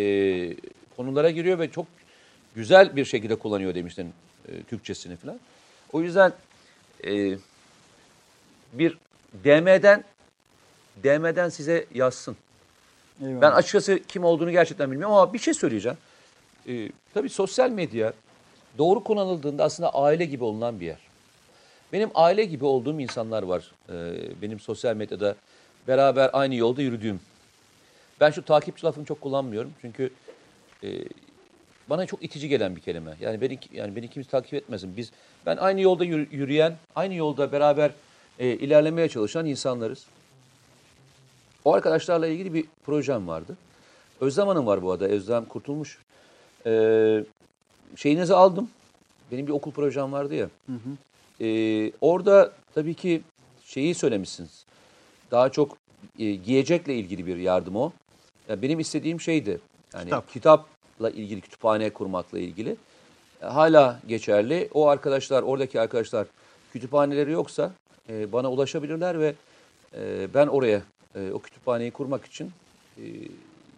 [0.98, 1.86] konulara giriyor ve çok
[2.56, 4.14] güzel bir şekilde kullanıyor demiştin
[4.48, 5.40] e, Türkçesini falan.
[5.94, 6.34] O yüzden
[7.08, 7.38] e,
[8.74, 8.98] bir
[9.44, 10.04] DM'den
[11.04, 12.38] DM'den size yazsın.
[13.22, 13.42] Eyvallah.
[13.42, 15.98] Ben açıkçası kim olduğunu gerçekten bilmiyorum ama bir şey söyleyeceğim.
[16.68, 18.14] Ee, tabii sosyal medya
[18.78, 21.05] doğru kullanıldığında aslında aile gibi olunan bir yer.
[21.94, 23.72] Benim aile gibi olduğum insanlar var.
[23.90, 23.94] Ee,
[24.42, 25.36] benim sosyal medyada
[25.88, 27.20] beraber aynı yolda yürüdüğüm.
[28.20, 29.74] Ben şu takipçi lafını çok kullanmıyorum.
[29.82, 30.10] Çünkü
[30.84, 30.90] e,
[31.90, 33.14] bana çok itici gelen bir kelime.
[33.22, 34.98] Yani beni yani beni kimse takip etmesin.
[34.98, 35.12] Biz
[35.46, 37.92] ben aynı yolda yürü- yürüyen, aynı yolda beraber
[38.40, 40.06] e, ilerlemeye çalışan insanlarız.
[41.66, 43.58] O arkadaşlarla ilgili bir projem vardı.
[44.22, 45.06] Özlem Hanım var bu arada.
[45.06, 45.98] Özlem Kurtulmuş.
[46.66, 47.24] Ee,
[47.96, 48.70] şeyinizi aldım.
[49.32, 50.50] Benim bir okul projem vardı ya.
[51.42, 53.22] Ee, orada tabii ki
[53.66, 54.66] şeyi söylemişsiniz.
[55.32, 55.78] Daha çok
[56.20, 57.92] e, giyecekle ilgili bir yardım o.
[58.50, 59.60] Ya benim istediğim şeydi.
[59.94, 60.30] Yani Kitap.
[60.30, 62.76] kitapla ilgili, kütüphane kurmakla ilgili.
[63.42, 64.70] E, Hala geçerli.
[64.74, 66.28] O arkadaşlar, oradaki arkadaşlar
[66.74, 67.72] kütüphaneleri yoksa
[68.10, 69.34] e, bana ulaşabilirler ve
[69.98, 70.82] e, ben oraya
[71.16, 72.52] e, o kütüphaneyi kurmak için
[72.98, 73.04] e,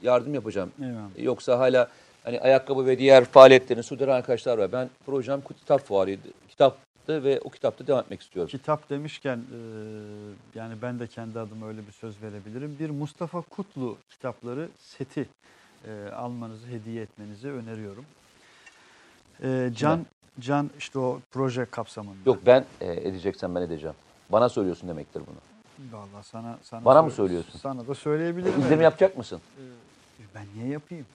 [0.01, 0.71] yardım yapacağım.
[0.81, 1.09] Eyvallah.
[1.17, 1.89] Yoksa hala
[2.23, 4.71] hani ayakkabı ve diğer faaliyetlerini sürdüren arkadaşlar var.
[4.71, 6.27] Ben projem kitap fuarıydı.
[7.07, 8.49] Kitaptı ve o kitapta devam etmek istiyorum.
[8.49, 9.59] Kitap demişken e,
[10.55, 12.77] yani ben de kendi adıma öyle bir söz verebilirim.
[12.79, 15.29] Bir Mustafa Kutlu kitapları seti
[15.87, 18.05] e, almanızı, hediye etmenizi öneriyorum.
[19.43, 20.05] E, Can
[20.39, 22.17] Can işte o proje kapsamında.
[22.25, 23.95] Yok ben e, edeceksen ben edeceğim.
[24.29, 25.37] Bana söylüyorsun demektir bunu.
[25.91, 27.59] Vallahi sana sana Bana mı söylüyorsun?
[27.59, 28.63] Sana da söyleyebilirim.
[28.67, 28.81] Evet.
[28.81, 29.41] yapacak mısın?
[30.35, 31.05] Ben niye yapayım?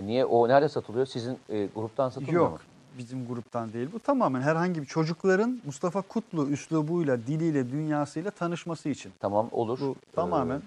[0.00, 0.24] E, niye?
[0.24, 1.06] O nerede satılıyor?
[1.06, 2.50] Sizin e, gruptan satılmıyor mu?
[2.50, 2.69] Yok.
[2.98, 3.88] Bizim gruptan değil.
[3.92, 9.12] Bu tamamen herhangi bir çocukların Mustafa Kutlu üslubuyla, diliyle, dünyasıyla tanışması için.
[9.20, 9.78] Tamam olur.
[9.80, 10.62] Bu Ee, tamamen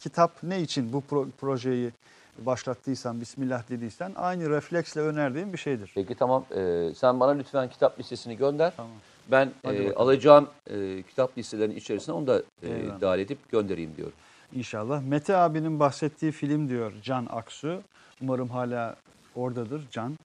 [0.00, 1.90] kitap ne için bu pro- projeyi
[2.38, 5.90] başlattıysan, Bismillah dediysen aynı refleksle önerdiğim bir şeydir.
[5.94, 6.44] Peki tamam.
[6.56, 8.72] E, sen bana lütfen kitap listesini gönder.
[8.76, 8.92] Tamam.
[9.30, 10.02] Ben Hadi e, bakalım.
[10.02, 13.00] alacağım e, kitap listelerinin içerisine onu da e, Eyvallah.
[13.00, 14.14] dahil edip göndereyim diyorum.
[14.52, 15.02] İnşallah.
[15.02, 17.82] Mete abinin bahsettiği film diyor Can Aksu.
[18.22, 18.96] Umarım hala
[19.36, 20.16] oradadır Can.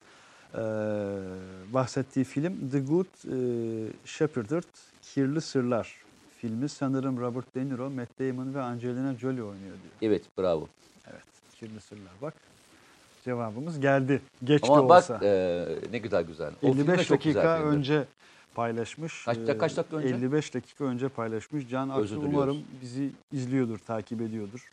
[0.53, 0.59] Ee,
[1.73, 4.63] bahsettiği film The Good e, Shepherd,
[5.01, 5.95] Kirli Sırlar
[6.38, 6.69] filmi.
[6.69, 9.93] Sanırım Robert De Niro, Matt Damon ve Angelina Jolie oynuyor diyor.
[10.01, 10.67] Evet bravo.
[11.11, 11.23] Evet,
[11.59, 12.34] Kirli Sırlar bak.
[13.25, 14.21] Cevabımız geldi.
[14.43, 15.19] Geç de Ama bak olsa.
[15.23, 16.51] e, ne güzel güzel.
[16.63, 17.75] O film de 55 çok güzel dakika filmdi.
[17.77, 18.05] önce
[18.55, 19.25] paylaşmış.
[19.25, 20.07] Kaç- kaç dakika önce?
[20.15, 21.69] 55 dakika önce paylaşmış.
[21.69, 24.71] Can Aksu umarım bizi izliyordur, takip ediyordur.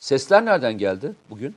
[0.00, 1.54] Sesler nereden geldi bugün?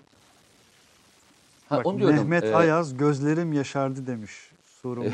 [1.73, 2.15] Ha, Bak, onu diyorum.
[2.15, 4.31] Mehmet e, Ayaz gözlerim yaşardı demiş
[4.81, 5.09] sorumu.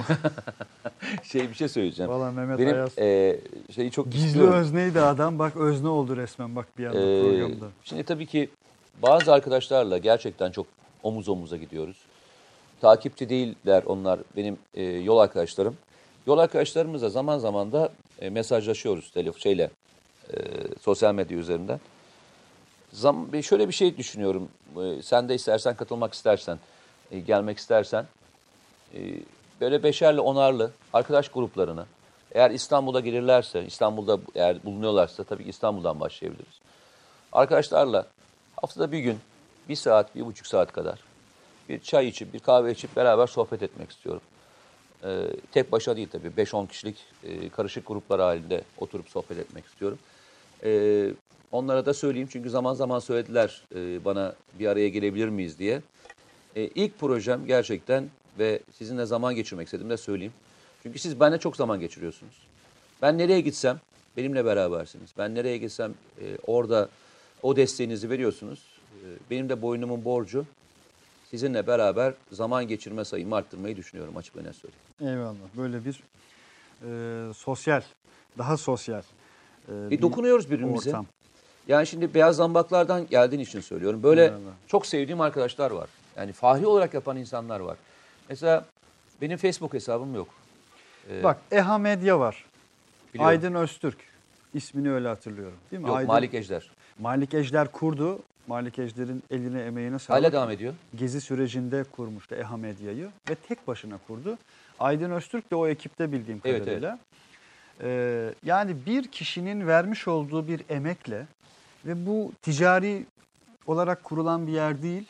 [1.23, 2.11] Şey bir şey söyleyeceğim.
[2.11, 3.39] Valla Mehmet Benim Ayaz e,
[3.75, 4.53] şeyi çok gizli istiyorum.
[4.53, 5.39] özneydi adam.
[5.39, 7.65] Bak özne oldu resmen bak bir anda Ee, programda.
[7.83, 8.49] Şimdi tabii ki
[9.01, 10.65] bazı arkadaşlarla gerçekten çok
[11.03, 11.97] omuz omuza gidiyoruz.
[12.81, 15.75] Takipçi değiller onlar benim e, yol arkadaşlarım.
[16.27, 19.69] Yol arkadaşlarımızla zaman zaman da e, mesajlaşıyoruz telefon şeyle
[20.33, 20.37] e,
[20.81, 21.79] sosyal medya üzerinden.
[22.93, 24.49] Zam, şöyle bir şey düşünüyorum.
[24.77, 26.59] E, sen de istersen katılmak istersen,
[27.11, 28.05] e, gelmek istersen
[28.93, 28.99] e,
[29.61, 31.85] böyle beşerli onarlı arkadaş gruplarını
[32.31, 36.59] eğer İstanbul'a gelirlerse, İstanbul'da eğer bulunuyorlarsa tabii ki İstanbul'dan başlayabiliriz.
[37.31, 38.07] Arkadaşlarla
[38.55, 39.19] haftada bir gün,
[39.69, 41.09] bir saat, bir buçuk saat kadar
[41.69, 44.21] bir çay içip, bir kahve içip beraber sohbet etmek istiyorum.
[45.03, 49.99] Ee, tek başa değil tabii, 5-10 kişilik e, karışık gruplar halinde oturup sohbet etmek istiyorum.
[50.63, 51.11] Ee,
[51.51, 55.81] onlara da söyleyeyim çünkü zaman zaman söylediler e, bana bir araya gelebilir miyiz diye.
[56.55, 58.09] E, ilk projem gerçekten
[58.39, 60.33] ve sizinle zaman geçirmek istedim de söyleyeyim.
[60.83, 62.33] Çünkü siz benimle çok zaman geçiriyorsunuz.
[63.01, 63.79] Ben nereye gitsem
[64.17, 65.09] benimle berabersiniz.
[65.17, 66.89] Ben nereye gitsem e, orada
[67.43, 68.59] o desteğinizi veriyorsunuz.
[68.93, 70.45] E, benim de boynumun borcu
[71.29, 74.83] sizinle beraber zaman geçirme sayımı arttırmayı düşünüyorum açık ve söyleyeyim.
[75.01, 75.57] Eyvallah.
[75.57, 76.03] Böyle bir
[76.83, 77.81] e, sosyal,
[78.37, 79.01] daha sosyal
[79.69, 80.89] e, E, bir dokunuyoruz birbirimize.
[80.89, 81.05] ortam.
[81.67, 84.03] Yani şimdi beyaz zambaklardan geldiğin için söylüyorum.
[84.03, 84.39] Böyle Eyvallah.
[84.67, 85.89] çok sevdiğim arkadaşlar var.
[86.17, 87.77] Yani fahri olarak yapan insanlar var.
[88.29, 88.65] Mesela
[89.21, 90.27] benim Facebook hesabım yok.
[91.11, 92.45] Ee, Bak EHA Medya var.
[93.13, 93.29] biliyorum.
[93.29, 93.97] Aydın Öztürk.
[94.53, 95.57] İsmini öyle hatırlıyorum.
[95.71, 95.87] Değil mi?
[95.87, 96.71] Yok Aydın, Malik Ejder.
[96.99, 98.19] Malik Ejder kurdu.
[98.47, 100.21] Malik Ejder'in eline emeğine sağlık.
[100.23, 100.73] Hala devam ediyor.
[100.95, 104.37] Gezi sürecinde kurmuştu EHA Medya'yı ve tek başına kurdu.
[104.79, 106.99] Aydın Öztürk de o ekipte bildiğim Evet, kadarıyla.
[107.83, 111.27] Ee, yani bir kişinin vermiş olduğu bir emekle
[111.85, 113.05] ve bu ticari
[113.67, 115.07] olarak kurulan bir yer değil.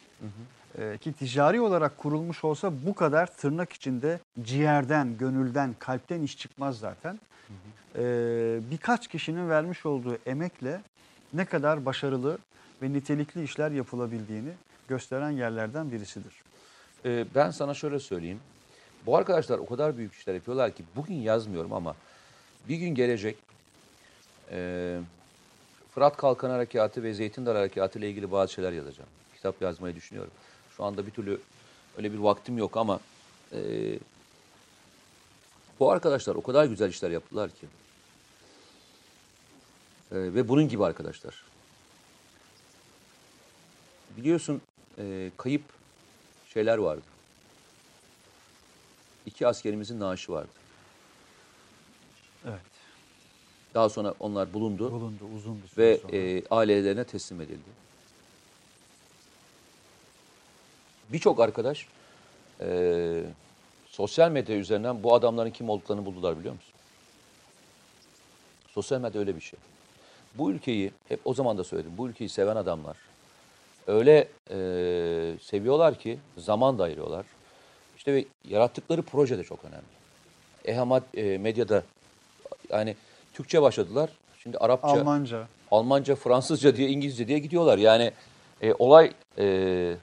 [0.78, 6.80] Ee, ki ticari olarak kurulmuş olsa bu kadar tırnak içinde ciğerden, gönülden, kalpten iş çıkmaz
[6.80, 7.20] zaten.
[7.96, 10.82] Ee, birkaç kişinin vermiş olduğu emekle
[11.34, 12.38] ne kadar başarılı
[12.82, 14.52] ve nitelikli işler yapılabildiğini
[14.88, 16.34] gösteren yerlerden birisidir.
[17.06, 18.40] Ee, ben sana şöyle söyleyeyim.
[19.06, 21.96] Bu arkadaşlar o kadar büyük işler yapıyorlar ki bugün yazmıyorum ama
[22.68, 23.38] bir gün gelecek
[24.52, 25.00] ee,
[25.96, 29.10] Fırat Kalkan Harekatı ve Zeytin Dalı Harekatı ile ilgili bazı şeyler yazacağım.
[29.36, 30.32] Kitap yazmayı düşünüyorum.
[30.78, 31.42] Şu anda bir türlü
[31.98, 33.00] öyle bir vaktim yok ama
[33.54, 34.00] ee,
[35.80, 37.68] bu arkadaşlar o kadar güzel işler yaptılar ki.
[40.12, 41.44] Ee, ve bunun gibi arkadaşlar.
[44.18, 44.62] Biliyorsun
[44.98, 45.64] ee, kayıp
[46.54, 47.02] şeyler vardı.
[49.26, 50.59] İki askerimizin naaşı vardı.
[52.46, 52.60] Evet.
[53.74, 56.18] Daha sonra onlar bulundu Bulundu uzun bir süre ve sonra.
[56.18, 57.70] e, ailelerine teslim edildi.
[61.10, 61.88] Birçok arkadaş
[62.62, 63.24] e,
[63.88, 66.74] sosyal medya üzerinden bu adamların kim olduklarını buldular biliyor musun?
[68.68, 69.60] Sosyal medya öyle bir şey.
[70.36, 72.98] Bu ülkeyi, hep o zaman da söyledim, bu ülkeyi seven adamlar
[73.90, 74.58] öyle e,
[75.42, 77.26] seviyorlar ki zaman da ayırıyorlar.
[77.98, 80.00] İşte ve yarattıkları proje de çok önemli.
[80.66, 81.84] EHA e, medyada
[82.70, 82.96] yani
[83.34, 84.10] Türkçe başladılar.
[84.44, 85.48] Şimdi Arapça, Almanca.
[85.72, 87.78] Almanca, Fransızca diye, İngilizce diye gidiyorlar.
[87.78, 88.12] Yani
[88.62, 89.96] e, olay e,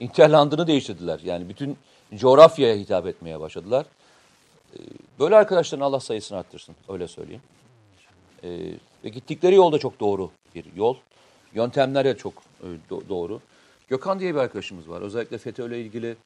[0.00, 1.20] interlandını değiştirdiler.
[1.24, 1.76] Yani bütün
[2.14, 3.86] coğrafyaya hitap etmeye başladılar.
[4.74, 4.78] E,
[5.18, 6.74] böyle arkadaşların Allah sayısını arttırsın.
[6.88, 7.42] Öyle söyleyeyim.
[8.44, 8.48] E,
[9.04, 10.96] ve gittikleri yol da çok doğru bir yol.
[11.54, 13.40] Yöntemler de çok e, do- doğru.
[13.88, 15.00] Gökhan diye bir arkadaşımız var.
[15.00, 16.16] Özellikle FETÖ ile ilgili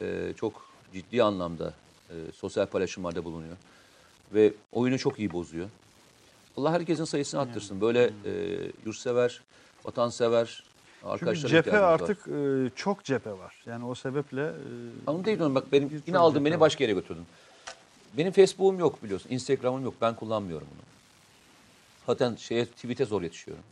[0.00, 1.72] e, çok ciddi anlamda
[2.10, 3.56] e, sosyal paylaşımlarda bulunuyor.
[4.34, 5.68] Ve oyunu çok iyi bozuyor.
[6.56, 7.80] Allah herkesin sayısını arttırsın.
[7.80, 8.32] Böyle e,
[8.84, 9.40] yurtsever,
[9.84, 10.46] vatansever
[11.00, 13.62] Çünkü arkadaşlar cephe artık e, çok cephe var.
[13.66, 16.60] Yani o sebeple e, Onu değil onu bak benim yine aldın beni var.
[16.60, 17.24] başka yere götürdün.
[18.16, 19.30] Benim Facebook'um yok biliyorsun.
[19.30, 19.94] Instagram'ım yok.
[20.00, 20.82] Ben kullanmıyorum bunu.
[22.06, 23.64] Zaten şeye tweet'e zor yetişiyorum.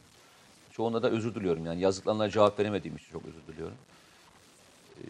[0.73, 3.77] Çoğunda da özür diliyorum yani yazdıklarına cevap veremediğim için çok özür diliyorum.
[4.99, 5.03] Ee,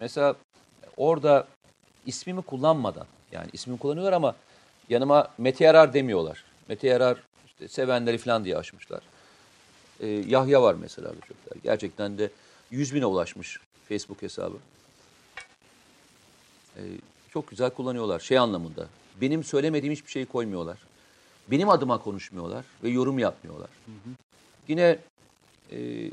[0.00, 0.34] mesela
[0.96, 1.46] orada
[2.06, 4.36] ismimi kullanmadan yani ismimi kullanıyorlar ama
[4.88, 6.44] yanıma Mete Yarar demiyorlar.
[6.68, 9.00] Mete Yarar işte sevenleri falan diye açmışlar.
[10.00, 11.58] Ee, Yahya var mesela bu çocuklar.
[11.62, 12.30] Gerçekten de
[12.70, 14.56] 100 bine ulaşmış Facebook hesabı.
[16.76, 16.80] Ee,
[17.30, 18.88] çok güzel kullanıyorlar şey anlamında.
[19.20, 20.78] Benim söylemediğim hiçbir şeyi koymuyorlar.
[21.50, 23.70] Benim adıma konuşmuyorlar ve yorum yapmıyorlar.
[24.68, 24.98] Yine
[25.72, 26.10] e,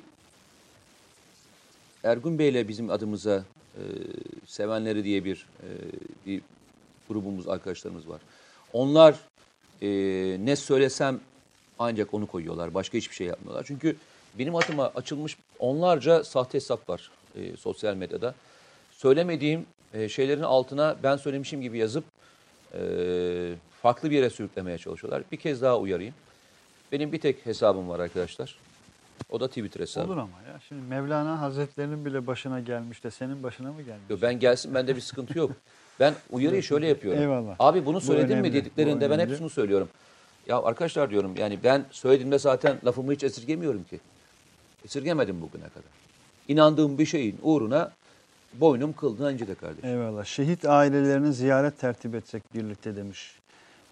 [2.04, 3.44] Ergun Bey'le bizim adımıza
[3.76, 3.84] e,
[4.46, 5.70] sevenleri diye bir e,
[6.26, 6.42] bir
[7.08, 8.22] grubumuz, arkadaşlarımız var.
[8.74, 9.16] Onlar
[9.82, 9.88] e,
[10.46, 11.20] ne söylesem
[11.80, 12.74] ancak onu koyuyorlar.
[12.74, 13.64] Başka hiçbir şey yapmıyorlar.
[13.68, 13.96] Çünkü
[14.40, 18.36] benim adıma açılmış onlarca sahte hesap var e, sosyal medyada.
[18.92, 22.04] Söylemediğim e, şeylerin altına ben söylemişim gibi yazıp
[22.74, 22.80] e,
[23.82, 25.24] farklı bir yere sürüklemeye çalışıyorlar.
[25.32, 26.14] Bir kez daha uyarayım.
[26.92, 28.58] Benim bir tek hesabım var arkadaşlar.
[29.30, 30.08] O da Twitter hesabı.
[30.08, 30.60] Olur ama ya.
[30.68, 34.04] Şimdi Mevlana Hazretlerinin bile başına gelmiş de senin başına mı gelmiş?
[34.10, 35.52] Yo, Ben gelsin bende bir sıkıntı yok.
[36.00, 37.22] Ben uyarıyı şöyle yapıyorum.
[37.22, 37.56] Eyvallah.
[37.60, 39.90] Abi bunu Bu söyledin mi önemli, dediklerinde bu ben hep şunu söylüyorum.
[40.48, 44.00] Ya arkadaşlar diyorum yani ben söylediğimde zaten lafımı hiç esirgemiyorum ki.
[44.86, 45.90] Esirgemedim bugüne kadar.
[46.48, 47.92] İnandığım bir şeyin uğruna
[48.54, 49.90] boynum kıldan ince de kardeşim.
[49.90, 50.26] Eyvallah.
[50.26, 53.36] Şehit ailelerini ziyaret tertip etsek birlikte demiş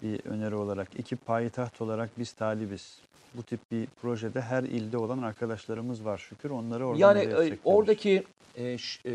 [0.02, 0.88] bir öneri olarak.
[0.98, 2.98] İki payitaht olarak biz talibiz.
[3.34, 6.50] Bu tip bir projede her ilde olan arkadaşlarımız var şükür.
[6.50, 8.22] Onları oradan Yani e, oradaki
[8.56, 9.12] e, ş- e,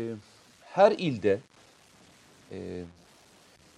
[0.62, 1.38] her ilde
[2.52, 2.84] e,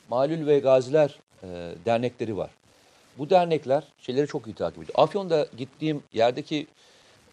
[0.08, 2.50] malul ve gaziler e, dernekleri var.
[3.18, 4.98] Bu dernekler şeyleri çok iyi takip ediyor.
[4.98, 6.66] Afyon'da gittiğim yerdeki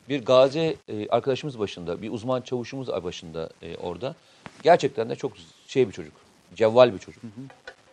[0.09, 4.15] bir gazi e, arkadaşımız başında, bir uzman çavuşumuz başında e, orada.
[4.63, 5.33] Gerçekten de çok
[5.67, 6.13] şey bir çocuk,
[6.55, 7.23] cevval bir çocuk.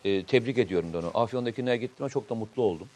[0.04, 1.10] E, tebrik ediyorum da onu.
[1.14, 2.88] Afyon'dakine gittim çok da mutlu oldum.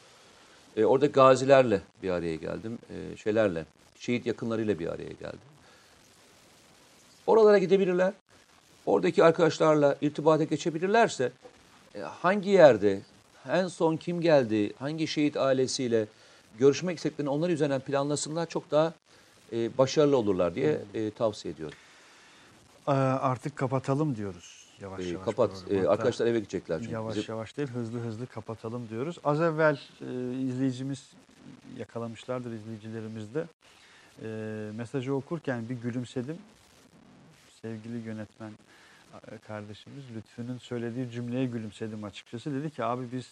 [0.76, 3.64] E, orada gazilerle bir araya geldim, e, şeylerle,
[3.98, 5.40] şehit yakınlarıyla bir araya geldim.
[7.26, 8.12] Oralara gidebilirler.
[8.86, 11.32] Oradaki arkadaşlarla irtibata geçebilirlerse
[11.94, 13.00] e, hangi yerde,
[13.48, 16.06] en son kim geldi, hangi şehit ailesiyle
[16.58, 18.92] görüşmek istediklerini onlar üzerinden planlasınlar çok daha
[19.52, 21.78] e, başarılı olurlar diye e, tavsiye ediyorum.
[22.88, 24.66] Ee, artık kapatalım diyoruz.
[24.80, 25.24] Yavaş E, yavaş.
[25.24, 25.64] kapat.
[25.70, 26.92] E, arkadaşlar eve gidecekler çünkü.
[26.92, 29.16] Yavaş Bizim- yavaş değil hızlı hızlı kapatalım diyoruz.
[29.24, 30.04] Az evvel e,
[30.42, 31.10] izleyicimiz
[31.78, 33.44] yakalamışlardır izleyicilerimiz de.
[34.22, 34.26] E,
[34.76, 36.36] mesajı okurken bir gülümsedim.
[37.62, 38.50] Sevgili yönetmen
[39.32, 42.54] e, kardeşimiz Lütfü'nün söylediği cümleye gülümsedim açıkçası.
[42.54, 43.26] Dedi ki abi biz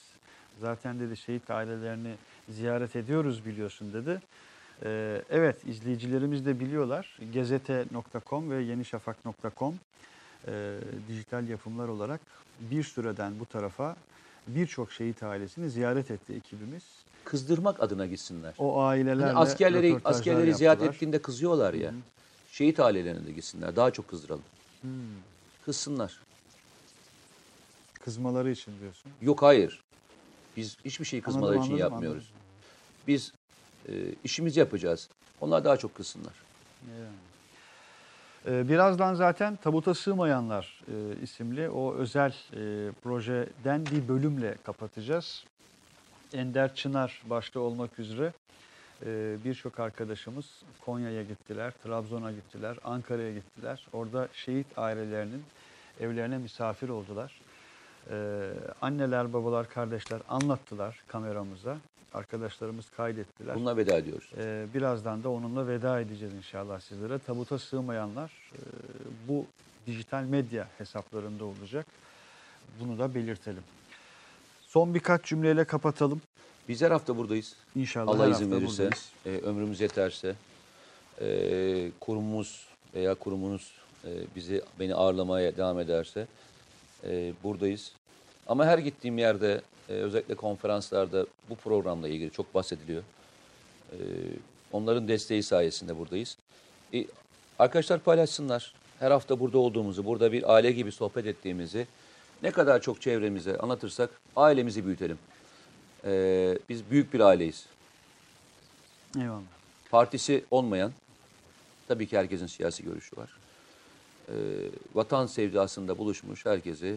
[0.60, 2.14] zaten dedi şehit ailelerini
[2.48, 4.20] ziyaret ediyoruz biliyorsun dedi.
[4.84, 7.18] E, evet izleyicilerimiz de biliyorlar.
[7.32, 9.74] Gezete.com ve yenişafak.com
[10.48, 10.78] e,
[11.08, 12.20] dijital yapımlar olarak
[12.60, 13.96] bir süreden bu tarafa
[14.46, 16.82] birçok şehit ailesini ziyaret etti ekibimiz.
[17.24, 18.54] Kızdırmak adına gitsinler.
[18.58, 21.92] O ailelerle Hani askerleri askerleri ziyaret ettiğinde kızıyorlar ya.
[22.52, 23.76] Şehit ailelerine de gitsinler.
[23.76, 24.42] Daha çok kızdıralım.
[24.80, 24.90] Hmm.
[25.64, 26.20] Kızsınlar.
[28.04, 29.12] Kızmaları için diyorsun.
[29.22, 29.80] Yok hayır.
[30.56, 32.30] Biz hiçbir şeyi kızmaları Anladım, için anladım, yapmıyoruz.
[33.08, 33.32] Biz
[33.88, 33.92] e,
[34.24, 35.08] işimizi yapacağız.
[35.40, 36.34] Onlar daha çok kızsınlar.
[36.98, 37.08] Yani.
[38.46, 45.44] Ee, Birazdan zaten Tabuta Sığmayanlar e, isimli o özel e, projeden bir bölümle kapatacağız.
[46.32, 48.32] Ender Çınar başta olmak üzere
[49.06, 50.46] e, birçok arkadaşımız
[50.84, 53.86] Konya'ya gittiler, Trabzon'a gittiler, Ankara'ya gittiler.
[53.92, 55.42] Orada şehit ailelerinin
[56.00, 57.40] evlerine misafir oldular.
[58.10, 58.50] Ee,
[58.82, 61.76] anneler, babalar, kardeşler anlattılar kameramıza.
[62.14, 63.54] Arkadaşlarımız kaydettiler.
[63.54, 64.32] Bununla veda ediyoruz.
[64.38, 67.18] Ee, birazdan da onunla veda edeceğiz inşallah sizlere.
[67.18, 68.58] Tabuta sığmayanlar e,
[69.28, 69.46] bu
[69.86, 71.86] dijital medya hesaplarında olacak.
[72.80, 73.62] Bunu da belirtelim.
[74.62, 76.20] Son birkaç cümleyle kapatalım.
[76.70, 77.54] Biz her hafta buradayız.
[77.76, 79.10] İnşallah Allah her izin hafta verirse, buradayız.
[79.26, 80.34] e, ömrümüz yeterse,
[81.20, 83.72] e, kurumumuz veya kurumunuz
[84.04, 86.26] e, bizi beni ağırlamaya devam ederse
[87.04, 87.92] e, buradayız.
[88.46, 93.02] Ama her gittiğim yerde, e, özellikle konferanslarda bu programla ilgili çok bahsediliyor.
[93.92, 93.96] E,
[94.72, 96.36] onların desteği sayesinde buradayız.
[96.94, 97.04] E,
[97.58, 98.74] arkadaşlar paylaşsınlar.
[98.98, 101.86] Her hafta burada olduğumuzu, burada bir aile gibi sohbet ettiğimizi
[102.42, 105.18] ne kadar çok çevremize anlatırsak ailemizi büyütelim.
[106.04, 107.66] E, biz büyük bir aileyiz
[109.18, 109.40] Eyvallah.
[109.90, 110.92] partisi olmayan,
[111.88, 113.30] tabii ki herkesin siyasi görüşü var.
[114.28, 114.32] Ee,
[114.94, 116.96] vatan sevdasında buluşmuş herkesi,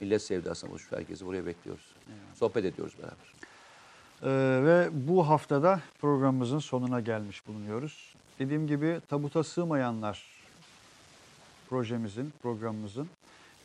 [0.00, 1.84] millet sevdasında buluşmuş herkesi buraya bekliyoruz.
[2.34, 3.28] Sohbet ediyoruz beraber.
[4.22, 8.14] Ee, ve bu haftada programımızın sonuna gelmiş bulunuyoruz.
[8.38, 10.22] Dediğim gibi tabuta sığmayanlar
[11.68, 13.08] projemizin, programımızın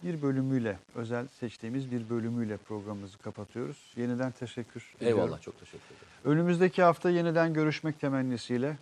[0.04, 3.78] bir bölümüyle, özel seçtiğimiz bir bölümüyle programımızı kapatıyoruz.
[3.96, 5.20] Yeniden teşekkür ediyorum.
[5.20, 6.08] Eyvallah, çok teşekkür ederim.
[6.26, 8.78] Önümüzdeki hafta yeniden görüşmek temennisiyle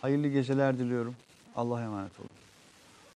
[0.00, 1.16] hayırlı geceler diliyorum.
[1.56, 2.30] Allah'a emanet olun.